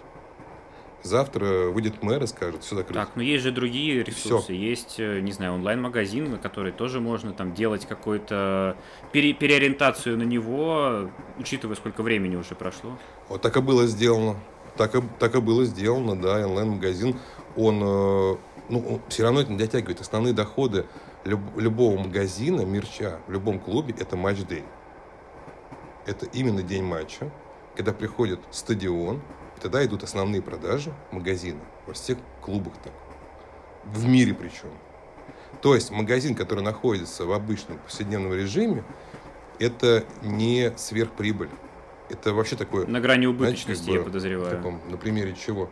Завтра 1.03 1.67
выйдет 1.67 2.01
мэр 2.01 2.23
и 2.23 2.27
скажет, 2.27 2.63
все 2.63 2.77
закрыто. 2.77 3.01
Так, 3.01 3.15
но 3.15 3.21
есть 3.21 3.43
же 3.43 3.51
другие 3.51 4.03
ресурсы. 4.03 4.45
Всё. 4.45 4.53
Есть, 4.53 4.95
э, 4.99 5.19
не 5.19 5.33
знаю, 5.33 5.53
онлайн-магазин, 5.55 6.31
на 6.31 6.37
который 6.37 6.71
тоже 6.71 7.01
можно 7.01 7.33
там 7.33 7.53
делать 7.53 7.85
какую-то 7.85 8.77
пере 9.11 9.33
переориентацию 9.33 10.17
на 10.17 10.23
него, 10.23 11.09
учитывая, 11.37 11.75
сколько 11.75 12.03
времени 12.03 12.37
уже 12.37 12.55
прошло. 12.55 12.97
Вот 13.27 13.41
так 13.41 13.57
и 13.57 13.61
было 13.61 13.85
сделано. 13.85 14.37
Так 14.77 14.95
и, 14.95 15.01
так 15.19 15.35
и 15.35 15.41
было 15.41 15.65
сделано, 15.65 16.15
да, 16.15 16.47
онлайн-магазин, 16.47 17.15
он, 17.55 17.81
э, 17.83 18.35
ну, 18.69 19.01
все 19.09 19.23
равно 19.23 19.41
это 19.41 19.51
не 19.51 19.57
дотягивает. 19.57 20.01
Основные 20.01 20.33
доходы 20.33 20.85
люб, 21.25 21.41
любого 21.57 21.97
магазина, 21.97 22.61
мерча, 22.61 23.19
в 23.27 23.31
любом 23.31 23.59
клубе, 23.59 23.95
это 23.99 24.15
матч-дей. 24.15 24.63
Это 26.05 26.25
именно 26.27 26.61
день 26.61 26.83
матча, 26.83 27.31
когда 27.75 27.93
приходит 27.93 28.39
стадион, 28.51 29.21
тогда 29.61 29.83
идут 29.85 30.03
основные 30.03 30.41
продажи 30.41 30.93
магазина 31.11 31.61
во 31.87 31.93
всех 31.93 32.17
клубах 32.41 32.73
так. 32.83 32.93
В 33.85 34.05
мире 34.05 34.33
причем. 34.33 34.69
То 35.61 35.75
есть 35.75 35.91
магазин, 35.91 36.35
который 36.35 36.63
находится 36.63 37.25
в 37.25 37.31
обычном 37.31 37.77
повседневном 37.77 38.33
режиме, 38.33 38.83
это 39.59 40.03
не 40.21 40.73
сверхприбыль. 40.77 41.49
Это 42.09 42.33
вообще 42.33 42.55
такое... 42.55 42.85
На 42.85 42.99
грани 42.99 43.25
убыточности, 43.27 43.83
знаете, 43.83 43.85
как 43.85 43.93
бы, 43.93 43.99
я 43.99 44.03
подозреваю. 44.03 44.57
Таком, 44.57 44.81
на 44.89 44.97
примере 44.97 45.35
чего? 45.35 45.69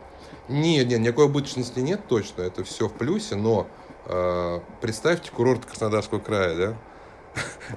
Нет, 0.48 0.88
нет, 0.88 1.00
никакой 1.00 1.26
убыточности 1.26 1.80
нет 1.80 2.00
точно. 2.08 2.42
Это 2.42 2.64
все 2.64 2.88
в 2.88 2.92
плюсе, 2.92 3.36
но 3.36 3.68
э, 4.06 4.60
представьте 4.80 5.30
курорт 5.30 5.64
Краснодарского 5.64 6.18
края, 6.18 6.56
да? 6.56 6.74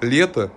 Лето, 0.00 0.50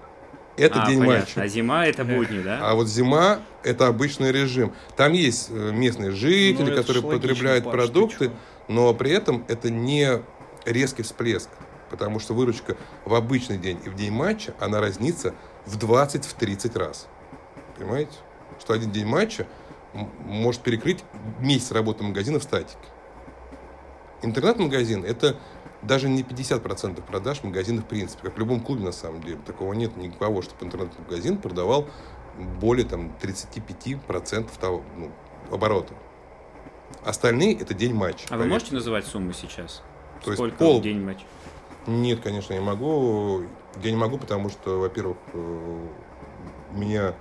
это 0.60 0.84
а, 0.84 0.88
день 0.88 1.00
понятно. 1.00 1.20
матча. 1.20 1.42
А 1.42 1.48
зима 1.48 1.86
это 1.86 2.04
будни, 2.04 2.42
да? 2.42 2.60
А 2.62 2.74
вот 2.74 2.88
зима 2.88 3.40
это 3.64 3.88
обычный 3.88 4.32
режим. 4.32 4.74
Там 4.98 5.14
есть 5.14 5.50
э, 5.50 5.72
местные 5.72 6.12
жители, 6.12 6.72
ну, 6.72 6.76
которые 6.76 7.04
потребляют 7.04 7.64
Паш, 7.64 7.74
продукты, 7.74 8.32
но 8.68 8.94
при 8.94 9.12
этом 9.12 9.46
это 9.48 9.70
не 9.70 10.22
резкий 10.66 11.04
всплеск. 11.04 11.50
Потому 11.90 12.20
что 12.20 12.34
выручка 12.34 12.76
в 13.06 13.16
обычный 13.16 13.58
день 13.58 13.80
и 13.86 13.90
в 13.90 13.96
день 13.96 14.12
матча, 14.12 14.54
она 14.60 14.82
разнится 14.82 15.34
в 15.66 15.78
20-30 15.78 16.78
раз. 16.78 17.08
Понимаете? 17.78 18.12
Что 18.60 18.74
один 18.74 18.92
день 18.92 19.06
матча 19.06 19.48
может 19.94 20.62
перекрыть 20.62 21.04
месяц 21.40 21.72
работы 21.72 22.04
магазина 22.04 22.40
в 22.40 22.44
статике. 22.44 22.78
Интернет-магазин– 24.22 25.06
это 25.06 25.38
даже 25.82 26.10
не 26.10 26.24
50% 26.24 27.02
продаж 27.04 27.44
магазина 27.44 27.82
в 27.82 27.86
принципе, 27.86 28.24
как 28.24 28.36
в 28.36 28.40
любом 28.40 28.60
клубе 28.60 28.84
на 28.84 28.92
самом 28.92 29.22
деле. 29.24 29.40
Такого 29.46 29.74
нет 29.74 29.96
никого, 29.98 30.42
чтобы 30.42 30.66
интернет-магазин 30.66 31.38
продавал 31.38 31.88
более 32.60 32.86
там, 32.86 33.12
35% 33.22 34.50
того, 34.60 34.84
ну, 34.98 35.12
оборота. 35.52 35.94
Остальные 37.04 37.56
это 37.60 37.74
день 37.74 37.94
матча. 37.94 38.26
А 38.26 38.30
поверьте. 38.30 38.44
вы 38.44 38.50
можете 38.50 38.76
называть 38.76 39.06
суммы 39.06 39.34
сейчас? 39.34 39.82
То 40.24 40.34
Сколько 40.34 40.44
есть 40.44 40.58
пол... 40.58 40.82
день 40.82 41.02
матч? 41.02 41.20
Нет, 41.88 42.20
конечно, 42.20 42.54
не 42.54 42.60
могу. 42.60 43.44
Я 43.82 43.92
не 43.92 43.98
могу, 43.98 44.18
потому 44.18 44.50
что, 44.50 44.80
во-первых, 44.80 45.18
э, 45.34 45.88
меня 46.74 47.16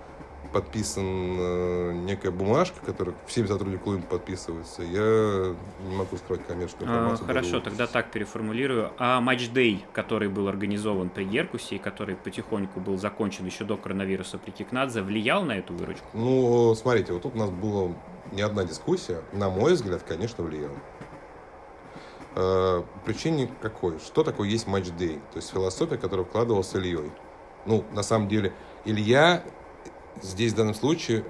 подписан 0.52 1.04
э, 1.38 1.92
некая 1.92 2.30
бумажка, 2.30 2.76
которая 2.84 3.14
всеми 3.26 3.46
сотрудниками 3.46 3.82
клуба 3.82 4.02
подписывается. 4.02 4.82
Я 4.82 5.54
не 5.86 5.96
могу 5.96 6.16
скрывать 6.16 6.46
коммерческую 6.46 6.88
а, 6.88 6.92
информацию. 6.92 7.24
А, 7.24 7.28
хорошо, 7.28 7.60
тогда 7.60 7.86
так 7.86 8.10
переформулирую. 8.10 8.92
А 8.98 9.20
матч-дей, 9.20 9.84
который 9.92 10.28
был 10.28 10.48
организован 10.48 11.10
при 11.10 11.24
Геркусе 11.24 11.76
и 11.76 11.78
который 11.78 12.16
потихоньку 12.16 12.80
был 12.80 12.98
закончен 12.98 13.46
еще 13.46 13.64
до 13.64 13.76
коронавируса 13.76 14.38
при 14.38 14.50
Кикнадзе, 14.50 15.02
влиял 15.02 15.44
на 15.44 15.58
эту 15.58 15.74
выручку? 15.74 16.06
Ну, 16.14 16.74
смотрите, 16.74 17.12
вот 17.12 17.22
тут 17.22 17.34
у 17.34 17.38
нас 17.38 17.50
была 17.50 17.92
не 18.32 18.42
одна 18.42 18.64
дискуссия. 18.64 19.22
На 19.32 19.50
мой 19.50 19.74
взгляд, 19.74 20.02
конечно, 20.02 20.44
влиял. 20.44 20.72
Э, 22.34 22.82
причине 23.04 23.50
какой? 23.60 23.98
Что 23.98 24.22
такое 24.22 24.48
есть 24.48 24.66
матч-дей? 24.66 25.20
То 25.32 25.36
есть 25.36 25.50
философия, 25.50 25.96
которую 25.96 26.26
вкладывал 26.26 26.62
с 26.62 26.74
Ильей. 26.74 27.10
Ну, 27.66 27.84
на 27.92 28.02
самом 28.02 28.28
деле, 28.28 28.52
Илья 28.84 29.42
здесь 30.22 30.52
в 30.52 30.56
данном 30.56 30.74
случае 30.74 31.24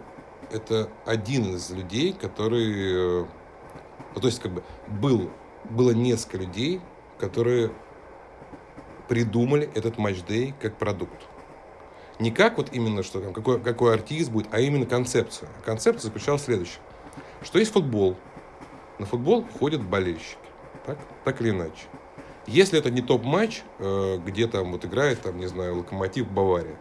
это 0.50 0.88
один 1.04 1.54
из 1.54 1.70
людей, 1.70 2.12
который, 2.12 3.22
э, 3.22 3.26
ну, 4.14 4.20
то 4.20 4.26
есть 4.26 4.40
как 4.40 4.52
бы 4.52 4.62
был, 4.86 5.30
было 5.70 5.90
несколько 5.90 6.38
людей, 6.38 6.80
которые 7.18 7.72
придумали 9.08 9.70
этот 9.74 9.98
матч-дей 9.98 10.54
как 10.60 10.76
продукт. 10.78 11.26
Не 12.18 12.30
как 12.30 12.56
вот 12.58 12.70
именно, 12.72 13.02
что 13.02 13.20
там, 13.20 13.32
какой, 13.32 13.60
какой 13.60 13.94
артист 13.94 14.30
будет, 14.30 14.48
а 14.50 14.60
именно 14.60 14.86
концепция. 14.86 15.48
Концепция 15.64 16.08
заключалась 16.08 16.42
в 16.42 16.44
следующем. 16.46 16.80
Что 17.42 17.58
есть 17.58 17.72
футбол. 17.72 18.16
На 18.98 19.06
футбол 19.06 19.44
ходят 19.58 19.82
болельщики. 19.82 20.38
Так, 20.84 20.98
так 21.24 21.40
или 21.40 21.50
иначе. 21.50 21.86
Если 22.46 22.78
это 22.78 22.90
не 22.90 23.02
топ-матч, 23.02 23.62
э, 23.78 24.18
где 24.24 24.48
там 24.48 24.72
вот 24.72 24.84
играет, 24.84 25.20
там, 25.20 25.38
не 25.38 25.46
знаю, 25.46 25.76
Локомотив 25.76 26.30
Бавария, 26.30 26.76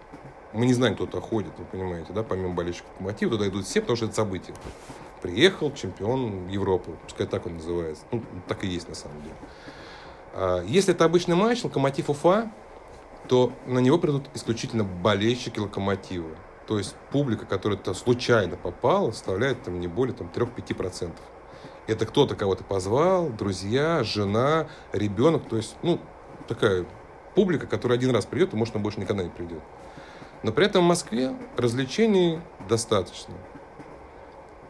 мы 0.58 0.66
не 0.66 0.74
знаем, 0.74 0.96
кто 0.96 1.06
туда 1.06 1.22
ходит, 1.22 1.52
вы 1.58 1.66
понимаете, 1.66 2.12
да, 2.14 2.24
помимо 2.24 2.54
болельщиков 2.54 2.90
Локомотива, 2.94 3.32
туда 3.34 3.48
идут 3.48 3.66
все, 3.66 3.80
потому 3.80 3.96
что 3.96 4.06
это 4.08 4.16
событие. 4.16 4.56
Приехал 5.22 5.72
чемпион 5.72 6.48
Европы, 6.48 6.92
пускай 7.04 7.28
так 7.28 7.46
он 7.46 7.56
называется. 7.56 8.04
Ну, 8.12 8.24
так 8.48 8.64
и 8.64 8.68
есть 8.68 8.90
на 8.90 8.96
самом 8.96 9.22
деле. 9.22 9.36
А, 10.34 10.64
если 10.64 10.96
это 10.96 11.06
обычный 11.06 11.36
матч, 11.36 11.64
Локомотив 11.64 12.10
Уфа, 12.10 12.52
то 13.28 13.54
на 13.68 13.80
него 13.80 14.00
придут 14.00 14.30
исключительно 14.34 14.84
болельщики 14.84 15.60
Локомотива. 15.60 16.30
То 16.66 16.80
есть 16.80 16.96
публика, 17.12 17.46
которая 17.46 17.78
туда 17.78 17.94
случайно 17.94 18.58
попала, 18.58 19.12
составляет 19.12 19.62
там 19.62 19.80
не 19.80 19.88
более 19.88 20.16
там, 20.16 20.32
3-5%. 20.34 21.12
Это 21.86 22.06
кто-то 22.06 22.36
кого-то 22.36 22.64
позвал, 22.64 23.30
друзья, 23.30 24.04
жена, 24.04 24.68
ребенок. 24.92 25.48
То 25.48 25.58
есть, 25.58 25.76
ну, 25.84 26.00
такая 26.48 26.86
публика, 27.36 27.68
которая 27.68 27.98
один 27.98 28.10
раз 28.10 28.26
придет, 28.26 28.54
и, 28.54 28.58
может, 28.58 28.76
она 28.76 28.84
больше 28.84 29.00
никогда 29.00 29.24
не 29.24 29.30
придет. 29.30 29.62
Но 30.44 30.52
при 30.52 30.66
этом 30.66 30.84
в 30.84 30.88
Москве 30.88 31.36
развлечений 31.58 32.40
достаточно. 32.68 33.34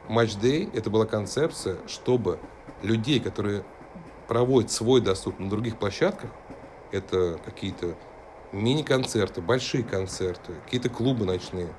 Матч-дей– 0.08 0.70
это 0.74 0.90
была 0.90 1.06
концепция, 1.06 1.78
чтобы 1.88 2.40
людей, 2.82 3.20
которые 3.20 3.64
проводят 4.28 4.72
свой 4.72 5.02
досуг 5.02 5.40
на 5.40 5.50
других 5.50 5.78
площадках, 5.78 6.30
это 6.92 7.40
какие-то 7.44 7.96
мини-концерты, 8.52 9.42
большие 9.42 9.84
концерты, 9.84 10.54
какие-то 10.66 10.90
клубы 10.90 11.26
ночные, 11.26 11.74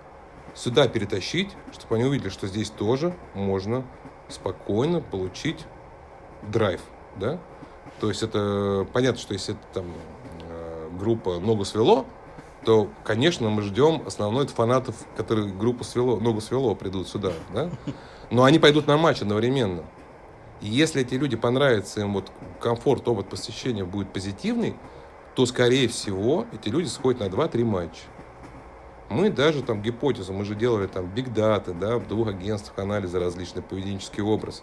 сюда 0.55 0.89
перетащить, 0.89 1.51
чтобы 1.73 1.97
они 1.97 2.05
увидели, 2.05 2.29
что 2.29 2.47
здесь 2.47 2.71
тоже 2.71 3.15
можно 3.35 3.85
спокойно 4.29 5.01
получить 5.01 5.65
драйв, 6.43 6.83
да? 7.17 7.39
То 8.01 8.09
есть 8.09 8.23
это 8.23 8.87
понятно, 8.93 9.19
что 9.21 9.33
если 9.33 9.55
это 9.55 9.63
там 9.73 9.87
э, 10.43 10.91
группа 10.99 11.39
«Ногу 11.39 11.65
свело», 11.65 12.07
то, 12.69 12.87
конечно, 13.03 13.49
мы 13.49 13.63
ждем 13.63 14.03
основной 14.05 14.47
фанатов, 14.47 14.95
которые 15.17 15.51
группу 15.51 15.85
свело, 15.85 16.21
ногу 16.21 16.43
свело, 16.43 16.75
придут 16.75 17.09
сюда, 17.09 17.33
да? 17.55 17.71
Но 18.31 18.45
они 18.45 18.59
пойдут 18.59 18.87
на 18.87 18.99
матч 18.99 19.23
одновременно. 19.23 19.85
И 20.61 20.69
если 20.69 21.01
эти 21.01 21.15
люди 21.15 21.35
понравится, 21.35 22.03
им 22.03 22.13
вот 22.13 22.31
комфорт, 22.61 23.09
опыт 23.09 23.31
посещения 23.31 23.87
будет 23.87 24.13
позитивный, 24.13 24.75
то, 25.35 25.47
скорее 25.47 25.89
всего, 25.89 26.45
эти 26.53 26.69
люди 26.69 26.89
сходят 26.89 27.21
на 27.21 27.35
2-3 27.35 27.65
матча. 27.65 28.03
Мы 29.09 29.31
даже 29.31 29.63
там 29.63 29.81
гипотезу, 29.81 30.35
мы 30.35 30.45
же 30.45 30.55
делали 30.55 30.89
там 30.89 31.07
биг 31.07 31.33
даты, 31.33 31.73
да, 31.73 31.97
в 31.97 32.07
двух 32.07 32.29
агентствах 32.29 32.79
анализа 32.81 33.19
различный 33.19 33.63
поведенческий 33.63 34.23
образ. 34.23 34.63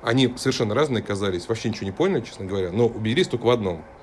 Они 0.00 0.32
совершенно 0.38 0.74
разные 0.74 1.02
казались, 1.02 1.48
вообще 1.48 1.68
ничего 1.68 1.84
не 1.84 1.92
поняли, 1.92 2.22
честно 2.22 2.46
говоря, 2.46 2.72
но 2.72 2.86
убедились 2.86 3.28
только 3.28 3.44
в 3.44 3.50
одном– 3.50 3.84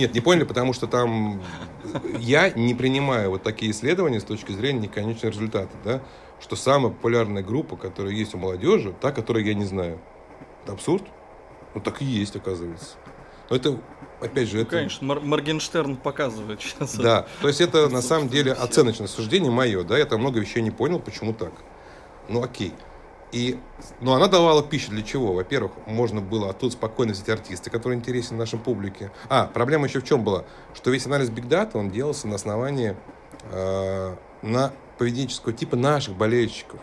нет, 0.00 0.14
не 0.14 0.20
поняли, 0.20 0.44
потому 0.44 0.72
что 0.72 0.86
там 0.86 1.42
я 2.18 2.50
не 2.50 2.74
принимаю 2.74 3.30
вот 3.30 3.42
такие 3.42 3.70
исследования 3.70 4.20
с 4.20 4.24
точки 4.24 4.52
зрения 4.52 4.80
неконечного 4.80 5.32
результата, 5.32 5.76
да, 5.84 6.02
что 6.40 6.56
самая 6.56 6.92
популярная 6.92 7.42
группа, 7.42 7.76
которая 7.76 8.12
есть 8.12 8.34
у 8.34 8.38
молодежи, 8.38 8.94
та, 9.00 9.12
которую 9.12 9.44
я 9.44 9.54
не 9.54 9.64
знаю. 9.64 10.00
Это 10.64 10.72
абсурд? 10.72 11.04
Ну 11.74 11.80
так 11.80 12.02
и 12.02 12.04
есть, 12.04 12.34
оказывается. 12.34 12.96
Но 13.50 13.56
это, 13.56 13.78
опять 14.20 14.48
же, 14.48 14.56
ну, 14.56 14.62
это... 14.62 14.70
Конечно, 14.70 15.06
Мор- 15.06 15.20
Моргенштерн 15.20 15.96
показывает 15.96 16.60
сейчас. 16.60 16.96
Да, 16.96 17.26
то 17.42 17.48
есть 17.48 17.60
это 17.60 17.88
на 17.88 18.00
самом 18.02 18.28
деле 18.28 18.52
оценочное 18.52 19.06
суждение 19.06 19.50
мое, 19.50 19.84
да, 19.84 19.98
я 19.98 20.06
там 20.06 20.20
много 20.20 20.40
вещей 20.40 20.62
не 20.62 20.70
понял, 20.70 20.98
почему 20.98 21.34
так. 21.34 21.52
Ну 22.28 22.42
окей. 22.42 22.72
И, 23.32 23.60
но 24.00 24.14
она 24.14 24.26
давала 24.26 24.62
пищу 24.62 24.90
для 24.90 25.02
чего? 25.02 25.32
Во-первых, 25.34 25.72
можно 25.86 26.20
было 26.20 26.50
оттуда 26.50 26.72
спокойно 26.72 27.12
взять 27.12 27.28
артисты, 27.28 27.70
которые 27.70 27.98
интересны 27.98 28.36
нашей 28.36 28.58
публике. 28.58 29.12
А, 29.28 29.46
проблема 29.46 29.86
еще 29.86 30.00
в 30.00 30.04
чем 30.04 30.24
была? 30.24 30.44
Что 30.74 30.90
весь 30.90 31.06
анализ 31.06 31.30
Big 31.30 31.48
Data, 31.48 31.72
он 31.74 31.90
делался 31.90 32.26
на 32.26 32.34
основании 32.34 32.96
э, 33.52 34.16
на 34.42 34.72
поведенческого 34.98 35.52
типа 35.52 35.76
наших 35.76 36.16
болельщиков. 36.16 36.80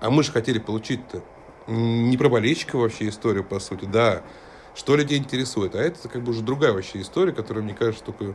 А 0.00 0.10
мы 0.10 0.22
же 0.24 0.32
хотели 0.32 0.58
получить-то 0.58 1.22
не 1.68 2.16
про 2.16 2.28
болельщика 2.28 2.76
вообще 2.76 3.08
историю, 3.08 3.44
по 3.44 3.60
сути, 3.60 3.84
да, 3.84 4.22
что 4.74 4.96
людей 4.96 5.18
интересует. 5.18 5.74
А 5.74 5.78
это 5.78 6.08
как 6.08 6.22
бы 6.22 6.30
уже 6.30 6.42
другая 6.42 6.72
вообще 6.72 7.00
история, 7.00 7.32
которая, 7.32 7.64
мне 7.64 7.74
кажется, 7.74 8.04
только 8.04 8.34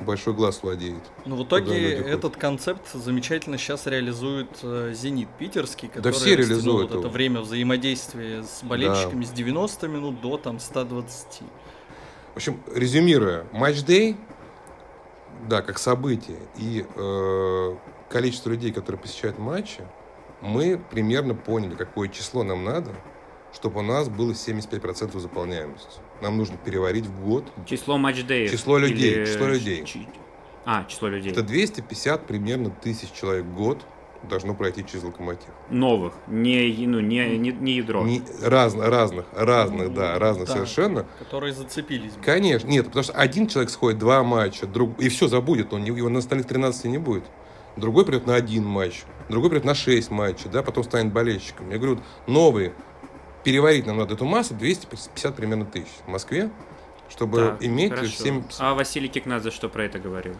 большой 0.00 0.34
глаз 0.34 0.62
владеет. 0.62 1.02
Ну, 1.24 1.36
в 1.36 1.44
итоге 1.44 1.92
этот 1.92 2.36
концепт 2.36 2.92
замечательно 2.92 3.58
сейчас 3.58 3.86
реализует 3.86 4.50
э, 4.62 4.92
«Зенит» 4.94 5.28
питерский, 5.38 5.88
который 5.88 6.02
да 6.02 6.12
все 6.12 6.36
реализуют 6.36 6.90
вот 6.90 7.00
это 7.00 7.08
время 7.08 7.40
взаимодействия 7.40 8.42
с 8.42 8.62
болельщиками 8.62 9.24
да. 9.24 9.30
с 9.30 9.32
90 9.32 9.88
минут 9.88 10.20
до 10.20 10.36
там 10.36 10.58
120. 10.58 11.42
В 12.34 12.36
общем, 12.36 12.60
резюмируя, 12.74 13.46
матч-дей, 13.52 14.16
да, 15.48 15.62
как 15.62 15.78
событие, 15.78 16.38
и 16.56 16.84
э, 16.94 17.76
количество 18.10 18.50
людей, 18.50 18.72
которые 18.72 19.00
посещают 19.00 19.38
матчи, 19.38 19.80
мы 20.42 20.80
примерно 20.90 21.34
поняли, 21.34 21.74
какое 21.74 22.08
число 22.08 22.42
нам 22.42 22.64
надо, 22.64 22.90
чтобы 23.56 23.80
у 23.80 23.82
нас 23.82 24.08
было 24.08 24.32
75% 24.32 25.18
заполняемости. 25.18 26.00
Нам 26.20 26.36
нужно 26.36 26.58
переварить 26.58 27.06
в 27.06 27.24
год. 27.24 27.44
Число 27.64 27.96
матчдеев. 27.96 28.50
Число 28.50 28.76
людей. 28.78 29.14
Или... 29.14 29.24
Число 29.24 29.46
людей. 29.46 30.08
А, 30.66 30.84
число 30.84 31.08
людей. 31.08 31.32
Это 31.32 31.42
250 31.42 32.26
примерно 32.26 32.70
тысяч 32.70 33.10
человек 33.12 33.46
в 33.46 33.54
год 33.54 33.84
должно 34.28 34.54
пройти 34.54 34.84
через 34.84 35.04
локомотив. 35.04 35.48
Новых, 35.70 36.14
не, 36.26 36.86
ну, 36.86 37.00
не, 37.00 37.38
не, 37.38 37.52
не 37.52 37.72
ядро. 37.74 38.04
Не, 38.04 38.22
разно, 38.42 38.90
разных, 38.90 39.26
разных, 39.32 39.94
да, 39.94 40.18
разных 40.18 40.48
да, 40.48 40.54
совершенно. 40.54 41.06
Которые 41.18 41.52
зацепились. 41.52 42.12
Конечно, 42.24 42.68
нет, 42.68 42.86
потому 42.86 43.04
что 43.04 43.12
один 43.12 43.46
человек 43.46 43.70
сходит 43.70 43.98
два 43.98 44.22
матча, 44.22 44.66
друг, 44.66 45.00
и 45.00 45.08
все 45.08 45.28
забудет, 45.28 45.72
он 45.72 45.84
его 45.84 46.08
на 46.08 46.18
остальных 46.18 46.46
13 46.46 46.86
не 46.86 46.98
будет. 46.98 47.24
Другой 47.76 48.06
придет 48.06 48.26
на 48.26 48.34
один 48.34 48.64
матч, 48.64 49.04
другой 49.28 49.50
придет 49.50 49.66
на 49.66 49.74
6 49.74 50.10
матчей, 50.10 50.48
да, 50.50 50.62
потом 50.62 50.82
станет 50.82 51.12
болельщиком. 51.12 51.70
Я 51.70 51.76
говорю, 51.78 52.00
новые, 52.26 52.72
переварить 53.46 53.86
нам 53.86 53.98
надо 53.98 54.14
эту 54.14 54.24
массу 54.24 54.54
250 54.54 55.36
примерно 55.36 55.66
тысяч 55.66 55.86
в 56.04 56.08
Москве, 56.08 56.50
чтобы 57.08 57.38
так, 57.38 57.62
иметь 57.62 57.92
хорошо. 57.92 58.24
7... 58.24 58.42
А 58.58 58.74
Василий 58.74 59.08
Кикнадзе 59.08 59.52
что 59.52 59.68
про 59.68 59.84
это 59.84 60.00
говорил? 60.00 60.34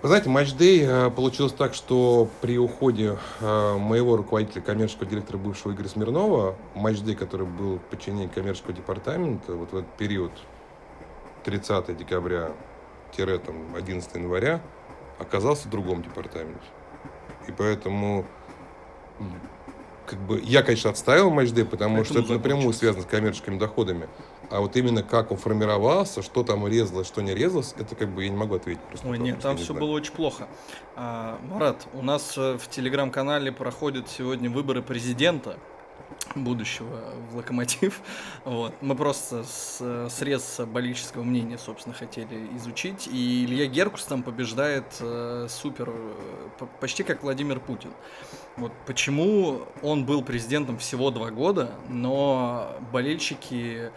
Вы 0.00 0.08
знаете, 0.08 0.30
матч-дей 0.30 0.82
э, 0.86 1.10
получилось 1.10 1.52
так, 1.52 1.74
что 1.74 2.30
при 2.40 2.58
уходе 2.58 3.18
э, 3.40 3.76
моего 3.76 4.16
руководителя, 4.16 4.62
коммерческого 4.62 5.04
директора 5.04 5.36
бывшего 5.36 5.72
Игоря 5.72 5.88
Смирнова, 5.88 6.56
матч-дей, 6.74 7.14
который 7.14 7.46
был 7.46 7.76
в 7.76 7.82
подчинении 7.90 8.28
коммерческого 8.28 8.72
департамента, 8.72 9.52
вот 9.52 9.72
в 9.72 9.76
этот 9.76 9.92
период 9.98 10.32
30 11.44 11.94
декабря-11 11.94 14.10
января, 14.14 14.62
оказался 15.18 15.68
в 15.68 15.70
другом 15.70 16.02
департаменте. 16.02 16.64
И 17.48 17.52
поэтому 17.52 18.24
как 20.10 20.18
бы, 20.18 20.40
я, 20.42 20.62
конечно, 20.62 20.90
отставил 20.90 21.30
матч-дэй, 21.30 21.64
потому 21.64 21.98
Поэтому 21.98 22.20
что 22.20 22.24
это 22.24 22.32
напрямую 22.32 22.74
связано 22.74 23.04
с 23.04 23.06
коммерческими 23.06 23.58
доходами. 23.58 24.08
А 24.50 24.58
вот 24.60 24.74
именно 24.76 25.04
как 25.04 25.30
он 25.30 25.36
формировался, 25.36 26.22
что 26.22 26.42
там 26.42 26.66
резалось, 26.66 27.06
что 27.06 27.22
не 27.22 27.32
резалось, 27.32 27.74
это 27.78 27.94
как 27.94 28.08
бы 28.08 28.24
я 28.24 28.30
не 28.30 28.36
могу 28.36 28.56
ответить. 28.56 28.82
Просто 28.88 29.08
Ой, 29.08 29.18
нет, 29.18 29.38
там 29.38 29.56
все 29.56 29.72
было 29.72 29.92
очень 29.92 30.12
плохо. 30.12 30.48
А, 30.96 31.38
Марат, 31.48 31.86
у 31.94 32.02
нас 32.02 32.36
э, 32.36 32.58
в 32.58 32.68
телеграм-канале 32.68 33.52
проходят 33.52 34.08
сегодня 34.08 34.50
выборы 34.50 34.82
президента 34.82 35.56
будущего 36.34 37.12
в 37.30 37.36
Локомотив. 37.36 38.00
Вот. 38.44 38.74
Мы 38.80 38.94
просто 38.94 39.44
с, 39.44 40.08
срез 40.10 40.60
болельческого 40.66 41.22
мнения, 41.22 41.58
собственно, 41.58 41.94
хотели 41.94 42.48
изучить. 42.56 43.06
И 43.06 43.44
Илья 43.44 43.66
Геркус 43.66 44.04
там 44.04 44.22
побеждает 44.22 44.84
э, 45.00 45.46
супер, 45.48 45.90
э, 45.90 46.66
почти 46.80 47.02
как 47.02 47.22
Владимир 47.22 47.60
Путин. 47.60 47.90
Вот 48.56 48.72
почему 48.86 49.62
он 49.82 50.06
был 50.06 50.22
президентом 50.22 50.78
всего 50.78 51.10
два 51.10 51.30
года, 51.30 51.74
но 51.88 52.76
болельщики 52.92 53.90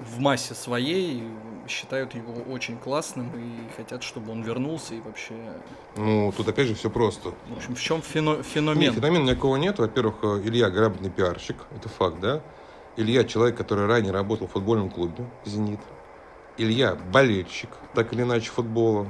в 0.00 0.20
массе 0.20 0.54
своей 0.54 1.24
считают 1.68 2.14
его 2.14 2.32
очень 2.50 2.78
классным 2.78 3.30
и 3.36 3.76
хотят, 3.76 4.02
чтобы 4.02 4.32
он 4.32 4.42
вернулся 4.42 4.94
и 4.94 5.00
вообще... 5.00 5.34
Ну, 5.96 6.32
тут 6.36 6.48
опять 6.48 6.66
же 6.66 6.74
все 6.74 6.90
просто. 6.90 7.34
В 7.48 7.56
общем, 7.56 7.74
в 7.74 7.80
чем 7.80 8.02
фено 8.02 8.42
феномен? 8.42 8.80
Нет, 8.80 8.94
феномен 8.94 9.24
никакого 9.24 9.56
нет. 9.56 9.78
Во-первых, 9.78 10.16
э, 10.22 10.42
Илья 10.44 10.70
грамотный 10.70 11.10
пиарщик, 11.10 11.56
это 11.76 11.88
факт, 11.88 12.20
да? 12.20 12.40
Илья 12.96 13.24
человек, 13.24 13.56
который 13.56 13.86
ранее 13.86 14.12
работал 14.12 14.46
в 14.48 14.52
футбольном 14.52 14.90
клубе 14.90 15.24
«Зенит». 15.44 15.80
Илья 16.56 16.96
болельщик, 17.12 17.70
так 17.94 18.12
или 18.12 18.22
иначе, 18.22 18.50
футбола. 18.50 19.06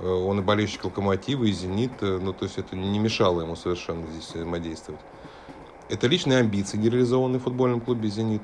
Э, 0.00 0.08
он 0.08 0.40
и 0.40 0.42
болельщик 0.42 0.84
«Локомотива», 0.84 1.44
и 1.44 1.52
«Зенит». 1.52 1.92
Э, 2.00 2.18
ну, 2.20 2.32
то 2.32 2.44
есть 2.44 2.58
это 2.58 2.74
не 2.74 2.98
мешало 2.98 3.42
ему 3.42 3.56
совершенно 3.56 4.06
здесь 4.08 4.30
взаимодействовать. 4.30 5.00
Это 5.88 6.06
личные 6.06 6.38
амбиции, 6.38 6.78
не 6.78 6.88
реализованные 6.88 7.38
в 7.38 7.44
футбольном 7.44 7.80
клубе 7.80 8.08
«Зенит». 8.08 8.42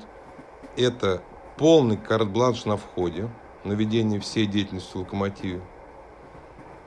Это 0.77 1.21
полный 1.57 1.97
карт-бланш 1.97 2.65
на 2.65 2.77
входе, 2.77 3.29
на 3.63 3.73
ведение 3.73 4.19
всей 4.19 4.45
деятельности 4.45 4.93
в 4.93 4.99
локомотиве. 5.01 5.61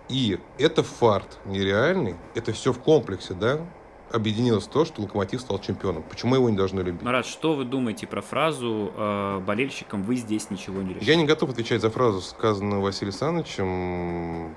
И 0.09 0.39
это 0.59 0.83
фарт 0.83 1.39
нереальный, 1.45 2.17
это 2.35 2.53
все 2.53 2.73
в 2.73 2.79
комплексе, 2.79 3.35
да, 3.35 3.61
объединилось 4.13 4.67
то, 4.67 4.85
что 4.85 5.03
Локомотив 5.03 5.41
стал 5.41 5.59
чемпионом. 5.59 6.03
Почему 6.03 6.35
его 6.35 6.49
не 6.49 6.57
должны 6.57 6.81
любить? 6.81 7.03
Марат, 7.03 7.27
что 7.27 7.55
вы 7.55 7.65
думаете 7.65 8.07
про 8.07 8.21
фразу 8.21 8.93
э, 8.95 9.41
«болельщикам 9.41 10.03
вы 10.03 10.17
здесь 10.17 10.51
ничего 10.51 10.83
не 10.83 10.95
решите»? 10.95 11.11
Я 11.11 11.17
не 11.17 11.25
готов 11.25 11.51
отвечать 11.51 11.81
за 11.81 11.91
фразу, 11.91 12.21
сказанную 12.21 12.81
Василием 12.81 13.09
Александровичем. 13.11 14.55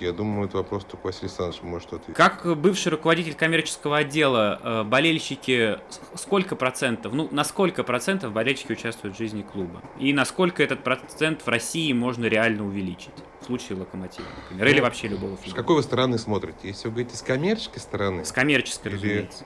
Я 0.00 0.12
думаю, 0.12 0.48
это 0.48 0.58
вопрос 0.58 0.84
только 0.84 1.06
Василий 1.06 1.26
Александрович 1.26 1.62
может 1.62 1.92
ответить. 1.92 2.14
Как 2.14 2.44
бывший 2.58 2.88
руководитель 2.88 3.34
коммерческого 3.34 3.98
отдела, 3.98 4.60
э, 4.62 4.82
болельщики, 4.84 5.78
сколько 6.14 6.56
процентов, 6.56 7.12
ну, 7.12 7.28
на 7.30 7.44
сколько 7.44 7.84
процентов 7.84 8.32
болельщики 8.32 8.72
участвуют 8.72 9.16
в 9.16 9.18
жизни 9.18 9.42
клуба? 9.42 9.82
И 9.98 10.12
насколько 10.12 10.62
этот 10.62 10.82
процент 10.82 11.42
в 11.42 11.48
России 11.48 11.92
можно 11.92 12.26
реально 12.26 12.66
увеличить? 12.66 13.14
В 13.40 13.44
случае 13.46 13.78
Локомотива, 13.78 14.26
например, 14.42 14.68
или 14.68 14.78
ну, 14.78 14.82
вообще 14.84 15.08
любого 15.08 15.36
футбола. 15.36 15.52
С 15.52 15.54
какой 15.54 15.76
вы 15.76 15.82
стороны 15.82 16.18
смотрите? 16.18 16.58
Если 16.62 16.88
вы 16.88 16.94
говорите 16.94 17.16
с 17.16 17.22
коммерческой 17.22 17.80
стороны? 17.80 18.24
С 18.24 18.32
коммерческой, 18.32 18.88
или... 18.88 18.96
разумеется. 18.96 19.44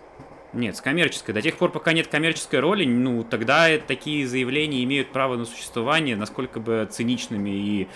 Нет, 0.55 0.77
с 0.77 0.81
коммерческой. 0.81 1.35
До 1.35 1.43
тех 1.43 1.57
пор, 1.57 1.71
пока 1.71 1.93
нет 1.93 2.07
коммерческой 2.07 2.61
роли, 2.61 2.87
ну, 2.87 3.23
тогда 3.23 3.69
такие 3.79 4.27
заявления 4.27 4.83
имеют 4.85 5.13
право 5.13 5.37
на 5.37 5.45
существование, 5.45 6.17
насколько 6.17 6.59
бы 6.59 6.89
циничными 6.91 7.51
и 7.51 7.89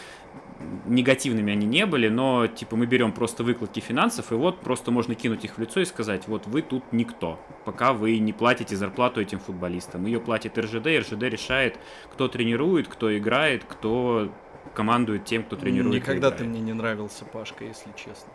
негативными 0.86 1.53
они 1.53 1.66
не 1.66 1.86
были, 1.86 2.09
но 2.09 2.46
типа 2.46 2.76
мы 2.76 2.86
берем 2.86 3.12
просто 3.12 3.44
выкладки 3.44 3.80
финансов, 3.80 4.32
и 4.32 4.34
вот 4.34 4.61
просто 4.61 4.90
можно 4.90 5.14
кинуть 5.14 5.44
их 5.44 5.57
в 5.57 5.59
лицо 5.59 5.80
и 5.80 5.84
сказать, 5.84 6.28
вот 6.28 6.46
вы 6.46 6.62
тут 6.62 6.84
никто, 6.92 7.38
пока 7.64 7.92
вы 7.92 8.18
не 8.18 8.32
платите 8.32 8.76
зарплату 8.76 9.20
этим 9.20 9.38
футболистам. 9.38 10.07
Ее 10.07 10.20
платит 10.20 10.59
РЖД, 10.59 10.86
РЖД 10.86 11.22
решает, 11.24 11.78
кто 12.12 12.28
тренирует, 12.28 12.88
кто 12.88 13.16
играет, 13.16 13.64
кто 13.64 14.32
командует 14.74 15.24
тем, 15.24 15.44
кто 15.44 15.57
тренирует. 15.57 16.03
Никогда 16.03 16.30
ты 16.30 16.44
мне 16.44 16.61
не 16.61 16.72
нравился, 16.72 17.24
Пашка, 17.24 17.64
если 17.64 17.90
честно. 17.96 18.32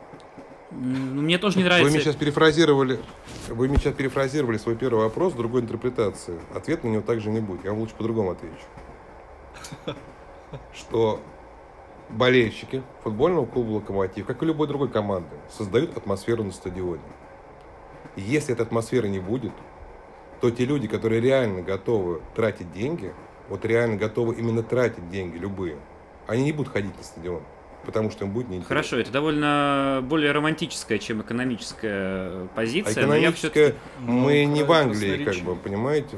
Ну, 0.70 1.22
мне 1.22 1.38
тоже 1.38 1.58
не 1.58 1.64
нравится. 1.64 1.86
Вы 1.86 1.92
мне 1.92 2.02
сейчас 2.02 2.16
перефразировали, 2.16 3.00
вы 3.48 3.70
мне 3.70 3.78
сейчас 3.78 3.94
перефразировали 3.94 4.58
свой 4.58 4.76
первый 4.76 5.04
вопрос 5.04 5.34
в 5.34 5.38
другой 5.38 5.62
интерпретации. 5.62 6.40
Ответ 6.54 6.84
на 6.84 6.90
него 6.90 7.02
также 7.02 7.30
не 7.30 7.40
будет. 7.40 7.64
Я 7.64 7.72
вам 7.72 7.80
лучше 7.80 7.96
по-другому 7.96 8.32
отвечу. 8.32 8.56
Что 10.74 11.22
болельщики 12.10 12.84
футбольного 13.04 13.46
клуба 13.46 13.72
«Локомотив», 13.72 14.26
как 14.26 14.42
и 14.44 14.46
любой 14.46 14.68
другой 14.68 14.90
команды, 14.90 15.36
создают 15.50 15.96
атмосферу 15.98 16.44
на 16.44 16.52
стадионе. 16.52 17.02
И 18.16 18.22
если 18.22 18.54
этой 18.54 18.64
атмосферы 18.66 19.08
не 19.10 19.20
будет, 19.20 19.52
то 20.42 20.50
те 20.52 20.66
люди, 20.66 20.88
которые 20.88 21.22
реально 21.22 21.62
готовы 21.62 22.22
тратить 22.36 22.72
деньги, 22.72 23.14
вот 23.50 23.66
реально 23.66 23.98
готовы 23.98 24.36
именно 24.36 24.64
тратить 24.64 25.10
деньги, 25.10 25.38
любые, 25.38 25.78
они 26.28 26.44
не 26.44 26.52
будут 26.52 26.72
ходить 26.72 26.96
на 26.98 27.04
стадион, 27.04 27.42
потому 27.86 28.12
что 28.12 28.26
им 28.26 28.32
будет 28.32 28.50
неинтересно. 28.50 28.76
Хорошо, 28.76 28.98
это 28.98 29.12
довольно 29.12 30.02
более 30.04 30.32
романтическая, 30.32 30.98
чем 30.98 31.22
экономическая 31.22 32.48
позиция. 32.56 33.04
А 33.04 33.06
экономическая, 33.06 33.76
мы 34.00 34.46
не 34.46 34.64
в 34.64 34.72
Англии, 34.72 35.24
как 35.24 35.38
бы, 35.38 35.56
понимаете? 35.56 36.18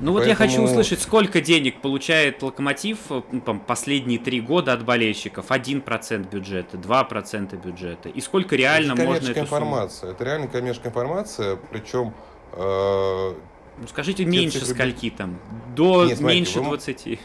Ну 0.00 0.12
вот 0.12 0.26
я 0.26 0.34
хочу 0.34 0.62
услышать, 0.62 1.00
сколько 1.00 1.40
денег 1.40 1.80
получает 1.80 2.42
Локомотив 2.42 2.98
ну, 3.10 3.40
там, 3.40 3.60
последние 3.60 4.18
три 4.18 4.40
года 4.40 4.72
от 4.72 4.84
болельщиков? 4.84 5.50
1% 5.50 6.30
бюджета, 6.30 6.76
2% 6.76 7.64
бюджета. 7.64 8.08
И 8.08 8.20
сколько 8.20 8.56
реально 8.56 8.92
это 8.92 9.04
можно 9.04 9.30
эту 9.30 9.40
информация. 9.40 10.00
Сумму? 10.00 10.12
Это 10.12 10.24
реально 10.24 10.48
коммерческая 10.48 10.90
информация, 10.90 11.58
причем... 11.70 12.14
Э, 12.52 13.34
ну 13.78 13.88
скажите, 13.88 14.24
меньше 14.24 14.60
цифры... 14.60 14.74
скольки 14.74 15.10
там? 15.10 15.38
До 15.74 16.04
Нет, 16.04 16.18
смотрите, 16.18 16.40
меньше 16.40 16.60
вы... 16.60 16.64
20. 16.64 17.18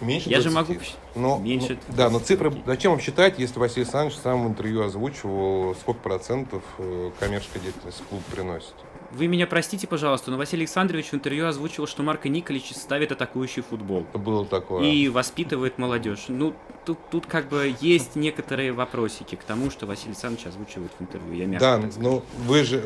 Меньше 0.00 0.30
Я 0.30 0.40
20. 0.40 0.42
же 0.42 0.56
могу 0.56 0.74
но, 1.16 1.38
меньше. 1.38 1.78
Ну, 1.88 1.94
да, 1.96 2.08
но 2.08 2.20
цифры 2.20 2.52
зачем 2.66 2.92
вам 2.92 3.00
считать, 3.00 3.38
если 3.38 3.58
Василий 3.58 3.82
Александрович 3.82 4.18
сам 4.22 4.44
в 4.44 4.48
интервью 4.48 4.84
озвучивал, 4.84 5.74
сколько 5.74 6.00
процентов 6.00 6.62
э, 6.78 7.10
коммерческая 7.18 7.62
деятельность 7.62 8.02
клуб 8.08 8.22
приносит? 8.30 8.74
Вы 9.10 9.26
меня 9.26 9.46
простите, 9.46 9.86
пожалуйста, 9.86 10.30
но 10.30 10.36
Василий 10.36 10.62
Александрович 10.62 11.06
в 11.06 11.14
интервью 11.14 11.46
озвучил, 11.46 11.86
что 11.86 12.02
Марко 12.02 12.28
Николич 12.28 12.72
ставит 12.72 13.10
атакующий 13.10 13.62
футбол. 13.62 14.06
Было 14.12 14.44
такое. 14.44 14.84
И 14.84 15.08
воспитывает 15.08 15.78
молодежь. 15.78 16.26
Ну, 16.28 16.54
тут, 16.84 16.98
тут 17.10 17.26
как 17.26 17.48
бы 17.48 17.74
есть 17.80 18.16
некоторые 18.16 18.72
вопросики 18.72 19.34
к 19.34 19.44
тому, 19.44 19.70
что 19.70 19.86
Василий 19.86 20.10
Александрович 20.10 20.46
озвучивает 20.46 20.92
в 20.98 21.02
интервью. 21.02 21.34
Я 21.34 21.46
мягко 21.46 21.80
да, 21.82 21.90
ну 21.98 22.22
вы 22.46 22.64
же, 22.64 22.84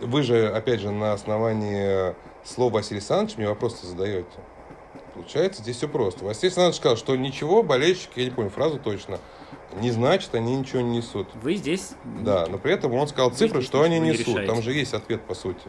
вы 0.00 0.22
же, 0.22 0.48
опять 0.48 0.80
же, 0.80 0.90
на 0.90 1.12
основании 1.12 2.14
слов 2.44 2.72
Василия 2.72 2.98
Александровича 2.98 3.38
мне 3.38 3.48
вопросы 3.48 3.86
задаете. 3.86 4.28
Получается, 5.14 5.62
здесь 5.62 5.76
все 5.76 5.88
просто. 5.88 6.24
Василий 6.24 6.48
Александрович 6.48 6.76
сказал, 6.76 6.96
что 6.96 7.14
ничего, 7.16 7.62
болельщики, 7.62 8.20
я 8.20 8.24
не 8.24 8.30
помню 8.30 8.50
фразу 8.50 8.78
точно, 8.78 9.18
не 9.74 9.90
значит, 9.90 10.34
они 10.34 10.56
ничего 10.56 10.80
не 10.82 10.98
несут. 10.98 11.28
Вы 11.42 11.54
здесь? 11.56 11.92
Да, 12.04 12.46
но 12.48 12.58
при 12.58 12.72
этом 12.72 12.92
он 12.94 13.08
сказал 13.08 13.30
Вы 13.30 13.36
цифры, 13.36 13.62
что 13.62 13.82
они 13.82 13.98
не 13.98 14.10
несут. 14.10 14.26
Там 14.34 14.42
решаете. 14.44 14.62
же 14.62 14.72
есть 14.72 14.94
ответ, 14.94 15.22
по 15.22 15.34
сути. 15.34 15.60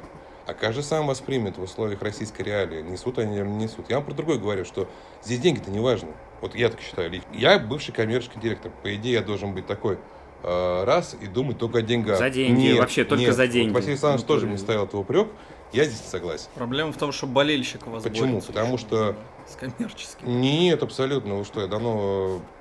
А 0.46 0.54
каждый 0.54 0.84
сам 0.84 1.08
воспримет 1.08 1.58
в 1.58 1.62
условиях 1.64 2.02
российской 2.02 2.42
реалии, 2.42 2.82
несут 2.82 3.18
они 3.18 3.38
или 3.38 3.44
не 3.46 3.64
несут. 3.66 3.90
Я 3.90 3.96
вам 3.98 4.06
про 4.06 4.14
другое 4.14 4.38
говорю, 4.38 4.66
что 4.66 4.90
здесь 5.24 5.40
деньги-то 5.40 5.72
не 5.72 5.80
важны. 5.80 6.10
Вот 6.42 6.54
я 6.56 6.70
так 6.70 6.82
считаю. 6.82 7.22
Я 7.32 7.60
бывший 7.60 7.94
коммерческий 7.94 8.40
директор. 8.42 8.70
По 8.84 8.94
идее, 8.96 9.14
я 9.14 9.22
должен 9.22 9.54
быть 9.54 9.66
такой 9.68 9.98
э, 10.44 10.84
раз 10.84 11.16
и 11.22 11.28
думать 11.28 11.58
только 11.60 11.78
о 11.80 11.82
деньгах. 11.82 12.18
За 12.18 12.30
деньги, 12.30 12.78
вообще 12.78 13.06
только 13.06 13.24
нет. 13.24 13.34
за 13.36 13.44
Вот 13.44 13.52
деньги. 13.52 13.74
Василий 13.74 13.94
Александрович 13.94 14.22
Ну, 14.24 14.28
тоже 14.28 14.42
то 14.42 14.48
мне 14.48 14.58
ставил 14.58 14.84
этот 14.84 14.96
упрек. 14.96 15.28
Я 15.72 15.86
здесь 15.86 16.02
не 16.02 16.08
согласен. 16.08 16.50
Проблема 16.56 16.92
в 16.92 16.98
том, 16.98 17.12
что 17.14 17.26
болельщик 17.26 17.88
у 17.88 17.92
вас 17.92 18.04
Почему? 18.04 18.28
борется 18.34 18.52
Потому 18.52 18.78
что- 18.78 19.16
с 19.48 19.56
коммерческим. 19.56 20.42
Нет, 20.42 20.84
абсолютно. 20.84 21.36
Вы 21.36 21.46
что, 21.46 21.62
я 21.62 21.68
давно 21.68 22.42
э, 22.42 22.53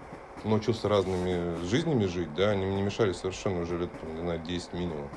научился 0.48 0.88
разными 0.88 1.64
жизнями 1.64 2.06
жить, 2.06 2.34
да, 2.34 2.50
они 2.50 2.64
мне 2.64 2.76
не 2.76 2.82
мешали 2.82 3.12
совершенно 3.12 3.62
уже 3.62 3.78
лет, 3.78 3.90
знаю, 4.20 4.40
10 4.40 4.72
минимум. 4.72 5.08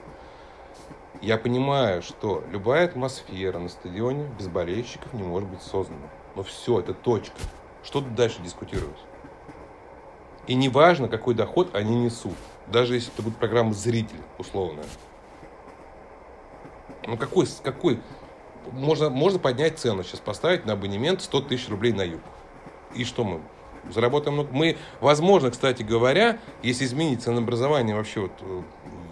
Я 1.22 1.38
понимаю, 1.38 2.02
что 2.02 2.44
любая 2.52 2.86
атмосфера 2.86 3.58
на 3.58 3.70
стадионе 3.70 4.30
без 4.38 4.48
болельщиков 4.48 5.14
не 5.14 5.24
может 5.24 5.50
быть 5.50 5.62
создана. 5.62 6.08
Но 6.36 6.44
все, 6.44 6.80
это 6.80 6.94
точка. 6.94 7.38
Что 7.84 8.02
тут 8.02 8.16
дальше 8.16 8.42
дискутировать? 8.42 9.00
И 10.48 10.56
неважно, 10.56 11.08
какой 11.08 11.34
доход 11.34 11.74
они 11.74 11.96
несут. 11.96 12.36
Даже 12.68 12.96
если 12.96 13.14
это 13.14 13.24
будет 13.24 13.38
программа 13.38 13.74
«Зритель», 13.74 14.20
условная. 14.38 14.86
Ну 17.08 17.18
какой, 17.18 17.48
какой? 17.64 18.00
Можно, 18.72 19.10
можно 19.10 19.40
поднять 19.40 19.80
цену 19.80 20.04
сейчас, 20.04 20.20
поставить 20.20 20.66
на 20.66 20.74
абонемент 20.74 21.22
100 21.22 21.42
тысяч 21.42 21.70
рублей 21.70 21.94
на 21.94 22.02
юг. 22.02 22.22
И 22.94 23.04
что 23.04 23.24
мы? 23.24 23.42
Заработаем 23.92 24.34
много. 24.36 24.50
Мы, 24.52 24.78
возможно, 25.02 25.52
кстати 25.52 25.84
говоря, 25.84 26.40
если 26.64 26.86
изменить 26.86 27.22
ценообразование 27.24 27.96
вообще 27.96 28.22
вот 28.22 28.32
э, 28.42 28.62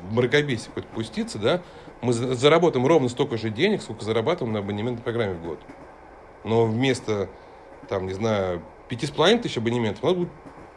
в 0.10 0.14
мракобесие 0.14 0.72
хоть 0.74 0.86
пуститься, 0.88 1.38
да, 1.40 1.62
мы 2.02 2.14
за- 2.14 2.36
заработаем 2.36 2.86
ровно 2.86 3.10
столько 3.10 3.38
же 3.38 3.50
денег, 3.50 3.82
сколько 3.82 4.04
зарабатываем 4.04 4.54
на 4.54 4.60
абонементной 4.60 5.04
программе 5.04 5.34
в 5.36 5.44
год. 5.44 5.60
Но 6.44 6.66
вместо, 6.66 7.30
там, 7.88 8.08
не 8.08 8.14
знаю, 8.14 8.62
пяти 8.90 9.06
с 9.06 9.12
половиной 9.12 9.42
тысяч 9.42 9.58
абонементов 9.58 10.04
у 10.04 10.08
нас 10.08 10.16
будет 10.16 10.30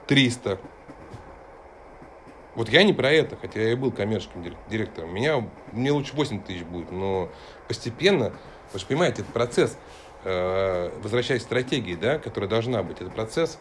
300. 0.07 0.59
Вот 2.55 2.69
я 2.71 2.83
не 2.85 2.93
про 2.93 3.11
это, 3.11 3.37
хотя 3.37 3.61
я 3.61 3.73
и 3.73 3.75
был 3.75 3.93
коммерческим 3.93 4.43
дир- 4.43 4.57
директором. 4.71 5.13
Меня, 5.15 5.47
мне 5.73 5.91
лучше 5.91 6.15
8 6.15 6.43
тысяч 6.43 6.63
будет, 6.63 6.91
но 6.91 7.29
постепенно, 7.69 8.33
вы 8.73 8.79
же 8.79 8.87
понимаете, 8.87 9.23
этот 9.23 9.33
процесс, 9.35 9.77
э, 10.25 10.91
возвращаясь 11.03 11.43
к 11.43 11.45
стратегии, 11.45 11.95
да, 11.97 12.19
которая 12.19 12.49
должна 12.49 12.83
быть, 12.83 13.01
это 13.01 13.11
процесс 13.11 13.59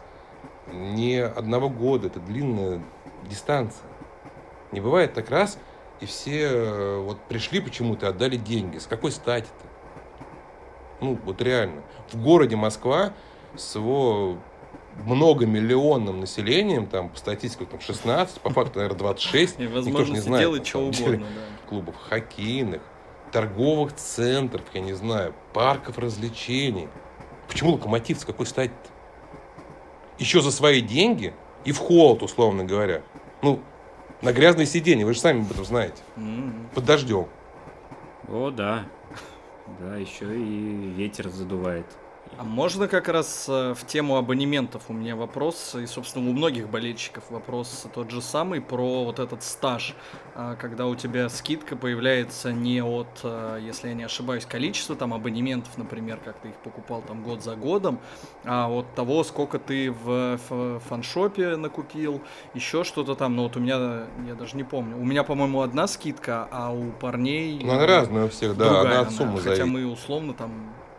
не 0.72 1.18
одного 1.24 1.70
года, 1.70 2.08
это 2.08 2.20
длинная 2.20 2.82
дистанция. 3.30 3.86
Не 4.72 4.82
бывает 4.82 5.14
так 5.14 5.30
раз, 5.30 5.58
и 6.02 6.06
все 6.06 6.42
э, 6.44 7.00
вот 7.00 7.22
пришли 7.28 7.62
почему-то, 7.62 8.10
отдали 8.10 8.36
деньги. 8.36 8.78
С 8.78 8.88
какой 8.88 9.12
стати-то? 9.12 9.52
Ну, 11.02 11.18
вот 11.24 11.42
реально. 11.42 11.82
В 12.12 12.22
городе 12.22 12.56
Москва 12.56 13.14
с 13.56 13.76
его 13.76 14.38
многомиллионным 15.04 16.22
населением, 16.22 16.88
там, 16.88 17.10
по 17.10 17.18
статистике, 17.18 17.66
там, 17.66 17.80
16, 17.80 18.40
по 18.42 18.50
факту, 18.50 18.80
наверное, 18.80 19.00
26. 19.00 19.60
И 19.60 19.64
Никто 19.64 19.80
же 19.82 19.86
не 19.86 19.92
возможности 19.92 20.26
знает, 20.26 20.42
делать 20.42 20.68
что 20.68 20.80
угодно, 20.80 21.26
да. 21.26 21.68
клубов 21.70 21.96
хоккейных, 21.98 22.82
торговых 23.32 23.94
центров, 23.96 24.64
я 24.74 24.82
не 24.82 24.94
знаю, 24.94 25.34
парков 25.54 25.98
развлечений. 25.98 26.88
Почему 27.48 27.74
локомотив 27.74 28.20
с 28.20 28.26
какой 28.26 28.46
стати 28.46 28.72
Еще 30.18 30.42
за 30.42 30.52
свои 30.52 30.82
деньги 30.82 31.34
и 31.66 31.72
в 31.72 31.78
холод, 31.80 32.24
условно 32.24 32.64
говоря. 32.64 33.02
Ну, 33.42 33.60
на 34.22 34.32
грязное 34.32 34.66
сиденье, 34.66 35.06
вы 35.06 35.14
же 35.14 35.20
сами 35.20 35.42
об 35.42 35.52
этом 35.52 35.66
знаете. 35.66 36.02
М. 36.16 36.70
Под 36.74 36.86
дождем. 36.86 37.28
О, 38.28 38.50
да. 38.50 38.86
Да, 39.80 39.98
еще 39.98 40.26
и 40.36 40.94
ветер 40.96 41.30
задувает. 41.30 41.86
А 42.38 42.44
можно 42.44 42.90
как 42.90 43.08
раз 43.08 43.46
э, 43.48 43.74
в 43.74 43.86
тему 43.88 44.18
абонементов? 44.18 44.84
У 44.90 44.94
меня 44.94 45.16
вопрос, 45.16 45.74
и, 45.76 45.86
собственно, 45.86 46.30
у 46.30 46.34
многих 46.34 46.70
болельщиков 46.70 47.24
вопрос 47.30 47.88
тот 47.94 48.12
же 48.12 48.22
самый 48.22 48.60
про 48.60 49.06
вот 49.06 49.20
этот 49.20 49.42
стаж, 49.42 49.96
а, 50.34 50.56
когда 50.56 50.88
у 50.88 50.96
тебя 50.96 51.30
скидка 51.30 51.78
появляется 51.78 52.52
не 52.52 52.82
от, 52.82 53.08
э, 53.24 53.60
если 53.62 53.88
я 53.88 53.94
не 53.94 54.04
ошибаюсь, 54.04 54.46
количества 54.46 54.98
там 54.98 55.14
абонементов, 55.14 55.78
например, 55.78 56.20
как 56.26 56.38
ты 56.40 56.50
их 56.50 56.56
покупал 56.56 57.02
там 57.02 57.24
год 57.24 57.42
за 57.42 57.56
годом, 57.56 58.00
а 58.44 58.70
от 58.70 58.94
того, 58.96 59.24
сколько 59.24 59.58
ты 59.58 59.92
в 59.92 60.38
фаншопе 60.90 61.56
накупил, 61.56 62.22
еще 62.54 62.84
что-то 62.84 63.16
там, 63.16 63.38
ну 63.38 63.44
вот 63.44 63.56
у 63.56 63.62
меня, 63.62 64.08
я 64.28 64.36
даже 64.38 64.58
не 64.58 64.66
помню, 64.66 64.98
у 64.98 65.06
меня, 65.06 65.24
по-моему, 65.24 65.62
одна 65.62 65.88
скидка, 65.88 66.50
а 66.52 66.74
у 66.74 66.92
парней... 66.92 67.62
Она 67.64 67.86
разная 67.86 68.26
у 68.26 68.30
всех, 68.30 68.58
да, 68.58 68.66
другая 68.66 69.00
она 69.00 69.00
от 69.02 69.12
суммы 69.12 69.38
Хотя 69.38 69.56
зависит. 69.56 69.68
мы 69.68 69.86
условно 69.86 70.34
там... 70.34 70.52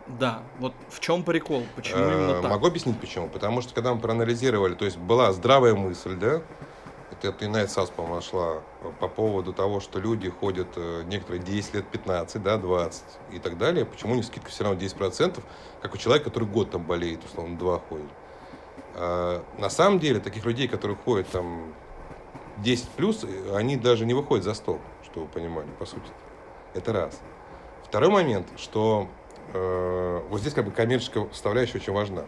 Да, 0.07 0.41
вот 0.59 0.73
в 0.89 0.99
чем 0.99 1.23
прикол? 1.23 1.63
Почему 1.75 1.99
Э, 1.99 2.13
именно 2.13 2.41
так? 2.41 2.51
Могу 2.51 2.67
объяснить 2.67 2.99
почему? 2.99 3.27
Потому 3.27 3.61
что 3.61 3.73
когда 3.73 3.93
мы 3.93 3.99
проанализировали, 3.99 4.73
то 4.73 4.85
есть 4.85 4.97
была 4.97 5.33
здравая 5.33 5.75
мысль, 5.75 6.15
да, 6.15 6.41
это, 7.11 7.29
это 7.29 7.45
и 7.45 7.47
на 7.47 7.67
САС, 7.67 7.89
по-моему, 7.89 8.21
шла, 8.21 8.61
э, 8.81 8.91
по 8.99 9.07
поводу 9.07 9.53
того, 9.53 9.79
что 9.79 9.99
люди 9.99 10.29
ходят 10.29 10.67
э, 10.75 11.03
некоторые 11.05 11.43
10 11.43 11.73
лет, 11.73 11.87
15, 11.87 12.41
да, 12.41 12.57
20 12.57 13.03
и 13.31 13.39
так 13.39 13.57
далее. 13.57 13.85
Почему 13.85 14.15
не 14.15 14.23
скидка 14.23 14.49
все 14.49 14.63
равно 14.63 14.79
10%, 14.79 15.41
как 15.81 15.93
у 15.93 15.97
человека, 15.97 16.25
который 16.29 16.47
год 16.47 16.71
там 16.71 16.83
болеет, 16.83 17.23
условно, 17.25 17.57
два 17.57 17.79
ходит. 17.79 18.09
А, 18.95 19.43
на 19.57 19.69
самом 19.69 19.99
деле, 19.99 20.19
таких 20.19 20.45
людей, 20.45 20.67
которые 20.67 20.97
ходят 20.97 21.27
там 21.29 21.73
10 22.57 22.89
плюс, 22.89 23.23
э, 23.23 23.55
они 23.55 23.77
даже 23.77 24.05
не 24.05 24.13
выходят 24.13 24.43
за 24.43 24.53
стол, 24.53 24.79
чтобы 25.03 25.25
вы 25.25 25.31
понимали, 25.31 25.67
по 25.79 25.85
сути. 25.85 26.11
Это 26.73 26.93
раз. 26.93 27.19
Второй 27.83 28.09
момент, 28.09 28.47
что 28.57 29.07
э, 29.53 30.21
вот 30.29 30.41
здесь 30.41 30.53
как 30.53 30.65
бы 30.65 30.71
коммерческая 30.71 31.27
составляющая 31.31 31.77
очень 31.77 31.93
важна. 31.93 32.23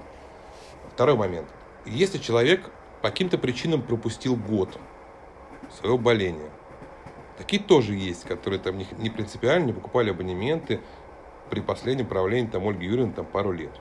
Второй 0.93 1.15
момент. 1.15 1.47
Если 1.85 2.17
человек 2.17 2.69
по 3.01 3.09
каким-то 3.09 3.37
причинам 3.37 3.81
пропустил 3.81 4.35
год 4.35 4.77
своего 5.79 5.97
боления, 5.97 6.49
такие 7.37 7.61
тоже 7.61 7.95
есть, 7.95 8.25
которые 8.25 8.59
там 8.59 8.77
не, 8.77 9.09
принципиально 9.09 9.67
не 9.67 9.73
покупали 9.73 10.11
абонементы 10.11 10.81
при 11.49 11.61
последнем 11.61 12.05
правлении 12.05 12.49
там 12.49 12.67
Ольги 12.67 12.85
Юрьевны 12.85 13.13
там 13.13 13.25
пару 13.25 13.51
лет. 13.51 13.71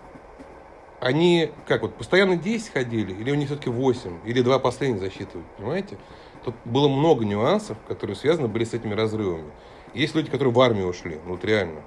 Они 1.01 1.53
как 1.67 1.83
вот 1.83 1.95
постоянно 1.95 2.37
10 2.37 2.73
ходили, 2.73 3.13
или 3.13 3.31
у 3.31 3.35
них 3.35 3.47
все-таки 3.47 3.71
8, 3.71 4.21
или 4.25 4.43
два 4.43 4.59
последних 4.59 5.01
засчитывают, 5.01 5.47
понимаете? 5.57 5.97
Тут 6.45 6.55
было 6.65 6.89
много 6.89 7.25
нюансов, 7.25 7.77
которые 7.87 8.17
связаны 8.17 8.49
были 8.49 8.65
с 8.65 8.75
этими 8.75 8.95
разрывами. 8.95 9.51
Есть 9.95 10.15
люди, 10.15 10.31
которые 10.31 10.53
в 10.53 10.61
армию 10.61 10.89
ушли, 10.89 11.19
ну 11.25 11.33
вот 11.33 11.45
реально. 11.45 11.83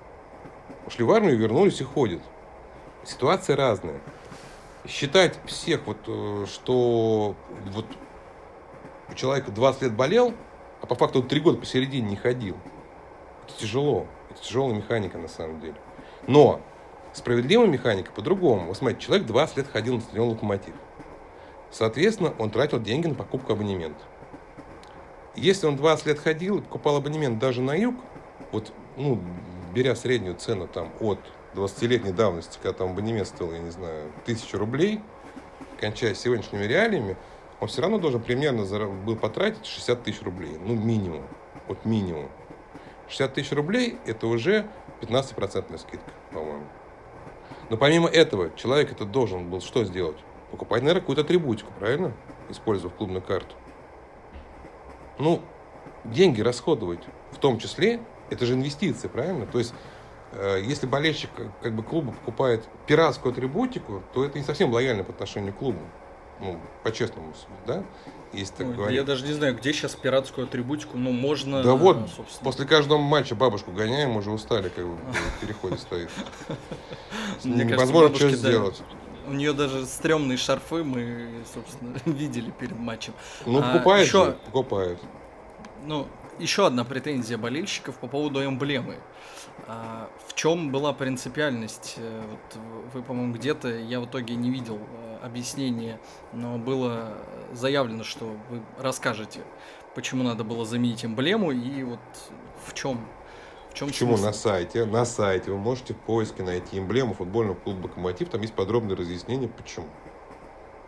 Ушли 0.92 1.06
в 1.06 1.12
армию, 1.12 1.38
вернулись 1.38 1.80
и 1.80 1.86
ходят. 1.86 2.22
Ситуация 3.06 3.56
разная. 3.56 4.02
Считать 4.86 5.40
всех, 5.46 5.86
вот, 5.86 6.00
э, 6.06 6.46
что 6.52 7.34
вот 7.72 7.86
у 9.08 9.14
человека 9.14 9.52
20 9.52 9.84
лет 9.84 9.94
болел, 9.94 10.34
а 10.82 10.88
по 10.88 10.96
факту 10.96 11.20
он 11.22 11.30
3 11.30 11.40
года 11.40 11.58
посередине 11.60 12.10
не 12.10 12.16
ходил. 12.18 12.58
Это 13.46 13.58
тяжело. 13.58 14.06
Это 14.32 14.42
тяжелая 14.42 14.76
механика 14.76 15.18
на 15.18 15.30
самом 15.30 15.62
деле. 15.62 15.76
Но 16.28 16.60
справедливая 17.14 17.68
механика 17.68 18.12
по-другому. 18.12 18.68
Вот 18.68 18.76
смотрите, 18.76 19.06
человек 19.06 19.26
20 19.26 19.58
лет 19.58 19.68
ходил 19.72 19.96
на 19.96 20.02
стадион 20.02 20.32
«Локомотив». 20.32 20.76
Соответственно, 21.72 22.34
он 22.38 22.50
тратил 22.50 22.82
деньги 22.82 23.08
на 23.08 23.16
покупку 23.16 23.54
абонемента. 23.54 24.04
Если 25.36 25.68
он 25.68 25.78
20 25.78 26.06
лет 26.08 26.20
ходил 26.20 26.58
и 26.58 26.62
покупал 26.62 26.98
абонемент 26.98 27.40
даже 27.40 27.62
на 27.62 27.76
юг, 27.76 27.96
вот, 28.52 28.74
ну, 28.98 29.22
беря 29.74 29.96
среднюю 29.96 30.36
цену 30.36 30.68
там 30.68 30.92
от 31.00 31.20
20-летней 31.56 32.12
давности, 32.12 32.60
когда 32.62 32.78
там 32.80 32.92
абонемент 32.92 33.28
стоил, 33.28 33.52
я 33.54 33.60
не 33.60 33.72
знаю, 33.72 34.12
тысячу 34.26 34.58
рублей, 34.58 35.02
кончая 35.80 36.14
сегодняшними 36.14 36.64
реалиями, 36.64 37.18
он 37.60 37.68
все 37.68 37.82
равно 37.82 37.98
должен 38.00 38.22
примерно 38.22 38.66
был 39.06 39.16
потратить 39.16 39.66
60 39.66 40.04
тысяч 40.04 40.22
рублей. 40.22 40.58
Ну, 40.60 40.76
минимум. 40.76 41.24
Вот 41.68 41.86
минимум. 41.86 42.30
60 43.08 43.34
тысяч 43.34 43.52
рублей– 43.52 43.98
это 44.06 44.28
уже 44.28 44.68
15% 45.02 45.78
скидка, 45.78 46.12
по-моему. 46.32 46.64
Но 47.70 47.78
помимо 47.78 48.08
этого, 48.08 48.52
человек 48.56 48.92
это 48.92 49.06
должен 49.06 49.50
был 49.50 49.62
что 49.62 49.84
сделать? 49.86 50.18
Покупать, 50.50 50.82
наверное, 50.82 51.02
какую-то 51.02 51.22
атрибутику, 51.22 51.72
правильно? 51.80 52.14
Используя 52.50 52.92
клубную 52.92 53.22
карту. 53.22 53.56
Ну, 55.18 55.42
деньги 56.04 56.42
расходовать, 56.42 57.04
в 57.32 57.38
том 57.38 57.60
числе, 57.60 58.02
это 58.32 58.46
же 58.46 58.54
инвестиции, 58.54 59.08
правильно? 59.08 59.46
То 59.46 59.60
есть, 59.60 59.74
э, 60.34 60.62
если 60.64 60.88
болельщик 60.88 61.30
э, 61.38 61.50
как 61.62 61.74
бы 61.76 61.84
клуба 61.84 62.12
покупает 62.14 62.64
пиратскую 62.88 63.32
атрибутику, 63.34 64.02
то 64.14 64.26
это 64.26 64.40
не 64.40 64.46
совсем 64.46 64.72
лояльно 64.72 65.04
по 65.04 65.12
отношению 65.12 65.54
к 65.54 65.58
клубу. 65.58 65.80
Ну, 66.40 66.60
по-честному, 66.84 67.34
да? 67.68 67.84
Если 68.34 68.56
так 68.56 68.68
Ой, 68.70 68.74
говорить. 68.74 68.96
я 68.98 69.04
даже 69.04 69.28
не 69.28 69.34
знаю, 69.34 69.56
где 69.56 69.74
сейчас 69.74 69.94
пиратскую 69.94 70.48
атрибутику, 70.48 70.98
ну, 70.98 71.12
можно... 71.12 71.62
Да 71.62 71.76
вот, 71.76 71.98
собственно. 72.16 72.44
после 72.44 72.66
каждого 72.66 72.98
матча 72.98 73.36
бабушку 73.36 73.72
гоняем, 73.72 74.16
уже 74.16 74.32
устали, 74.32 74.70
как 74.70 74.88
бы 74.88 74.96
в 74.96 75.40
переходе 75.42 75.78
стоит. 75.78 76.10
Невозможно 77.44 78.16
что 78.16 78.30
сделать. 78.32 78.82
У 79.28 79.34
нее 79.34 79.54
даже 79.54 79.86
стрёмные 79.86 80.38
шарфы 80.38 80.84
мы, 80.84 81.44
собственно, 81.54 81.96
видели 82.06 82.50
перед 82.52 82.78
матчем. 82.80 83.14
Ну, 83.46 83.60
А, 83.60 83.74
покупают 83.74 84.08
ещё- 84.08 84.26
же, 84.26 84.32
покупают. 84.46 85.00
Ну, 85.86 86.08
еще 86.42 86.68
одна 86.68 86.84
претензия 86.84 87.38
болельщиков 87.38 87.98
по 87.98 88.08
поводу 88.08 88.44
эмблемы. 88.44 88.98
А, 89.68 90.10
в 90.28 90.34
чем 90.34 90.72
была 90.72 90.94
принципиальность? 90.94 91.96
Э, 91.98 92.22
Вот 92.30 92.62
вы, 92.94 93.04
по-моему, 93.04 93.34
где-то, 93.34 93.70
я 93.70 94.00
в 94.00 94.06
итоге 94.06 94.36
не 94.36 94.50
видел 94.50 94.80
э, 94.80 95.20
объяснения, 95.22 96.00
но 96.34 96.58
было 96.58 97.18
заявлено, 97.54 98.04
что 98.04 98.26
вы 98.50 98.62
расскажете, 98.80 99.42
почему 99.96 100.24
надо 100.24 100.44
было 100.44 100.66
заменить 100.66 101.06
эмблему 101.06 101.52
и 101.52 101.84
вот 101.84 102.00
в 102.66 102.74
чем 102.74 103.08
в 103.70 103.74
чем 103.74 103.88
Почему 103.88 104.18
на 104.18 104.34
сайте? 104.34 104.84
На 104.84 105.06
сайте 105.06 105.50
вы 105.50 105.58
можете 105.58 105.94
в 105.94 105.98
поиске 105.98 106.44
найти 106.44 106.78
эмблему 106.78 107.14
футбольного 107.14 107.56
клуба 107.56 107.86
«Локомотив». 107.86 108.28
Там 108.28 108.42
есть 108.42 108.54
подробное 108.54 108.98
разъяснение, 108.98 109.48
почему. 109.48 109.88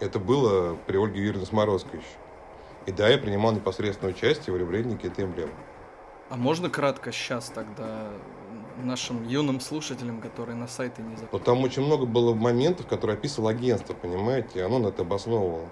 Это 0.01 0.19
было 0.19 0.75
при 0.85 0.97
Ольге 0.97 1.21
Юрьевне 1.21 1.45
Сморозской 1.45 1.99
еще. 1.99 2.22
И 2.85 2.91
да, 2.91 3.09
я 3.09 3.17
принимал 3.17 3.53
непосредственное 3.53 4.13
участие 4.13 4.53
в 4.53 4.57
ребрендинге 4.57 5.07
этой 5.07 5.25
эмблемы. 5.25 5.51
А 6.29 6.35
можно 6.35 6.69
кратко 6.69 7.11
сейчас 7.11 7.49
тогда 7.49 8.09
нашим 8.81 9.27
юным 9.27 9.59
слушателям, 9.59 10.19
которые 10.19 10.55
на 10.55 10.67
сайты 10.67 11.01
не 11.01 11.15
заходят? 11.15 11.45
там 11.45 11.63
очень 11.63 11.83
много 11.83 12.05
было 12.05 12.33
моментов, 12.33 12.87
которые 12.87 13.15
описывало 13.15 13.51
агентство, 13.51 13.93
понимаете? 13.93 14.59
и 14.59 14.61
Оно 14.61 14.79
на 14.79 14.87
это 14.87 15.03
обосновывало. 15.03 15.69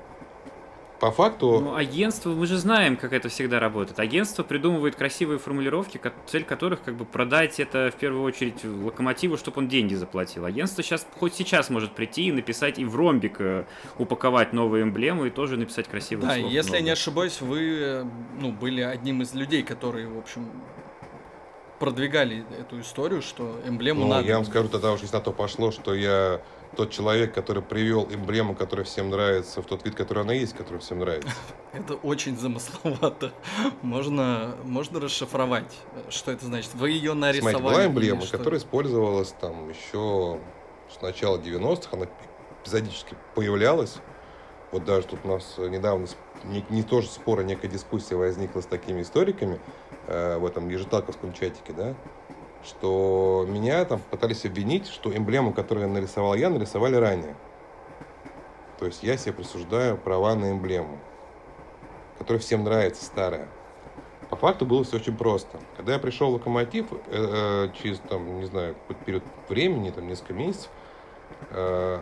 По 1.02 1.10
факту, 1.12 1.60
Ну, 1.60 1.74
агентство, 1.76 2.30
мы 2.30 2.46
же 2.46 2.58
знаем, 2.58 2.96
как 2.96 3.12
это 3.12 3.28
всегда 3.28 3.60
работает. 3.60 3.98
Агентство 4.00 4.44
придумывает 4.44 4.96
красивые 4.96 5.40
формулировки, 5.40 6.00
цель 6.28 6.44
которых 6.44 6.84
как 6.84 6.96
бы 6.96 7.06
продать 7.06 7.60
это 7.60 7.92
в 7.92 8.00
первую 8.00 8.22
очередь 8.24 8.64
локомотиву, 8.64 9.36
чтобы 9.36 9.58
он 9.62 9.68
деньги 9.68 9.96
заплатил. 9.96 10.46
Агентство 10.46 10.84
сейчас, 10.84 11.08
хоть 11.18 11.34
сейчас 11.34 11.72
может 11.72 11.94
прийти 11.96 12.26
и 12.28 12.32
написать 12.32 12.78
и 12.78 12.86
в 12.86 12.96
ромбик 12.96 13.42
э, 13.42 13.66
упаковать 13.98 14.54
новую 14.54 14.84
эмблему 14.84 15.26
и 15.26 15.32
тоже 15.32 15.58
написать 15.58 15.88
красивые 15.88 16.28
Да, 16.28 16.36
слова 16.36 16.52
если 16.52 16.74
я 16.74 16.78
не 16.78 16.84
много. 16.84 16.94
ошибаюсь, 16.94 17.42
вы 17.42 18.06
ну, 18.40 18.52
были 18.52 18.82
одним 18.82 19.24
из 19.24 19.34
людей, 19.34 19.64
которые, 19.64 20.08
в 20.08 20.20
общем, 20.20 20.48
продвигали 21.80 22.46
эту 22.60 22.80
историю, 22.80 23.24
что 23.24 23.60
эмблему 23.66 24.02
ну, 24.02 24.08
надо. 24.10 24.28
я 24.28 24.36
вам 24.36 24.46
скажу 24.46 24.70
тогда 24.70 24.92
уж, 24.92 25.02
если 25.02 25.16
на 25.16 25.22
то 25.24 25.32
пошло, 25.32 25.72
что 25.72 25.96
я 25.96 26.42
тот 26.76 26.92
человек, 26.92 27.34
который 27.34 27.62
привел 27.62 28.08
эмблему, 28.10 28.56
которая 28.56 28.86
всем 28.86 29.10
нравится, 29.10 29.62
в 29.62 29.66
тот 29.66 29.84
вид, 29.86 29.96
который 29.96 30.24
она 30.24 30.34
есть, 30.34 30.54
который 30.54 30.80
всем 30.80 31.00
нравится. 31.00 31.30
Это 31.74 31.96
очень 31.96 32.38
замысловато. 32.38 33.32
Можно, 33.82 34.56
можно 34.64 35.00
расшифровать, 35.00 35.74
что 36.10 36.32
это 36.32 36.46
значит. 36.46 36.74
Вы 36.74 36.92
ее 36.92 37.14
нарисовали. 37.14 37.56
Смотрите, 37.56 37.74
была 37.74 37.86
эмблема, 37.86 38.26
которая 38.28 38.60
использовалась 38.60 39.34
там 39.40 39.70
еще 39.70 40.40
с 40.90 41.02
начала 41.02 41.38
90-х, 41.38 41.90
она 41.92 42.08
эпизодически 42.62 43.16
появлялась. 43.36 43.98
Вот 44.72 44.86
даже 44.86 45.08
тут 45.08 45.20
у 45.24 45.28
нас 45.30 45.56
недавно 45.58 46.08
не, 46.44 46.66
не 46.70 46.84
тоже 46.84 47.08
спора, 47.08 47.42
некая 47.42 47.68
дискуссия 47.68 48.16
возникла 48.16 48.62
с 48.62 48.66
такими 48.66 49.02
историками 49.02 49.60
э, 50.08 50.38
в 50.38 50.46
этом 50.46 50.70
ежетаковском 50.70 51.34
чатике, 51.34 51.74
да, 51.74 51.96
что 52.64 53.46
меня 53.48 53.84
там 53.86 54.00
пытались 54.00 54.46
обвинить, 54.46 54.88
что 54.88 55.16
эмблему, 55.16 55.54
которую 55.54 55.90
нарисовал 55.90 56.36
я, 56.36 56.50
нарисовали 56.50 56.96
ранее. 56.96 57.36
То 58.80 58.86
есть 58.86 59.04
я 59.04 59.18
себе 59.18 59.34
присуждаю 59.34 59.98
права 59.98 60.36
на 60.36 60.52
эмблему, 60.52 60.98
которая 62.18 62.40
всем 62.40 62.64
нравится, 62.64 63.06
старая. 63.06 63.48
По 64.30 64.38
факту 64.38 64.66
было 64.66 64.84
все 64.84 64.96
очень 64.96 65.16
просто. 65.16 65.60
Когда 65.76 65.94
я 65.94 66.00
пришел 66.00 66.32
в 66.32 66.34
Локомотив, 66.36 66.88
э, 66.92 66.98
э, 67.10 67.70
через, 67.82 68.00
там, 68.00 68.40
не 68.40 68.46
знаю, 68.46 68.76
какой-то 68.76 69.04
период 69.04 69.24
времени, 69.50 69.90
там, 69.92 70.08
несколько 70.08 70.34
месяцев, 70.34 70.70
э, 71.50 72.00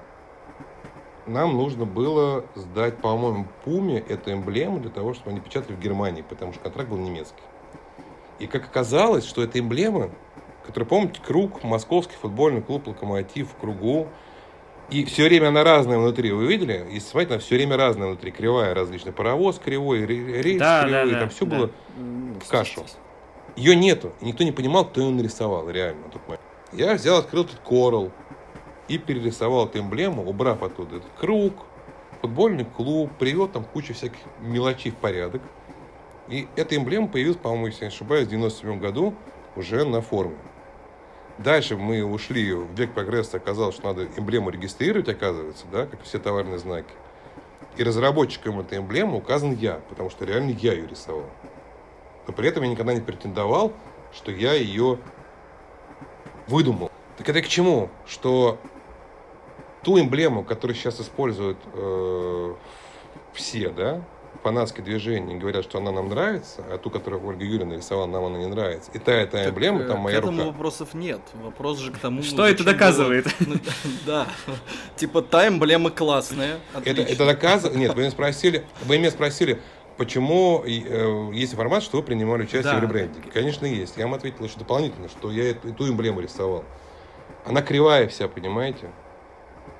нам 1.26 1.58
нужно 1.58 1.86
было 1.86 2.46
сдать, 2.56 2.98
по-моему, 2.98 3.48
Пуме 3.66 4.00
эту 4.00 4.32
эмблему 4.32 4.80
для 4.80 4.92
того, 4.92 5.14
чтобы 5.14 5.32
они 5.32 5.40
печатали 5.40 5.76
в 5.76 5.80
Германии, 5.80 6.22
потому 6.22 6.54
что 6.54 6.62
контракт 6.62 6.90
был 6.90 6.98
немецкий. 6.98 7.44
И 8.40 8.48
как 8.48 8.64
оказалось, 8.64 9.26
что 9.26 9.44
эта 9.44 9.60
эмблема, 9.60 10.12
которая, 10.70 10.88
помните, 10.88 11.20
круг, 11.26 11.64
московский 11.64 12.16
футбольный 12.16 12.62
клуб 12.62 12.88
«Локомотив» 12.88 13.50
в 13.52 13.56
кругу, 13.56 14.08
и 14.92 15.04
все 15.06 15.24
время 15.24 15.48
она 15.48 15.64
разная 15.64 15.98
внутри, 15.98 16.32
вы 16.32 16.46
видели? 16.46 16.86
Если 16.92 17.10
смотреть, 17.10 17.32
она 17.32 17.40
все 17.40 17.56
время 17.56 17.76
разная 17.76 18.08
внутри, 18.08 18.32
кривая 18.32 18.76
различная. 18.76 19.12
Паровоз 19.12 19.58
кривой, 19.58 20.06
ре- 20.06 20.42
рельс 20.44 20.60
Да, 20.60 20.84
да, 20.84 20.88
кривой, 20.88 21.12
да, 21.12 21.20
там 21.22 21.30
все 21.30 21.46
да. 21.46 21.56
было 21.58 21.72
М, 21.98 22.40
в 22.40 22.48
кашу. 22.48 22.86
Ее 23.56 23.76
нету. 23.76 24.14
И 24.22 24.26
никто 24.26 24.44
не 24.44 24.52
понимал, 24.52 24.86
кто 24.86 25.02
ее 25.02 25.10
нарисовал 25.10 25.70
реально. 25.70 26.04
Я 26.72 26.94
взял, 26.94 27.18
открыл 27.18 27.46
этот 27.46 27.60
Корал 27.60 28.12
и 28.88 29.00
перерисовал 29.00 29.66
эту 29.66 29.80
эмблему, 29.80 30.24
убрав 30.28 30.62
оттуда 30.62 30.98
этот 30.98 31.10
круг, 31.20 31.54
футбольный 32.22 32.66
клуб, 32.66 33.12
привел 33.18 33.48
там 33.48 33.64
кучу 33.64 33.96
всяких 33.96 34.20
мелочей 34.40 34.92
в 34.92 34.96
порядок. 34.96 35.42
И 36.30 36.48
эта 36.56 36.76
эмблема 36.76 37.08
появилась, 37.08 37.38
по-моему, 37.38 37.68
если 37.68 37.86
я 37.86 37.90
не 37.90 37.96
ошибаюсь, 37.96 38.28
в 38.28 38.30
97 38.30 38.80
году 38.80 39.16
уже 39.56 39.84
на 39.84 40.02
форме. 40.02 40.38
Дальше 41.40 41.78
мы 41.78 42.04
ушли 42.04 42.54
в 42.54 42.74
век 42.74 42.94
прогресса, 42.94 43.38
оказалось, 43.38 43.76
что 43.76 43.88
надо 43.88 44.08
эмблему 44.18 44.50
регистрировать, 44.50 45.08
оказывается, 45.08 45.66
да, 45.72 45.86
как 45.86 46.04
все 46.04 46.20
товарные 46.20 46.60
знаки. 46.60 46.92
И 47.78 47.84
разработчиком 47.84 48.60
этой 48.60 48.80
эмблемы 48.80 49.18
указан 49.18 49.54
я, 49.54 49.80
потому 49.88 50.10
что 50.10 50.26
реально 50.26 50.50
я 50.50 50.74
ее 50.74 50.86
рисовал. 50.86 51.30
Но 52.28 52.34
при 52.34 52.50
этом 52.50 52.64
я 52.64 52.70
никогда 52.70 52.94
не 52.94 53.00
претендовал, 53.00 53.72
что 54.14 54.34
я 54.34 54.52
ее 54.54 55.00
выдумал. 56.48 56.92
Так 57.18 57.30
это 57.30 57.42
к 57.42 57.48
чему? 57.48 57.90
Что 58.06 58.60
ту 59.84 59.98
эмблему, 59.98 60.44
которую 60.44 60.76
сейчас 60.76 61.00
используют 61.00 61.58
э, 61.74 62.56
все, 63.32 63.70
да, 63.70 64.04
фанатские 64.44 64.84
движения, 64.84 65.36
говорят, 65.38 65.64
что 65.66 65.78
она 65.80 65.92
нам 65.92 66.10
нравится, 66.10 66.64
а 66.70 66.78
ту, 66.78 66.90
которую 66.90 67.26
Ольга 67.26 67.44
Юрьевна 67.44 67.74
нарисовала, 67.74 68.06
нам 68.08 68.24
она 68.26 68.38
не 68.40 68.46
нравится. 68.48 68.90
И 68.94 69.00
та, 69.00 69.22
и 69.22 69.26
та 69.26 69.44
Так, 69.44 69.50
эмблема, 69.50 69.82
э, 69.82 69.88
там 69.88 70.00
моя 70.00 70.16
К 70.18 70.20
этому 70.24 70.38
рука. 70.38 70.52
вопросов 70.52 70.94
нет. 70.94 71.22
Вопрос 71.34 71.80
же 71.80 71.92
к 71.92 71.98
тому, 71.98 72.24
Что 72.24 72.48
это 72.48 72.64
доказывает? 72.64 73.28
Ну, 73.40 73.56
Да. 74.06 74.28
Типа 74.96 75.22
та 75.22 75.48
эмблема 75.48 75.90
классная. 75.90 76.60
Это, 76.86 77.26
доказывает... 77.26 77.78
Нет, 77.78 77.94
вы 77.96 78.02
меня 78.02 78.12
спросили, 78.12 78.64
вы 78.86 78.98
меня 78.98 79.12
спросили, 79.12 79.60
почему 79.98 80.64
э, 80.66 80.70
есть 81.34 81.54
информация, 81.54 81.86
что 81.88 81.98
вы 81.98 82.04
принимали 82.04 82.44
участие 82.44 82.64
Да. 82.74 82.80
в 82.80 82.84
ребрендинге. 82.84 83.30
Конечно, 83.32 83.66
есть. 83.66 83.98
Я 83.98 84.06
вам 84.06 84.14
ответил 84.16 84.46
еще 84.46 84.58
дополнительно, 84.58 85.10
что 85.10 85.32
я 85.32 85.52
эту, 85.52 85.70
эту 85.70 85.88
эмблему 85.90 86.22
рисовал. 86.22 86.64
Она 87.46 87.62
кривая 87.62 88.08
вся, 88.08 88.28
понимаете? 88.28 88.90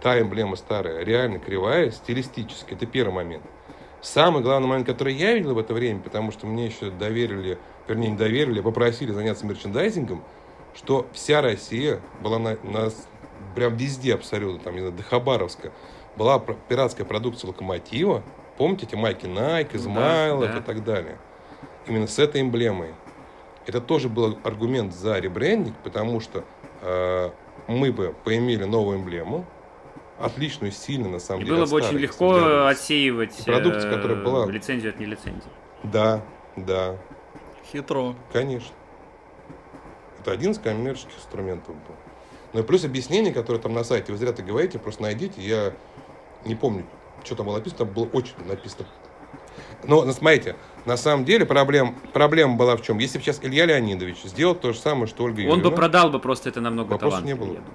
Та 0.02 0.20
эмблема 0.20 0.56
старая, 0.56 1.04
реально 1.04 1.40
кривая, 1.40 1.92
стилистически. 1.92 2.74
Это 2.74 2.86
первый 2.86 3.14
момент. 3.14 3.44
Самый 4.02 4.42
главный 4.42 4.68
момент, 4.68 4.88
который 4.88 5.14
я 5.14 5.34
видел 5.34 5.54
в 5.54 5.60
это 5.60 5.74
время, 5.74 6.00
потому 6.00 6.32
что 6.32 6.48
мне 6.48 6.68
еще 6.68 6.90
доверили, 6.90 7.58
вернее, 7.88 8.12
не 8.12 8.18
доверили, 8.18 8.60
а 8.62 8.64
попросили 8.64 9.12
заняться 9.12 9.46
мерчендайзингом, 9.46 10.24
что 10.74 11.06
вся 11.12 11.42
Россия 11.42 12.00
была 12.22 12.40
на, 12.40 12.58
на 12.64 12.90
прям 13.56 13.76
везде 13.76 14.14
абсолютно, 14.14 14.60
там, 14.60 14.74
не 14.76 14.80
знаю, 14.80 14.96
до 14.96 15.04
Хабаровска, 15.04 15.72
была 16.16 16.40
пиратская 16.40 17.06
продукция 17.06 17.50
Локомотива. 17.50 18.24
Помните 18.58 18.86
эти 18.86 18.96
майки 18.96 19.26
Nike, 19.26 19.76
Измайлов 19.76 20.52
да. 20.52 20.58
и 20.60 20.62
так 20.62 20.84
далее? 20.84 21.18
Именно 21.88 22.08
с 22.08 22.20
этой 22.20 22.42
эмблемой. 22.42 22.94
Это 23.66 23.82
тоже 23.82 24.10
был 24.10 24.38
аргумент 24.44 24.94
за 24.94 25.20
ребрендинг, 25.20 25.76
потому 25.84 26.20
что 26.20 26.44
э, 26.82 27.30
мы 27.68 27.92
бы 27.92 28.16
поимели 28.24 28.64
новую 28.64 28.98
эмблему, 28.98 29.46
отличную, 30.20 30.72
сильную, 30.72 31.12
на 31.12 31.20
самом 31.20 31.42
И 31.42 31.46
деле. 31.46 31.58
было 31.58 31.66
бы 31.66 31.76
очень 31.78 31.98
легко 31.98 32.66
отсеивать 32.68 33.44
Продукция, 33.46 33.92
э, 33.92 33.96
которая 33.96 34.24
была- 34.24 34.46
лицензию 34.52 34.92
от 34.92 35.00
нелицензии. 35.00 35.50
Да, 35.84 36.22
да, 36.56 36.98
Хитро. 37.72 38.16
конечно. 38.34 38.74
Это 40.20 40.32
один 40.32 40.52
из 40.52 40.60
коммерческих 40.60 41.16
инструментов 41.18 41.76
был. 41.76 41.96
Ну 42.54 42.60
и 42.62 42.64
плюс 42.64 42.84
объяснение, 42.84 43.34
которое 43.34 43.60
там 43.60 43.74
на 43.74 43.84
сайте, 43.84 44.12
вы 44.12 44.18
зря 44.18 44.30
это 44.32 44.44
говорите, 44.44 44.80
просто 44.80 45.04
найдите, 45.04 45.42
я 45.42 45.74
не 46.46 46.56
помню, 46.56 46.86
что 47.24 47.36
там 47.36 47.46
было 47.46 47.58
написано, 47.58 47.86
там 47.86 47.90
было 47.94 48.06
очень 48.12 48.34
написано. 48.46 48.86
Но, 49.84 50.04
ну, 50.04 50.12
смотрите, 50.12 50.56
на 50.86 50.98
самом 50.98 51.24
деле 51.26 51.46
проблем, 51.46 51.96
проблема 52.12 52.56
была 52.58 52.76
в 52.76 52.82
чем? 52.82 52.98
Если 52.98 53.18
бы 53.18 53.24
сейчас 53.24 53.40
Илья 53.42 53.66
Леонидович 53.66 54.24
сделал 54.24 54.56
то 54.56 54.74
же 54.74 54.80
самое, 54.80 55.08
что 55.08 55.24
Ольга 55.24 55.40
Он 55.42 55.46
Юрьевна, 55.46 55.70
бы 55.70 55.76
продал 55.76 56.10
бы 56.10 56.20
просто 56.20 56.50
это 56.50 56.60
намного 56.60 56.94
Вопросов 56.94 57.24
не 57.24 57.36
было. 57.36 57.48
я 57.54 57.54
думаю. 57.60 57.74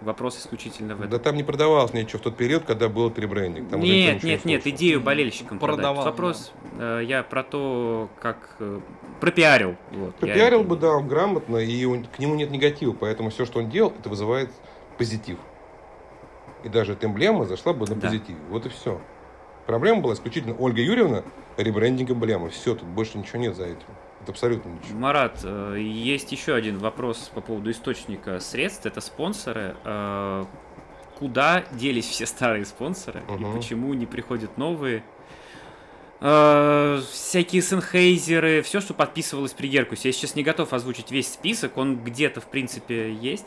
Вопрос 0.00 0.38
исключительно 0.38 0.94
в 0.94 1.00
этом. 1.00 1.10
да 1.10 1.18
там 1.18 1.34
не 1.36 1.42
продавалось 1.42 1.92
ничего 1.92 2.18
в 2.20 2.22
тот 2.22 2.36
период, 2.36 2.64
когда 2.64 2.88
был 2.88 3.12
ребрендинг. 3.14 3.68
Там 3.68 3.80
Нет, 3.80 4.16
ничего 4.16 4.28
не 4.28 4.34
нет, 4.34 4.44
нет, 4.44 4.66
идею 4.68 5.00
болельщикам 5.00 5.58
продать. 5.58 5.76
Продавал, 5.84 6.04
Вопрос 6.04 6.52
э, 6.78 7.00
я 7.04 7.24
про 7.24 7.42
то, 7.42 8.08
как 8.20 8.56
э, 8.60 8.80
пропиарил. 9.20 9.74
Вот, 9.90 10.14
Пропиарил 10.16 10.62
бы, 10.62 10.76
да, 10.76 10.90
он 10.92 11.08
грамотно, 11.08 11.56
и 11.56 11.84
он- 11.84 12.04
к 12.04 12.18
нему 12.20 12.36
нет 12.36 12.50
негатива, 12.50 12.92
поэтому 12.92 13.30
все, 13.30 13.44
что 13.44 13.58
он 13.58 13.70
делал, 13.70 13.92
это 13.98 14.08
вызывает 14.08 14.50
позитив. 14.98 15.38
И 16.62 16.68
даже 16.68 16.92
эта 16.92 17.06
эмблема 17.06 17.44
зашла 17.46 17.72
бы 17.72 17.86
на 17.86 17.96
Да. 17.96 18.02
позитиве. 18.08 18.38
Вот 18.50 18.66
и 18.66 18.68
все. 18.68 19.00
Проблема 19.66 20.00
была 20.00 20.14
исключительно 20.14 20.54
Ольга 20.58 20.80
Юрьевна, 20.80 21.22
ребрендинг 21.56 22.10
эмблемы. 22.10 22.50
Все, 22.50 22.74
тут 22.74 22.88
больше 22.88 23.18
ничего 23.18 23.40
нет 23.40 23.56
за 23.56 23.64
этим. 23.64 23.86
Абсолютно 24.28 24.68
ничего. 24.70 24.98
Марат, 24.98 25.40
э, 25.42 25.76
есть 25.80 26.30
еще 26.32 26.54
один 26.54 26.78
вопрос 26.78 27.30
по 27.34 27.40
поводу 27.40 27.70
источника 27.70 28.40
средств. 28.40 28.86
Это 28.86 29.00
спонсоры. 29.00 29.74
Э, 29.84 30.44
куда 31.18 31.64
делись 31.72 32.06
все 32.06 32.26
старые 32.26 32.64
спонсоры 32.64 33.22
и 33.28 33.32
Мгм. 33.32 33.56
почему 33.56 33.92
не 33.94 34.06
приходят 34.06 34.56
новые. 34.56 35.02
Э, 36.20 37.00
всякие 37.12 37.62
Сенхейзеры, 37.62 38.62
все, 38.62 38.80
что 38.80 38.92
подписывалось 38.94 39.52
при 39.52 39.68
Геркусе. 39.68 40.08
Я 40.08 40.12
сейчас 40.12 40.34
не 40.34 40.42
готов 40.42 40.72
озвучить 40.72 41.10
весь 41.10 41.32
список, 41.32 41.76
он 41.76 41.96
где-то, 42.02 42.40
в 42.40 42.46
принципе, 42.46 43.12
есть. 43.12 43.46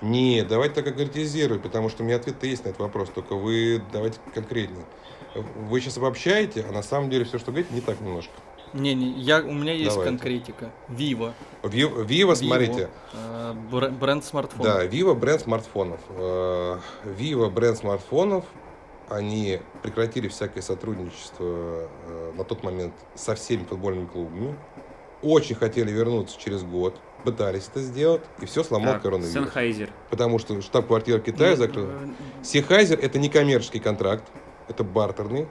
Не, 0.00 0.42
давайте 0.44 0.74
так 0.76 0.84
конкретизируй, 0.84 1.58
потому 1.58 1.88
что 1.88 2.02
у 2.02 2.06
меня 2.06 2.16
ответ-то 2.16 2.46
есть 2.46 2.64
на 2.64 2.68
этот 2.68 2.80
вопрос, 2.80 3.08
только 3.10 3.34
вы 3.34 3.82
давайте 3.92 4.18
конкретнее. 4.32 4.84
Вы 5.34 5.80
сейчас 5.80 5.96
обобщаете, 5.98 6.64
а 6.68 6.72
на 6.72 6.82
самом 6.82 7.10
деле 7.10 7.24
все, 7.24 7.38
что 7.38 7.50
говорите, 7.50 7.74
не 7.74 7.80
так 7.80 8.00
немножко. 8.00 8.32
Не, 8.72 8.94
не, 8.94 9.10
я, 9.20 9.40
у 9.40 9.52
меня 9.52 9.72
есть 9.72 9.90
Давайте. 9.90 10.10
конкретика. 10.10 10.70
Vivo. 10.88 11.32
Ви- 11.62 11.82
Vivo, 11.84 12.34
смотрите, 12.34 12.88
Э, 13.14 13.52
бр- 13.70 13.90
бренд 13.90 14.24
смартфона. 14.24 14.64
да, 14.64 14.84
Vivo 14.86 15.14
бренд 15.14 15.40
смартфонов. 15.40 16.00
Э, 16.10 16.78
Vivo 17.04 17.50
бренд 17.50 17.78
смартфонов, 17.78 18.44
они 19.08 19.60
прекратили 19.82 20.28
всякое 20.28 20.60
сотрудничество 20.62 21.88
э, 22.06 22.32
на 22.36 22.44
тот 22.44 22.62
момент 22.62 22.94
со 23.14 23.34
всеми 23.34 23.64
футбольными 23.64 24.06
клубами. 24.06 24.54
Очень 25.22 25.56
хотели 25.56 25.90
вернуться 25.90 26.38
через 26.38 26.62
год, 26.62 26.96
пытались 27.24 27.66
это 27.68 27.80
сделать, 27.80 28.22
и 28.40 28.46
все 28.46 28.62
сломал 28.62 28.94
Так, 28.94 29.02
коронавирус. 29.02 29.32
Sennheiser. 29.34 29.90
Потому 30.10 30.38
что 30.38 30.60
штаб-квартира 30.62 31.18
Китая 31.18 31.56
закрыта. 31.56 31.90
э, 31.90 32.44
Sennheiser 32.44 32.98
это 33.00 33.18
не 33.18 33.28
коммерческий 33.28 33.80
контракт, 33.80 34.24
это 34.68 34.84
бартерный. 34.84 35.48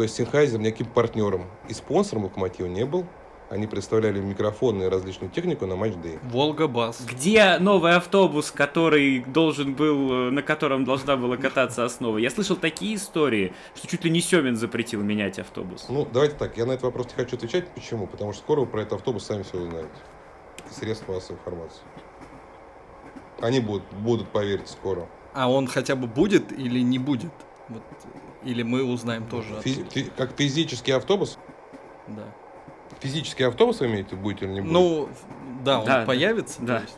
То 0.00 0.04
есть 0.04 0.16
Sennheiser 0.16 0.58
никаким 0.58 0.86
партнером 0.86 1.44
и 1.68 1.74
спонсором 1.74 2.24
Локомотива 2.24 2.66
не 2.66 2.86
был. 2.86 3.04
Они 3.50 3.66
представляли 3.66 4.18
микрофоны 4.18 4.84
и 4.84 4.86
различную 4.86 5.30
технику 5.30 5.66
на 5.66 5.76
match 5.76 6.00
day. 6.00 6.20
Волга 6.22 6.68
Бас. 6.68 7.04
Где 7.06 7.58
новый 7.58 7.94
автобус, 7.94 8.50
который 8.50 9.20
должен 9.22 9.74
был, 9.74 10.28
э, 10.28 10.30
на 10.30 10.40
котором 10.40 10.86
должна 10.86 11.18
была 11.18 11.36
кататься 11.36 11.84
основа? 11.84 12.16
Я 12.16 12.30
слышал 12.30 12.56
такие 12.56 12.94
истории, 12.94 13.52
что 13.74 13.88
чуть 13.88 14.02
ли 14.02 14.10
не 14.10 14.22
Семин 14.22 14.56
запретил 14.56 15.02
менять 15.02 15.38
автобус. 15.38 15.84
Ну, 15.90 16.08
давайте 16.10 16.36
так, 16.36 16.56
я 16.56 16.64
на 16.64 16.72
этот 16.72 16.84
вопрос 16.84 17.08
не 17.08 17.22
хочу 17.22 17.36
отвечать. 17.36 17.68
Почему? 17.74 18.06
Потому 18.06 18.32
что 18.32 18.40
скоро 18.40 18.60
вы 18.60 18.66
про 18.68 18.80
этот 18.80 18.94
автобус 18.94 19.26
сами 19.26 19.42
все 19.42 19.58
узнаете. 19.58 19.90
Из 20.70 20.76
средств 20.78 21.06
массовой 21.08 21.36
информации. 21.36 21.82
Они 23.42 23.60
будут, 23.60 23.82
будут, 23.98 24.28
поверьте, 24.28 24.68
скоро. 24.68 25.06
А 25.34 25.50
он 25.50 25.66
хотя 25.66 25.94
бы 25.94 26.06
будет 26.06 26.52
или 26.52 26.80
не 26.80 26.98
будет? 26.98 27.32
Вот, 27.68 27.82
или 28.44 28.62
мы 28.62 28.82
узнаем 28.84 29.26
тоже. 29.26 29.48
Фи- 29.62 29.72
оттуда. 29.72 29.90
фи- 29.90 30.10
как 30.16 30.36
физический 30.36 30.92
автобус? 30.92 31.38
Да. 32.08 32.24
Физический 33.00 33.44
автобус 33.44 33.80
вы 33.80 33.86
имеете, 33.86 34.16
будете 34.16 34.46
или 34.46 34.52
не 34.54 34.60
будете? 34.60 34.74
Ну, 34.74 35.08
да, 35.64 35.80
он 35.80 35.86
Да, 35.86 36.04
появится. 36.04 36.60
да. 36.62 36.80
есть. 36.80 36.96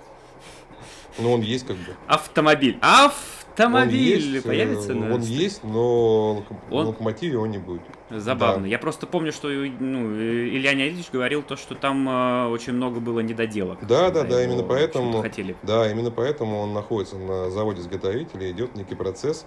Ну, 1.19 1.33
он 1.33 1.41
есть 1.43 1.67
как 1.67 1.77
бы. 1.77 1.95
Автомобиль. 2.07 2.79
Он 2.83 3.11
Автомобиль 3.55 4.19
есть, 4.33 4.47
появится 4.47 4.93
э, 4.93 4.95
на 4.95 5.15
Он 5.15 5.21
есть, 5.21 5.63
но 5.63 6.37
Он- 6.39 6.45
на 6.71 6.89
локомотиве 6.89 7.37
он 7.37 7.51
не 7.51 7.59
будет. 7.59 7.83
Забавно. 8.09 8.63
Да. 8.63 8.69
Я 8.69 8.79
просто 8.79 9.07
помню, 9.07 9.31
что 9.31 9.49
ну, 9.49 10.11
э, 10.11 10.49
Илья 10.49 10.73
Неонидович 10.73 11.11
говорил 11.13 11.43
то, 11.43 11.57
что 11.57 11.75
там 11.75 12.09
э, 12.09 12.47
очень 12.47 12.73
много 12.73 12.99
было 13.01 13.21
недоделок. 13.21 13.87
Да, 13.87 14.11
да, 14.11 14.23
да, 14.23 14.43
именно 14.43 14.63
в 14.63 14.69
поэтому- 14.69 15.21
хотели. 15.21 15.55
Да, 15.63 15.91
именно 15.91 16.11
поэтому 16.11 16.61
он 16.61 16.73
находится 16.73 17.19
на 17.19 17.51
заводе 17.51 17.83
изготовителя, 17.83 18.51
идет 18.51 18.75
некий 18.75 18.95
процесс, 18.95 19.45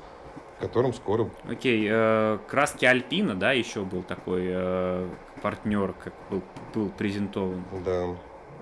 котором 0.67 0.93
скоро... 0.93 1.29
Окей, 1.49 1.87
э, 1.89 2.39
краски 2.47 2.85
Альпина, 2.85 3.35
да, 3.35 3.51
еще 3.51 3.81
был 3.81 4.03
такой 4.03 4.45
э, 4.47 5.07
партнер, 5.41 5.93
как 5.93 6.13
был, 6.29 6.41
был 6.73 6.89
презентован. 6.89 7.63
Да. 7.85 8.07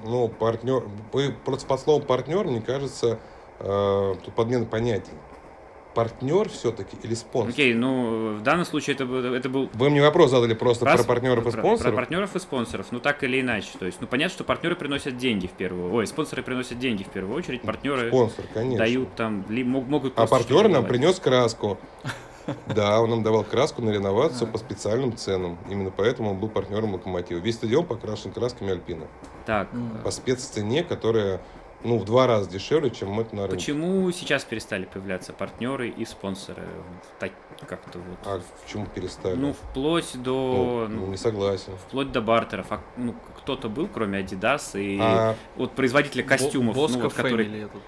Ну, 0.03 0.27
партнер... 0.27 0.83
вы 1.13 1.33
Просто 1.45 1.65
по 1.65 1.77
слову 1.77 2.03
партнер, 2.05 2.45
мне 2.45 2.61
кажется, 2.61 3.19
э, 3.59 4.15
тут 4.23 4.33
подмена 4.35 4.65
понятий. 4.65 5.13
Партнер 5.93 6.49
все-таки 6.49 6.97
или 7.03 7.13
спонсор? 7.13 7.51
Окей, 7.53 7.73
ну 7.73 8.35
в 8.37 8.41
данном 8.41 8.65
случае 8.65 8.95
это, 8.95 9.05
был- 9.05 9.23
это 9.33 9.47
был 9.49 9.69
Вы 9.73 9.89
мне 9.89 10.01
вопрос 10.01 10.31
задали 10.31 10.53
просто 10.53 10.85
про, 10.85 10.97
с- 10.97 11.05
партнеров 11.05 11.45
и 11.45 11.51
про- 11.51 11.59
спонсоров. 11.59 11.91
Про 11.93 11.97
партнеров 12.01 12.35
и 12.35 12.39
спонсоров, 12.39 12.87
ну 12.91 12.99
так 12.99 13.23
или 13.23 13.41
иначе. 13.41 13.69
То 13.79 13.85
есть, 13.85 13.99
ну 14.01 14.07
понятно, 14.07 14.33
что 14.33 14.43
партнеры 14.43 14.75
приносят 14.75 15.17
деньги 15.17 15.47
в 15.47 15.51
первую, 15.51 15.93
ой, 15.93 16.07
спонсоры 16.07 16.41
приносят 16.41 16.79
деньги 16.79 17.03
в 17.03 17.09
первую 17.09 17.37
очередь, 17.37 17.61
партнеры 17.61 18.07
Спонсор, 18.09 18.45
конечно. 18.53 18.79
дают 18.79 19.15
там, 19.15 19.45
ли- 19.49 19.63
мог- 19.63 19.87
могут. 19.87 20.13
А 20.17 20.25
партнер 20.25 20.67
нам 20.67 20.85
принес 20.85 21.19
краску. 21.19 21.77
Да, 22.75 22.99
он 22.99 23.09
нам 23.09 23.23
давал 23.23 23.45
краску 23.45 23.81
на 23.81 23.89
реновацию 23.91 24.51
по 24.51 24.57
специальным 24.57 25.15
ценам. 25.15 25.57
Именно 25.69 25.91
поэтому 25.95 26.31
он 26.31 26.39
был 26.39 26.49
партнером 26.49 26.93
Локомотива. 26.93 27.37
Весь 27.39 27.55
стадион 27.55 27.85
покрашен 27.85 28.33
красками 28.33 28.71
Альпина. 28.73 29.07
Так. 29.45 29.69
По 30.03 30.11
спеццене, 30.11 30.83
которая 30.83 31.39
ну, 31.83 31.97
в 31.97 32.05
два 32.05 32.27
раза 32.27 32.49
дешевле, 32.49 32.89
чем 32.89 33.19
это 33.19 33.35
на 33.35 33.41
рынке. 33.43 33.55
почему 33.57 34.11
сейчас 34.11 34.43
перестали 34.43 34.85
появляться 34.85 35.33
партнеры 35.33 35.89
и 35.89 36.05
спонсоры? 36.05 36.63
Так 37.19 37.31
как-то 37.67 37.99
вот. 37.99 38.17
А 38.25 38.41
почему 38.65 38.85
перестали? 38.87 39.35
Ну, 39.35 39.53
вплоть 39.53 40.11
Ну, 40.15 40.23
до. 40.23 40.87
ну, 40.89 41.01
ну, 41.01 41.07
не 41.07 41.17
согласен. 41.17 41.73
Вплоть 41.87 42.11
до 42.11 42.21
бартеров. 42.21 42.67
А, 42.71 42.79
ну, 42.97 43.15
кто-то 43.37 43.69
был, 43.69 43.87
кроме 43.87 44.21
Adidas 44.21 44.79
и 44.79 44.97
А, 45.01 45.35
вот 45.55 45.71
производителя 45.71 46.23
костюмов, 46.23 46.75
Боско 46.75 46.97
ну, 46.97 47.03
вот, 47.05 47.13
который... 47.13 47.45
Family 47.47 47.65
этот. 47.65 47.81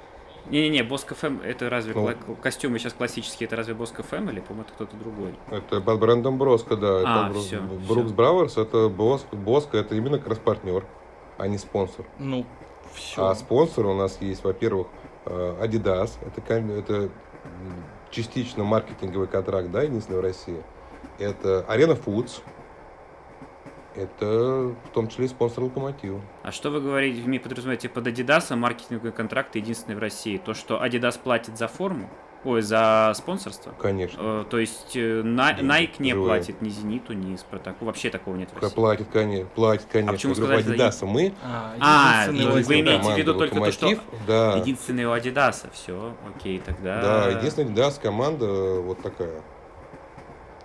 Не-не-не, 0.51 0.83
Боско 0.83 1.15
Фэм, 1.15 1.41
это 1.43 1.71
разве 1.71 1.95
Ну. 1.95 2.07
кла- 2.07 2.35
костюмы 2.39 2.77
сейчас 2.77 2.93
классические, 2.93 3.47
это 3.47 3.55
разве 3.55 3.73
Боско 3.73 4.03
Фэм 4.03 4.29
или, 4.29 4.41
по-моему, 4.41 4.65
это 4.67 4.73
кто-то 4.75 4.95
другой? 4.95 5.33
это 5.49 5.81
под 5.81 5.99
брендом 5.99 6.37
Броско, 6.37 6.75
да. 6.75 7.01
А, 7.03 7.25
это 7.25 7.33
Брус- 7.33 7.45
всё, 7.47 7.61
Брукс 7.61 8.05
всё. 8.07 8.13
Браверс, 8.15 8.57
это 8.57 8.87
Боско, 8.89 9.35
Боско, 9.35 9.77
это 9.79 9.95
именно 9.95 10.19
как 10.19 10.27
раз 10.27 10.37
партнер, 10.37 10.85
а 11.39 11.47
не 11.47 11.57
спонсор. 11.57 12.05
Ну, 12.19 12.45
все. 12.95 13.27
А 13.27 13.35
спонсоры 13.35 13.87
у 13.87 13.93
нас 13.93 14.17
есть, 14.21 14.43
во-первых, 14.43 14.87
э, 15.25 15.57
Adidas, 15.61 16.11
это, 16.25 16.53
это 16.53 17.09
частично 18.11 18.63
маркетинговый 18.63 19.27
контракт, 19.27 19.69
да, 19.71 19.83
единственный 19.83 20.17
в 20.17 20.21
России. 20.21 20.63
Это 21.19 21.65
Arena 21.69 21.99
Foods, 22.01 22.41
это 23.95 24.25
в 24.25 24.89
том 24.93 25.07
числе 25.07 25.25
и 25.25 25.27
спонсор 25.27 25.63
Локомотива. 25.63 26.21
А 26.43 26.51
что 26.51 26.69
вы 26.69 26.81
говорите, 26.81 27.21
вы 27.21 27.39
подразумеваете 27.39 27.87
под 27.87 28.07
Adidas 28.07 28.53
маркетинговый 28.55 29.11
контракт 29.11 29.55
единственный 29.55 29.95
в 29.95 29.99
России? 29.99 30.37
То, 30.37 30.53
что 30.53 30.83
Adidas 30.83 31.19
платит 31.21 31.57
за 31.57 31.67
форму? 31.67 32.09
Ой, 32.45 32.61
за 32.61 33.11
спонсорство? 33.15 33.73
Конечно. 33.79 34.17
Э, 34.21 34.45
то 34.47 34.59
есть 34.59 34.95
э, 34.95 35.23
На- 35.23 35.51
Nike 35.53 35.95
не 35.97 36.11
живые. 36.11 36.27
платит 36.27 36.61
ни 36.61 36.69
Зениту, 36.69 37.13
ни 37.13 37.35
Спартаку. 37.35 37.85
Вообще 37.85 38.11
такого 38.11 38.35
нет 38.35 38.49
в 38.53 38.69
платит, 38.73 39.07
конечно, 39.11 39.47
платит, 39.55 39.87
конечно. 39.91 40.13
почему 40.13 40.33
Группа 40.35 40.59
сказали 40.59 40.77
за 40.77 40.85
Adidas, 40.85 41.05
мы, 41.05 41.33
А, 41.43 41.75
А, 41.79 42.31
единственный 42.31 42.63
вы 42.63 42.79
имеете 42.79 43.13
в 43.13 43.17
виду 43.17 43.33
только 43.33 43.55
то, 43.55 43.71
что- 43.71 43.99
да, 44.27 44.57
Единственный 44.57 45.05
у 45.05 45.09
Adidas, 45.09 45.67
все, 45.73 46.13
окей, 46.35 46.59
тогда... 46.59 47.01
да, 47.01 47.27
единственная 47.29 47.73
Adidas 47.73 47.99
команда 47.99 48.45
вот 48.81 49.01
такая. 49.01 49.41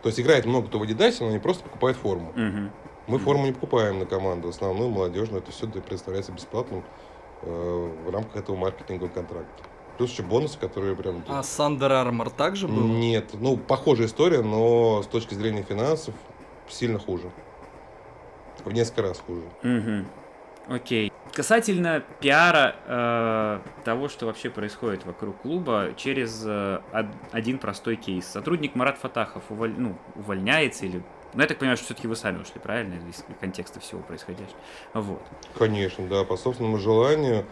То 0.03 0.09
есть 0.09 0.21
играет 0.21 0.45
много 0.45 0.69
кто 0.69 0.79
в 0.79 0.83
Adidas, 0.83 1.17
но 1.21 1.29
они 1.29 1.39
просто 1.39 1.65
покупают 1.65 1.97
форму. 1.97 2.33
Мгм. 2.37 2.71
Мы 3.07 3.19
форму 3.19 3.47
не 3.47 3.53
покупаем 3.53 3.99
на 3.99 4.07
команду, 4.07 4.49
основную 4.51 4.91
молодежную, 4.91 5.43
это 5.43 5.51
все 5.51 5.67
представляется 5.67 6.33
бесплатным 6.33 6.85
э, 7.43 7.91
в 8.07 8.11
рамках 8.11 8.37
этого 8.37 8.55
маркетингового 8.55 9.11
контракта. 9.11 9.65
Плюс 10.01 10.13
еще 10.13 10.23
бонусы, 10.23 10.59
которые 10.59 10.97
прям... 10.97 11.23
А 11.29 11.43
Сандер 11.43 11.93
Армор 11.93 12.31
также 12.31 12.67
был? 12.67 12.89
Нет, 12.89 13.33
ну, 13.35 13.59
похожая 13.59 14.07
история, 14.07 14.41
но 14.41 15.03
с 15.03 15.07
точки 15.07 15.35
зрения 15.35 15.63
финансов 15.63 16.15
сильно 16.71 16.99
хуже. 16.99 17.31
В 18.65 18.73
несколько 18.73 19.03
раз 19.03 19.21
хуже. 19.21 19.43
Мгм. 19.63 20.07
Окей. 20.69 21.13
Касательно 21.35 22.03
пиара 22.21 22.77
э, 22.87 23.61
того, 23.85 24.09
что 24.09 24.25
вообще 24.25 24.49
происходит 24.49 25.05
вокруг 25.05 25.37
клуба, 25.43 25.91
через 25.99 26.45
э, 26.47 26.81
од- 26.95 27.15
один 27.33 27.59
простой 27.59 27.97
кейс. 27.97 28.27
Сотрудник 28.27 28.75
Марат 28.75 28.97
Фатахов 28.97 29.43
уволь- 29.51 29.75
ну, 29.77 29.99
увольняется 30.17 30.87
или... 30.87 31.03
Ну, 31.35 31.43
я 31.43 31.47
так 31.47 31.59
понимаю, 31.59 31.77
что 31.77 31.85
все-таки 31.85 32.09
вы 32.09 32.17
сами 32.17 32.41
ушли, 32.41 32.59
правильно, 32.59 32.95
из 33.07 33.23
контекста 33.39 33.81
всего 33.81 34.01
происходящего. 34.01 34.57
Вот. 34.95 35.23
Конечно, 35.59 36.09
да, 36.09 36.25
по 36.25 36.39
собственному 36.39 36.79
желанию, 36.79 37.45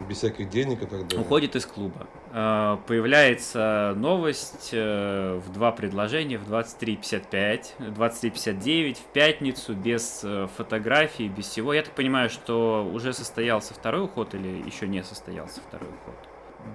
без 0.00 0.18
всяких 0.18 0.48
денег 0.50 0.82
и 0.82 0.86
так 0.86 1.06
далее. 1.06 1.24
Уходит 1.24 1.56
из 1.56 1.66
клуба. 1.66 2.06
Э, 2.32 2.76
Появляется 2.86 3.94
новость 3.96 4.70
э, 4.72 5.40
в 5.46 5.52
два 5.52 5.72
предложения 5.72 6.38
в 6.38 6.52
23.55, 6.52 7.64
23.59 7.96 8.94
в 8.94 9.04
пятницу, 9.12 9.74
без 9.74 10.20
э, 10.24 10.48
фотографий, 10.56 11.28
без 11.28 11.46
всего. 11.46 11.72
Я 11.72 11.82
так 11.82 11.94
понимаю, 11.94 12.28
что 12.30 12.88
уже 12.92 13.12
состоялся 13.12 13.74
второй 13.74 14.04
уход 14.04 14.34
или 14.34 14.62
еще 14.66 14.86
не 14.86 15.02
состоялся 15.02 15.60
второй 15.60 15.88
уход? 15.88 16.14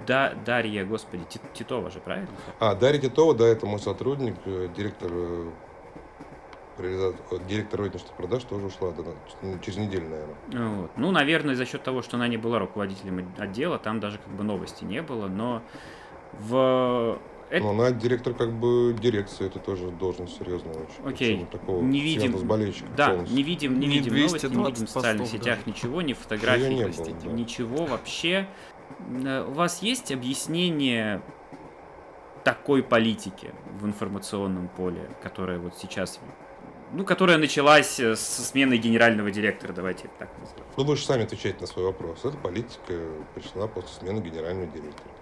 Да, 0.07 0.33
Дарья, 0.45 0.85
господи, 0.85 1.23
Ти- 1.29 1.39
Титова 1.53 1.89
же, 1.91 1.99
правильно? 1.99 2.29
А, 2.59 2.75
Дарья 2.75 3.01
Титова, 3.01 3.35
да, 3.35 3.45
это 3.47 3.65
мой 3.65 3.79
сотрудник, 3.79 4.35
э, 4.45 4.69
директор, 4.75 5.11
реализа- 6.81 7.15
э, 7.31 7.37
директор 7.47 7.79
розничных 7.79 8.13
продаж 8.13 8.43
тоже 8.43 8.65
ушла, 8.65 8.91
да, 8.91 9.03
да, 9.03 9.59
через 9.59 9.77
неделю, 9.77 10.09
наверное. 10.09 10.75
Вот. 10.81 10.91
Ну, 10.97 11.11
наверное, 11.11 11.55
за 11.55 11.65
счет 11.65 11.83
того, 11.83 12.01
что 12.01 12.17
она 12.17 12.27
не 12.27 12.37
была 12.37 12.59
руководителем 12.59 13.31
отдела, 13.37 13.77
там 13.79 13.99
даже 13.99 14.17
как 14.17 14.33
бы 14.33 14.43
новости 14.43 14.83
не 14.83 15.01
было, 15.01 15.27
но 15.27 15.61
в... 16.33 17.19
это- 17.49 17.63
Но 17.63 17.71
она 17.71 17.91
директор 17.91 18.33
как 18.33 18.51
бы 18.53 18.95
дирекции, 18.99 19.45
это 19.47 19.59
тоже 19.59 19.89
должность 19.91 20.37
серьезная 20.37 20.73
очень. 20.73 21.13
Окей. 21.13 21.35
Причем 21.35 21.47
Такого, 21.47 21.81
Не 21.81 21.99
видим. 22.01 22.37
с 22.37 22.41
Да, 22.95 23.09
полностью. 23.09 23.35
не 23.37 23.43
видим, 23.43 23.79
не 23.79 23.87
Не 23.87 23.93
видим 23.99 24.15
новости, 24.15 24.45
не 24.45 24.51
220 24.51 24.73
видим 24.73 24.85
в 24.87 24.89
социальных 24.89 25.21
постов 25.23 25.39
сетях 25.41 25.57
даже. 25.59 25.69
ничего, 25.69 26.01
ни 26.01 26.13
фотографий, 26.13 26.73
не 26.75 26.83
простите, 26.83 27.11
было, 27.11 27.21
да. 27.23 27.31
ничего 27.31 27.85
вообще. 27.85 28.47
Э, 29.25 29.45
У 29.47 29.51
вас 29.51 29.81
есть 29.81 30.11
объяснение 30.11 31.21
такой 32.43 32.81
политики 32.81 33.51
в 33.79 33.85
информационном 33.85 34.67
поле, 34.69 35.09
которая 35.21 35.59
вот 35.59 35.75
сейчас 35.77 36.19
ну, 36.93 37.05
которая 37.05 37.37
началась 37.37 37.99
э, 37.99 38.15
со 38.15 38.41
смены 38.41 38.77
генерального 38.77 39.31
директора, 39.31 39.73
давайте 39.73 40.09
так 40.19 40.29
назовем. 40.39 40.63
Ну, 40.77 40.83
вы 40.83 40.95
же 40.95 41.05
сами 41.05 41.23
отвечаете 41.23 41.59
на 41.61 41.67
свой 41.67 41.85
вопрос. 41.85 42.25
Эта 42.25 42.37
политика 42.37 42.93
пришла 43.35 43.67
после 43.67 43.89
смены 43.99 44.19
генерального 44.19 44.67
директора. 44.67 45.15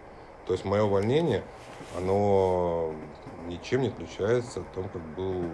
То 0.47 0.53
есть 0.53 0.65
мое 0.65 0.83
увольнение, 0.83 1.43
оно 1.95 2.93
ничем 3.47 3.81
не 3.81 3.89
отличается 3.89 4.61
от 4.61 4.73
того, 4.73 4.89
как 4.91 5.01
был 5.15 5.45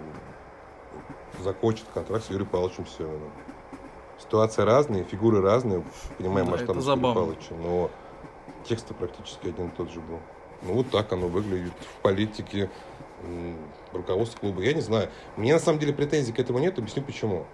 закончен 1.42 1.84
контракт 1.92 2.24
с 2.24 2.30
Юрием 2.30 2.48
Павловичем 2.48 2.86
Семеновым. 2.86 3.32
Ситуация 4.18 4.64
разные, 4.64 5.04
фигуры 5.04 5.42
разные, 5.42 5.84
понимаем 6.16 6.46
Да, 6.46 6.52
масштаб 6.52 6.76
Юрия. 6.76 7.14
Павловича, 7.14 7.54
но 7.62 7.90
текст 8.64 8.86
практически 8.94 9.48
один 9.48 9.68
и 9.68 9.70
тот 9.76 9.90
же 9.90 10.00
был. 10.00 10.20
Ну, 10.62 10.72
вот 10.72 10.90
так 10.90 11.12
оно 11.12 11.28
выглядит 11.28 11.72
в 11.78 12.02
политике 12.02 12.70
м, 13.22 13.58
руководства 13.92 14.38
клуба. 14.40 14.62
Я 14.62 14.74
не 14.74 14.80
знаю. 14.80 15.10
Мне 15.36 15.52
на 15.52 15.58
самом 15.58 15.78
деле 15.78 15.92
претензий 15.92 16.32
к 16.32 16.38
этому 16.38 16.58
нет, 16.58 16.78
объясню 16.78 17.02
почему. 17.02 17.46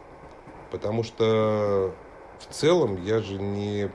Потому 0.71 1.03
что 1.03 1.95
в 2.39 2.53
целом 2.53 3.03
я 3.05 3.21
же 3.21 3.35
не 3.35 3.91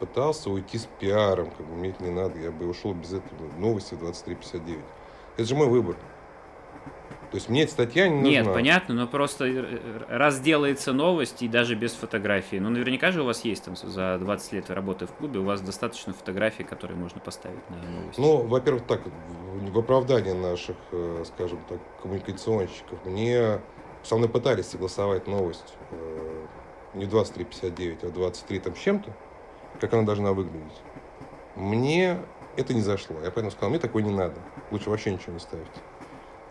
пытался 0.00 0.50
уйти 0.50 0.78
с 0.78 0.88
пиаром, 0.98 1.50
как 1.50 1.66
бы 1.66 1.74
мне 1.76 1.90
это 1.90 2.02
не 2.02 2.10
надо, 2.10 2.38
я 2.38 2.50
бы 2.50 2.66
ушел 2.66 2.92
без 2.94 3.12
этого. 3.12 3.52
Новости 3.58 3.94
2359. 3.94 4.80
Это 5.36 5.44
же 5.44 5.54
мой 5.54 5.68
выбор. 5.68 5.96
То 7.32 7.36
есть 7.36 7.48
мне 7.48 7.62
эта 7.62 7.72
статья 7.72 8.08
не 8.08 8.16
нужна. 8.16 8.30
Нет, 8.30 8.52
понятно, 8.52 8.94
но 8.94 9.06
просто 9.06 9.46
э, 9.46 9.78
раз 10.10 10.38
делается 10.38 10.92
новость, 10.92 11.40
и 11.40 11.48
даже 11.48 11.74
без 11.74 11.94
фотографии, 11.94 12.56
ну, 12.56 12.68
наверняка 12.68 13.10
же 13.10 13.22
у 13.22 13.24
вас 13.24 13.42
есть 13.46 13.64
там 13.64 13.74
за 13.74 14.18
20 14.20 14.52
лет 14.52 14.68
работы 14.68 15.06
в 15.06 15.12
клубе, 15.12 15.40
у 15.40 15.44
вас 15.44 15.62
достаточно 15.62 16.12
фотографий, 16.12 16.62
которые 16.62 16.98
можно 16.98 17.20
поставить 17.20 17.70
на 17.70 17.76
новости. 17.76 18.20
Ну, 18.20 18.46
во-первых, 18.46 18.82
так, 18.86 19.00
в 19.06 19.78
оправдание 19.78 20.34
наших, 20.34 20.76
э, 20.90 21.24
скажем 21.24 21.58
так, 21.70 21.78
коммуникационщиков, 22.02 23.02
мне 23.06 23.62
со 24.02 24.18
мной 24.18 24.28
пытались 24.28 24.66
согласовать 24.66 25.26
новость 25.26 25.72
э, 25.90 26.46
не 26.92 27.06
23.59, 27.06 28.08
а 28.08 28.10
23 28.10 28.58
там 28.58 28.76
с 28.76 28.78
чем-то, 28.78 29.10
как 29.80 29.94
она 29.94 30.02
должна 30.02 30.34
выглядеть. 30.34 30.82
Мне 31.56 32.18
это 32.58 32.74
не 32.74 32.82
зашло. 32.82 33.16
Я 33.16 33.30
поэтому 33.30 33.50
сказал, 33.52 33.70
мне 33.70 33.78
такой 33.78 34.02
не 34.02 34.12
надо. 34.12 34.34
Лучше 34.70 34.90
вообще 34.90 35.12
ничего 35.12 35.32
не 35.32 35.40
ставить. 35.40 35.66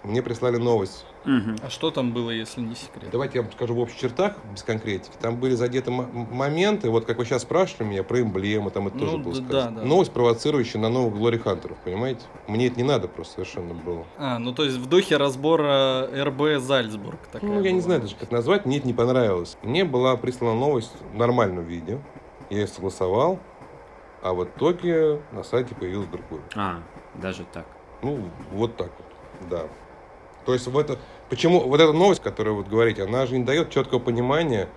Мне 0.03 0.23
прислали 0.23 0.57
новость. 0.57 1.05
А 1.25 1.69
что 1.69 1.91
там 1.91 2.11
было, 2.13 2.31
если 2.31 2.61
не 2.61 2.73
секрет? 2.73 3.09
Давайте 3.11 3.37
я 3.37 3.43
вам 3.43 3.51
скажу 3.51 3.75
в 3.75 3.79
общих 3.79 3.99
чертах, 3.99 4.33
без 4.51 4.63
конкретики. 4.63 5.13
Там 5.21 5.35
были 5.37 5.53
задеты 5.53 5.91
моменты, 5.91 6.89
вот 6.89 7.05
как 7.05 7.19
вы 7.19 7.25
сейчас 7.25 7.43
спрашивали 7.43 7.87
меня 7.87 8.03
про 8.03 8.21
эмблемы, 8.21 8.71
там 8.71 8.87
это 8.87 8.97
Ну, 8.97 9.05
тоже 9.05 9.17
было 9.19 9.35
да, 9.35 9.43
сказано. 9.45 9.75
да, 9.75 9.81
да. 9.81 9.87
Новость, 9.87 10.11
провоцирующая 10.11 10.81
на 10.81 10.89
новых 10.89 11.15
Глори 11.15 11.37
Хантеров, 11.37 11.77
понимаете? 11.85 12.21
Мне 12.47 12.65
это 12.67 12.77
не 12.77 12.83
надо 12.83 13.07
просто 13.07 13.33
совершенно 13.35 13.75
было. 13.75 14.03
А, 14.17 14.39
ну 14.39 14.51
то 14.53 14.63
есть 14.63 14.77
в 14.77 14.87
духе 14.89 15.17
разбора 15.17 16.07
РБ 16.11 16.59
Зальцбург. 16.59 17.19
Такая 17.31 17.47
Ну, 17.51 17.61
я 17.61 17.69
не 17.71 17.73
была. 17.77 17.81
знаю 17.81 18.01
даже, 18.01 18.15
как 18.15 18.31
назвать, 18.31 18.65
мне 18.65 18.79
это 18.79 18.87
не 18.87 18.93
понравилось. 18.95 19.57
Мне 19.61 19.85
была 19.85 20.17
прислана 20.17 20.59
новость 20.59 20.91
в 21.13 21.15
нормальном 21.15 21.63
виде, 21.65 22.01
я 22.49 22.61
ее 22.61 22.67
согласовал, 22.67 23.37
а 24.23 24.33
в 24.33 24.43
итоге 24.45 25.21
на 25.31 25.43
сайте 25.43 25.75
появилось 25.75 26.07
другое. 26.07 26.41
А, 26.55 26.79
даже 27.13 27.43
так. 27.53 27.67
Ну, 28.01 28.27
вот 28.51 28.75
так 28.75 28.89
вот, 28.97 29.49
да. 29.49 29.67
То 30.45 30.53
есть 30.53 30.67
в 30.67 30.77
это... 30.77 30.97
Почему 31.29 31.61
вот 31.61 31.79
эта 31.79 31.93
новость, 31.93 32.21
которую 32.21 32.57
вы 32.57 32.63
говорите, 32.63 33.03
она 33.03 33.25
же 33.25 33.37
не 33.37 33.43
дает 33.43 33.69
четкого 33.69 33.99
понимания, 33.99 34.67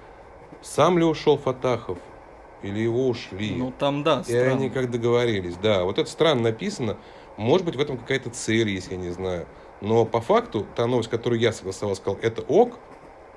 сам 0.62 0.98
ли 0.98 1.04
ушел 1.04 1.36
Фатахов, 1.36 1.98
или 2.64 2.80
его 2.80 3.08
ушли. 3.08 3.54
Ну 3.56 3.72
там 3.78 4.02
да, 4.02 4.20
и 4.20 4.24
странно. 4.24 4.52
они 4.52 4.70
как 4.70 4.90
договорились, 4.90 5.56
да. 5.56 5.84
Вот 5.84 5.98
это 5.98 6.08
странно 6.08 6.42
написано. 6.42 6.96
Может 7.36 7.66
быть, 7.66 7.76
в 7.76 7.80
этом 7.80 7.98
какая-то 7.98 8.30
цель 8.30 8.70
есть, 8.70 8.90
я 8.90 8.96
не 8.96 9.10
знаю. 9.10 9.46
Но 9.80 10.04
по 10.04 10.20
факту, 10.20 10.66
та 10.74 10.86
новость, 10.86 11.10
которую 11.10 11.40
я 11.40 11.52
согласовал, 11.52 11.94
сказал, 11.94 12.18
это 12.22 12.42
ок. 12.42 12.78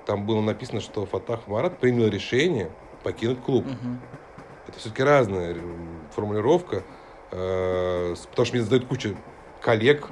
Там 0.05 0.25
было 0.25 0.39
написано, 0.39 0.79
что 0.79 1.05
Фатах 1.05 1.47
Марат 1.47 1.79
принял 1.79 2.07
решение 2.07 2.71
покинуть 3.03 3.41
клуб. 3.41 3.65
Мгм. 3.65 3.99
Это 4.67 4.79
все-таки 4.79 5.03
разная 5.03 5.55
э, 5.55 5.57
формулировка, 6.15 6.83
э, 7.31 8.15
потому 8.29 8.45
что 8.45 8.55
мне 8.55 8.63
задают 8.63 8.85
куча 8.85 9.15
коллег 9.61 10.07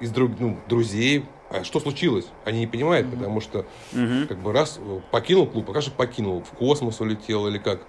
из 0.00 0.10
друг, 0.10 0.32
ну, 0.38 0.56
друзей. 0.68 1.26
А 1.48 1.64
что 1.64 1.80
случилось? 1.80 2.26
Они 2.44 2.60
не 2.60 2.66
понимают, 2.66 3.06
Мгм. 3.06 3.16
потому 3.18 3.40
что 3.40 3.64
Мгм. 3.92 4.26
как 4.28 4.38
бы 4.38 4.52
раз 4.52 4.78
э, 4.78 5.00
покинул 5.10 5.46
клуб, 5.46 5.70
а 5.70 5.74
как 5.74 5.82
же 5.82 5.90
покинул? 5.90 6.42
В 6.42 6.50
космос 6.50 7.00
улетел 7.00 7.46
или 7.46 7.58
как? 7.58 7.86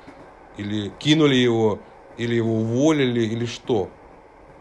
Или 0.57 0.89
кинули 0.89 1.35
его, 1.35 1.79
или 2.17 2.35
его 2.35 2.53
уволили, 2.53 3.21
или 3.21 3.45
что? 3.45 3.89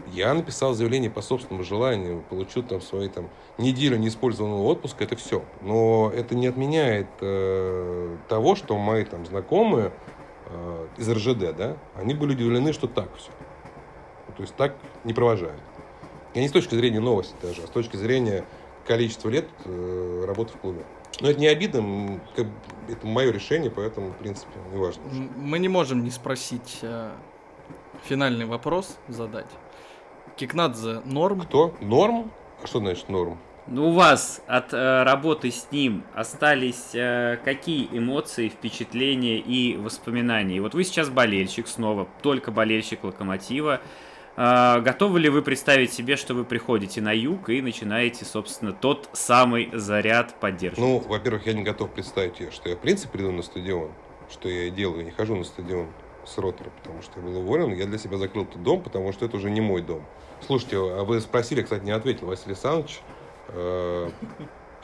Я 0.07 0.33
написал 0.35 0.73
заявление 0.73 1.11
по 1.11 1.21
собственному 1.21 1.65
желанию, 1.65 2.23
получил 2.23 2.63
там 2.63 2.81
свои 2.81 3.09
там 3.09 3.29
неделю 3.59 3.97
неиспользованного 3.97 4.63
отпуска, 4.63 5.05
это 5.05 5.17
все. 5.17 5.43
Но 5.61 6.13
это 6.15 6.35
не 6.35 6.47
отменяет 6.47 7.07
э, 7.21 8.17
того, 8.29 8.55
что 8.55 8.79
мои 8.79 9.05
там 9.05 9.27
знакомые 9.27 9.93
э, 10.47 10.89
из 10.97 11.09
РЖД, 11.11 11.57
да, 11.57 11.77
они 11.95 12.15
были 12.15 12.33
удивлены, 12.33 12.73
что 12.73 12.87
так 12.87 13.09
все. 13.17 13.33
То 14.37 14.43
есть 14.43 14.55
так 14.57 14.77
не 15.05 15.13
провожают. 15.13 15.61
Я 16.35 16.43
не 16.43 16.49
с 16.49 16.53
точки 16.53 16.75
зрения 16.75 17.01
новости 17.01 17.35
даже, 17.43 17.63
а 17.63 17.67
с 17.67 17.71
точки 17.71 17.97
зрения 17.97 18.45
количества 18.87 19.29
лет 19.29 19.49
э, 19.65 20.25
работы 20.27 20.53
в 20.55 20.57
клубе. 20.61 20.85
Но 21.21 21.31
это 21.31 21.41
не 21.41 21.47
обидно, 21.47 22.21
это 22.37 23.07
мое 23.07 23.33
решение, 23.33 23.71
поэтому, 23.71 24.11
в 24.11 24.17
принципе, 24.17 24.53
не 24.73 24.79
важно. 24.79 25.03
Мы 25.37 25.59
не 25.59 25.69
можем 25.69 26.05
не 26.05 26.11
спросить 26.11 26.79
э, 26.83 27.11
финальный 28.05 28.45
вопрос 28.45 28.99
задать. 29.09 29.51
Кикнадзе 30.37 31.01
норм? 31.05 31.41
Кто? 31.41 31.75
Норм? 31.81 32.31
А 32.63 32.67
что 32.67 32.81
значит 32.81 33.09
норм? 33.09 33.39
Ну, 33.69 33.89
у 33.89 33.93
вас 33.93 34.43
от 34.47 34.73
э, 34.73 35.03
работы 35.03 35.51
с 35.51 35.67
ним 35.73 36.05
остались 36.15 36.95
э, 36.95 37.39
какие 37.45 37.89
эмоции, 37.91 38.49
впечатления 38.49 39.39
и 39.39 39.77
воспоминания? 39.77 40.57
И 40.57 40.61
Вот 40.61 40.75
вы 40.75 40.85
сейчас 40.85 41.09
болельщик 41.09 41.67
снова, 41.67 42.07
только 42.23 42.53
болельщик 42.53 43.03
Локомотива. 43.03 43.81
Э, 44.37 44.81
готовы 44.81 45.21
ли 45.21 45.29
вы 45.29 45.43
представить 45.43 45.93
себе, 45.93 46.17
что 46.17 46.35
вы 46.35 46.45
приходите 46.45 47.01
на 47.01 47.13
юг 47.13 47.49
и 47.49 47.63
начинаете, 47.63 48.25
собственно, 48.25 48.73
тот 48.73 49.09
самый 49.13 49.71
заряд 49.73 50.39
поддержки? 50.39 50.79
Ну, 50.79 50.99
во-первых, 51.01 51.47
я 51.47 51.55
не 51.55 51.63
готов 51.63 51.91
представить 51.91 52.53
что 52.53 52.69
я, 52.69 52.77
в 52.77 52.81
принципе, 52.81 53.19
приду 53.19 53.33
на 53.33 53.43
стадион. 53.43 53.91
Что 54.31 54.49
я 54.49 54.65
и 54.65 54.71
делаю. 54.71 54.99
Я 54.99 55.05
не 55.05 55.11
хожу 55.13 55.37
на 55.37 55.45
стадион 55.45 55.89
с 56.25 56.37
ротора, 56.39 56.71
потому 56.83 57.03
что 57.03 57.21
я 57.21 57.25
был 57.25 57.39
уволен. 57.39 57.73
Я 57.73 57.87
для 57.87 57.99
себя 57.99 58.19
закрыл 58.19 58.45
этот 58.45 58.63
дом, 58.63 58.83
потому 58.83 59.13
что 59.13 59.25
это 59.25 59.37
уже 59.37 59.51
не 59.51 59.61
мой 59.61 59.83
дом. 59.83 60.05
Слушайте, 60.45 60.77
а 60.77 61.05
вы 61.05 61.21
спросили, 61.21 61.63
кстати, 61.63 61.85
не 61.85 61.93
ответил, 61.93 62.27
Василий 62.27 62.53
Александрович. 62.53 63.01
э, 63.49 64.11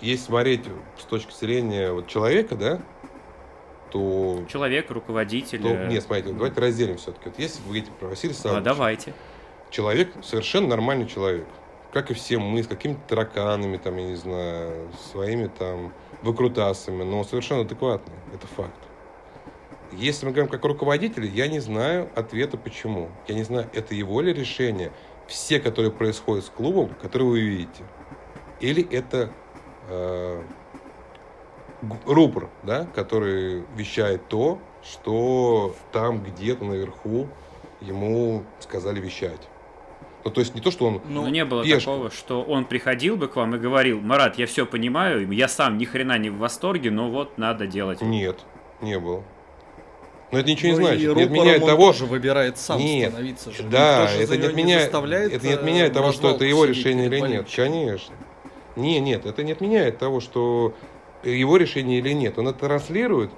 Если 0.01 0.25
смотреть 0.25 0.63
с 0.99 1.05
точки 1.05 1.35
зрения 1.35 1.93
вот 1.93 2.07
человека, 2.07 2.55
да, 2.55 2.81
то... 3.91 4.45
Человек, 4.49 4.91
руководитель. 4.91 5.61
то 5.61 5.69
э, 5.69 5.89
нет, 5.89 6.03
смотрите, 6.05 6.33
давайте 6.33 6.61
разделим 6.61 6.97
все-таки. 6.97 7.29
Вот 7.29 7.39
если 7.39 7.59
вы 7.61 7.65
говорите 7.65 7.91
про 7.99 8.09
Василия 8.09 8.33
а, 8.33 8.35
Александровича, 8.35 8.75
давайте. 8.75 9.15
Человек 9.73 10.13
совершенно 10.23 10.69
нормальный 10.69 11.07
человек. 11.07 11.49
Как 11.93 12.11
и 12.11 12.15
все 12.15 12.39
мы, 12.39 12.63
с 12.63 12.69
какими-то 12.69 13.01
тараканами, 13.09 13.77
там, 13.77 13.97
я 13.97 14.07
не 14.07 14.15
знаю, 14.15 14.91
своими 15.11 15.49
там 15.49 15.93
выкрутасами, 16.23 17.03
но 17.03 17.25
совершенно 17.25 17.63
адекватный. 17.63 18.15
Это 18.33 18.47
факт. 18.47 18.79
Если 19.93 20.25
мы 20.25 20.33
говорим 20.33 20.51
как 20.51 20.65
руководители, 20.65 21.27
я 21.27 21.49
не 21.49 21.61
знаю 21.61 22.09
ответа 22.15 22.57
почему. 22.57 23.11
Я 23.27 23.35
не 23.35 23.43
знаю, 23.43 23.69
это 23.75 23.95
его 23.95 24.21
ли 24.21 24.33
решение. 24.33 24.93
Все, 25.27 25.61
которые 25.61 25.91
происходят 25.91 26.45
с 26.45 26.49
клубом, 26.49 26.95
которые 27.01 27.29
вы 27.29 27.41
видите. 27.41 27.85
Или 28.61 28.87
это 28.91 29.31
э, 29.89 30.43
рупор, 32.07 32.49
да, 32.63 32.87
который 32.95 33.65
вещает 33.77 34.29
то, 34.29 34.59
что 34.83 35.75
там 35.93 36.23
где-то 36.23 36.65
наверху 36.65 37.29
ему 37.81 38.45
сказали 38.61 39.01
вещать. 39.01 39.49
Ну, 40.25 40.31
то 40.31 40.41
есть 40.41 40.55
не 40.55 40.61
то, 40.61 40.71
что 40.71 40.87
он... 40.87 41.01
Ну, 41.09 41.27
не 41.29 41.45
было 41.45 41.65
пешка. 41.65 41.81
такого, 41.81 42.11
что 42.11 42.43
он 42.43 42.65
приходил 42.65 43.17
бы 43.17 43.29
к 43.29 43.37
вам 43.37 43.57
и 43.57 43.59
говорил, 43.59 44.01
Марат, 44.01 44.39
я 44.39 44.47
все 44.47 44.67
понимаю, 44.67 45.31
я 45.33 45.49
сам 45.49 45.79
ни 45.79 45.85
хрена 45.85 46.17
не 46.19 46.31
в 46.31 46.39
восторге, 46.39 46.91
но 46.91 47.11
вот 47.11 47.39
надо 47.39 47.67
делать. 47.67 48.01
Нет, 48.01 48.39
не 48.81 48.99
было. 48.99 49.25
Но 50.31 50.39
это 50.39 50.51
ничего 50.51 50.73
Ну 50.73 50.79
не 50.79 50.85
значит. 50.85 51.17
Не 51.17 51.23
отменяет 51.25 51.63
он 51.63 51.69
того, 51.69 51.87
тоже 51.89 52.07
выбирает 52.07 52.57
сам 52.57 52.79
Нет, 52.79 53.11
становиться 53.11 53.51
же. 53.51 53.65
Да, 53.65 54.07
же 54.07 54.23
это 54.23 54.37
не 54.39 54.47
отменяет, 54.47 54.83
заставляет, 54.85 55.33
это 55.33 55.47
не 55.47 55.53
отменяет 55.53 55.93
того, 55.93 56.13
что 56.13 56.31
это 56.31 56.45
его 56.45 56.65
решение 56.65 57.07
или 57.07 57.21
нет. 57.21 57.47
Конечно. 57.55 58.15
Не, 58.77 59.01
нет, 59.01 59.27
это 59.27 59.43
не 59.43 59.53
отменяет 59.53 59.99
того, 59.99 60.21
что 60.21 60.75
его 61.23 61.59
решение 61.59 61.99
или 61.99 62.13
нет. 62.13 62.39
Он 62.39 62.49
это 62.49 62.61
транслирует, 62.61 63.31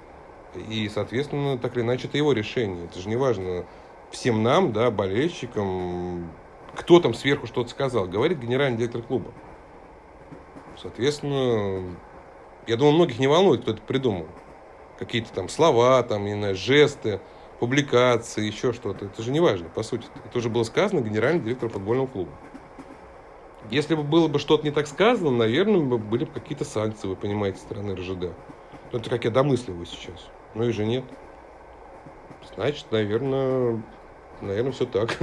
и, 0.69 0.89
соответственно, 0.93 1.57
так 1.57 1.75
или 1.75 1.83
иначе, 1.83 2.07
это 2.07 2.17
его 2.17 2.31
решение. 2.31 2.85
Это 2.85 2.99
же 2.99 3.09
не 3.09 3.17
важно 3.17 3.65
всем 4.11 4.43
нам, 4.43 4.71
да, 4.71 4.89
болельщикам, 4.89 6.31
кто 6.75 6.99
там 6.99 7.13
сверху 7.13 7.47
что-то 7.47 7.69
сказал. 7.69 8.07
Говорит 8.07 8.39
генеральный 8.39 8.77
директор 8.77 9.01
клуба. 9.01 9.31
Соответственно, 10.77 11.95
я 12.67 12.77
думаю, 12.77 12.95
многих 12.95 13.19
не 13.19 13.27
волнует, 13.27 13.61
кто 13.61 13.71
это 13.71 13.81
придумал. 13.81 14.27
Какие-то 14.99 15.31
там 15.33 15.49
слова, 15.49 16.01
там, 16.03 16.25
не 16.25 16.33
знаю, 16.33 16.55
жесты, 16.55 17.19
публикации, 17.59 18.45
еще 18.45 18.73
что-то. 18.73 19.05
Это 19.05 19.21
же 19.21 19.31
не 19.31 19.39
важно, 19.39 19.69
по 19.69 19.83
сути. 19.83 20.05
Это 20.25 20.37
уже 20.37 20.49
было 20.49 20.63
сказано 20.63 21.01
генеральным 21.01 21.43
директором 21.43 21.73
футбольного 21.73 22.07
клуба. 22.07 22.31
Если 23.71 23.95
бы 23.95 24.03
было 24.03 24.27
бы 24.27 24.37
что-то 24.37 24.63
не 24.63 24.71
так 24.71 24.87
сказано, 24.87 25.31
наверное, 25.31 25.81
бы 25.81 25.97
были 25.97 26.25
бы 26.25 26.31
какие-то 26.31 26.65
санкции, 26.65 27.07
вы 27.07 27.15
понимаете, 27.15 27.57
стороны 27.57 27.95
РЖД. 27.95 28.33
Ну, 28.91 28.99
это 28.99 29.09
как 29.09 29.25
я 29.25 29.31
домысливаю 29.31 29.85
сейчас. 29.85 30.27
Ну 30.53 30.65
и 30.65 30.71
же 30.71 30.85
нет. 30.85 31.03
Значит, 32.53 32.85
наверное, 32.91 33.81
наверное, 34.41 34.71
все 34.71 34.85
так. 34.85 35.17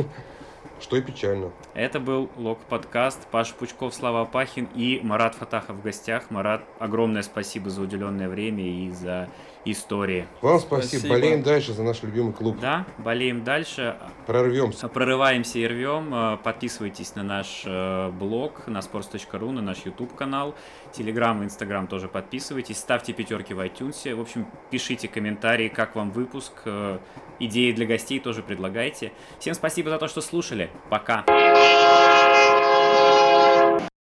Что 0.83 0.97
и 0.97 1.01
печально. 1.01 1.53
Это 1.75 2.01
был 2.01 2.29
Лок 2.37 2.59
подкаст. 2.69 3.29
Паша 3.31 3.55
Пучков, 3.55 3.95
Слава 3.95 4.25
Пахин 4.25 4.69
и 4.75 5.01
Марат 5.05 5.37
Фатахов 5.37 5.77
в 5.77 5.83
гостях. 5.83 6.31
Марат, 6.31 6.65
огромное 6.81 7.23
спасибо 7.23 7.71
за 7.71 7.83
уделенное 7.83 8.29
время 8.29 8.65
и 8.67 8.91
за 8.91 9.29
истории. 9.65 10.27
Вам 10.41 10.59
спасибо. 10.59 10.99
спасибо. 10.99 11.15
Болеем 11.15 11.43
дальше 11.45 11.73
за 11.73 11.85
наш 11.85 12.03
любимый 12.03 12.33
клуб. 12.33 12.59
Да, 12.61 12.85
болеем 12.99 13.45
дальше. 13.45 13.97
Прорвемся. 14.27 14.89
Прорываемся 14.89 15.61
и 15.61 15.67
рвем. 15.69 16.39
Подписывайтесь 16.43 17.15
на 17.15 17.23
наш 17.23 17.63
э, 17.65 18.11
блог, 18.11 18.67
на 18.67 18.79
sports.ru, 18.79 19.53
на 19.53 19.63
наш 19.63 19.79
YouTube 19.85 20.17
канал. 20.17 20.57
Телеграм 20.93 21.43
и 21.43 21.47
Инстаграм 21.47 21.87
тоже 21.87 22.09
подписывайтесь. 22.09 22.79
Ставьте 22.79 23.13
пятерки 23.13 23.55
в 23.55 23.61
iTunes. 23.61 24.15
В 24.15 24.21
общем, 24.21 24.47
пишите 24.71 25.09
комментарии, 25.09 25.69
как 25.69 25.97
вам 25.97 26.11
выпуск. 26.11 26.53
Э, 26.65 26.99
идеи 27.39 27.73
для 27.73 27.87
гостей 27.87 28.21
тоже 28.21 28.43
предлагайте. 28.43 29.13
Всем 29.39 29.55
спасибо 29.55 29.91
за 29.91 29.99
то, 29.99 30.09
что 30.09 30.21
слушали. 30.21 30.71
Пока. 30.91 31.25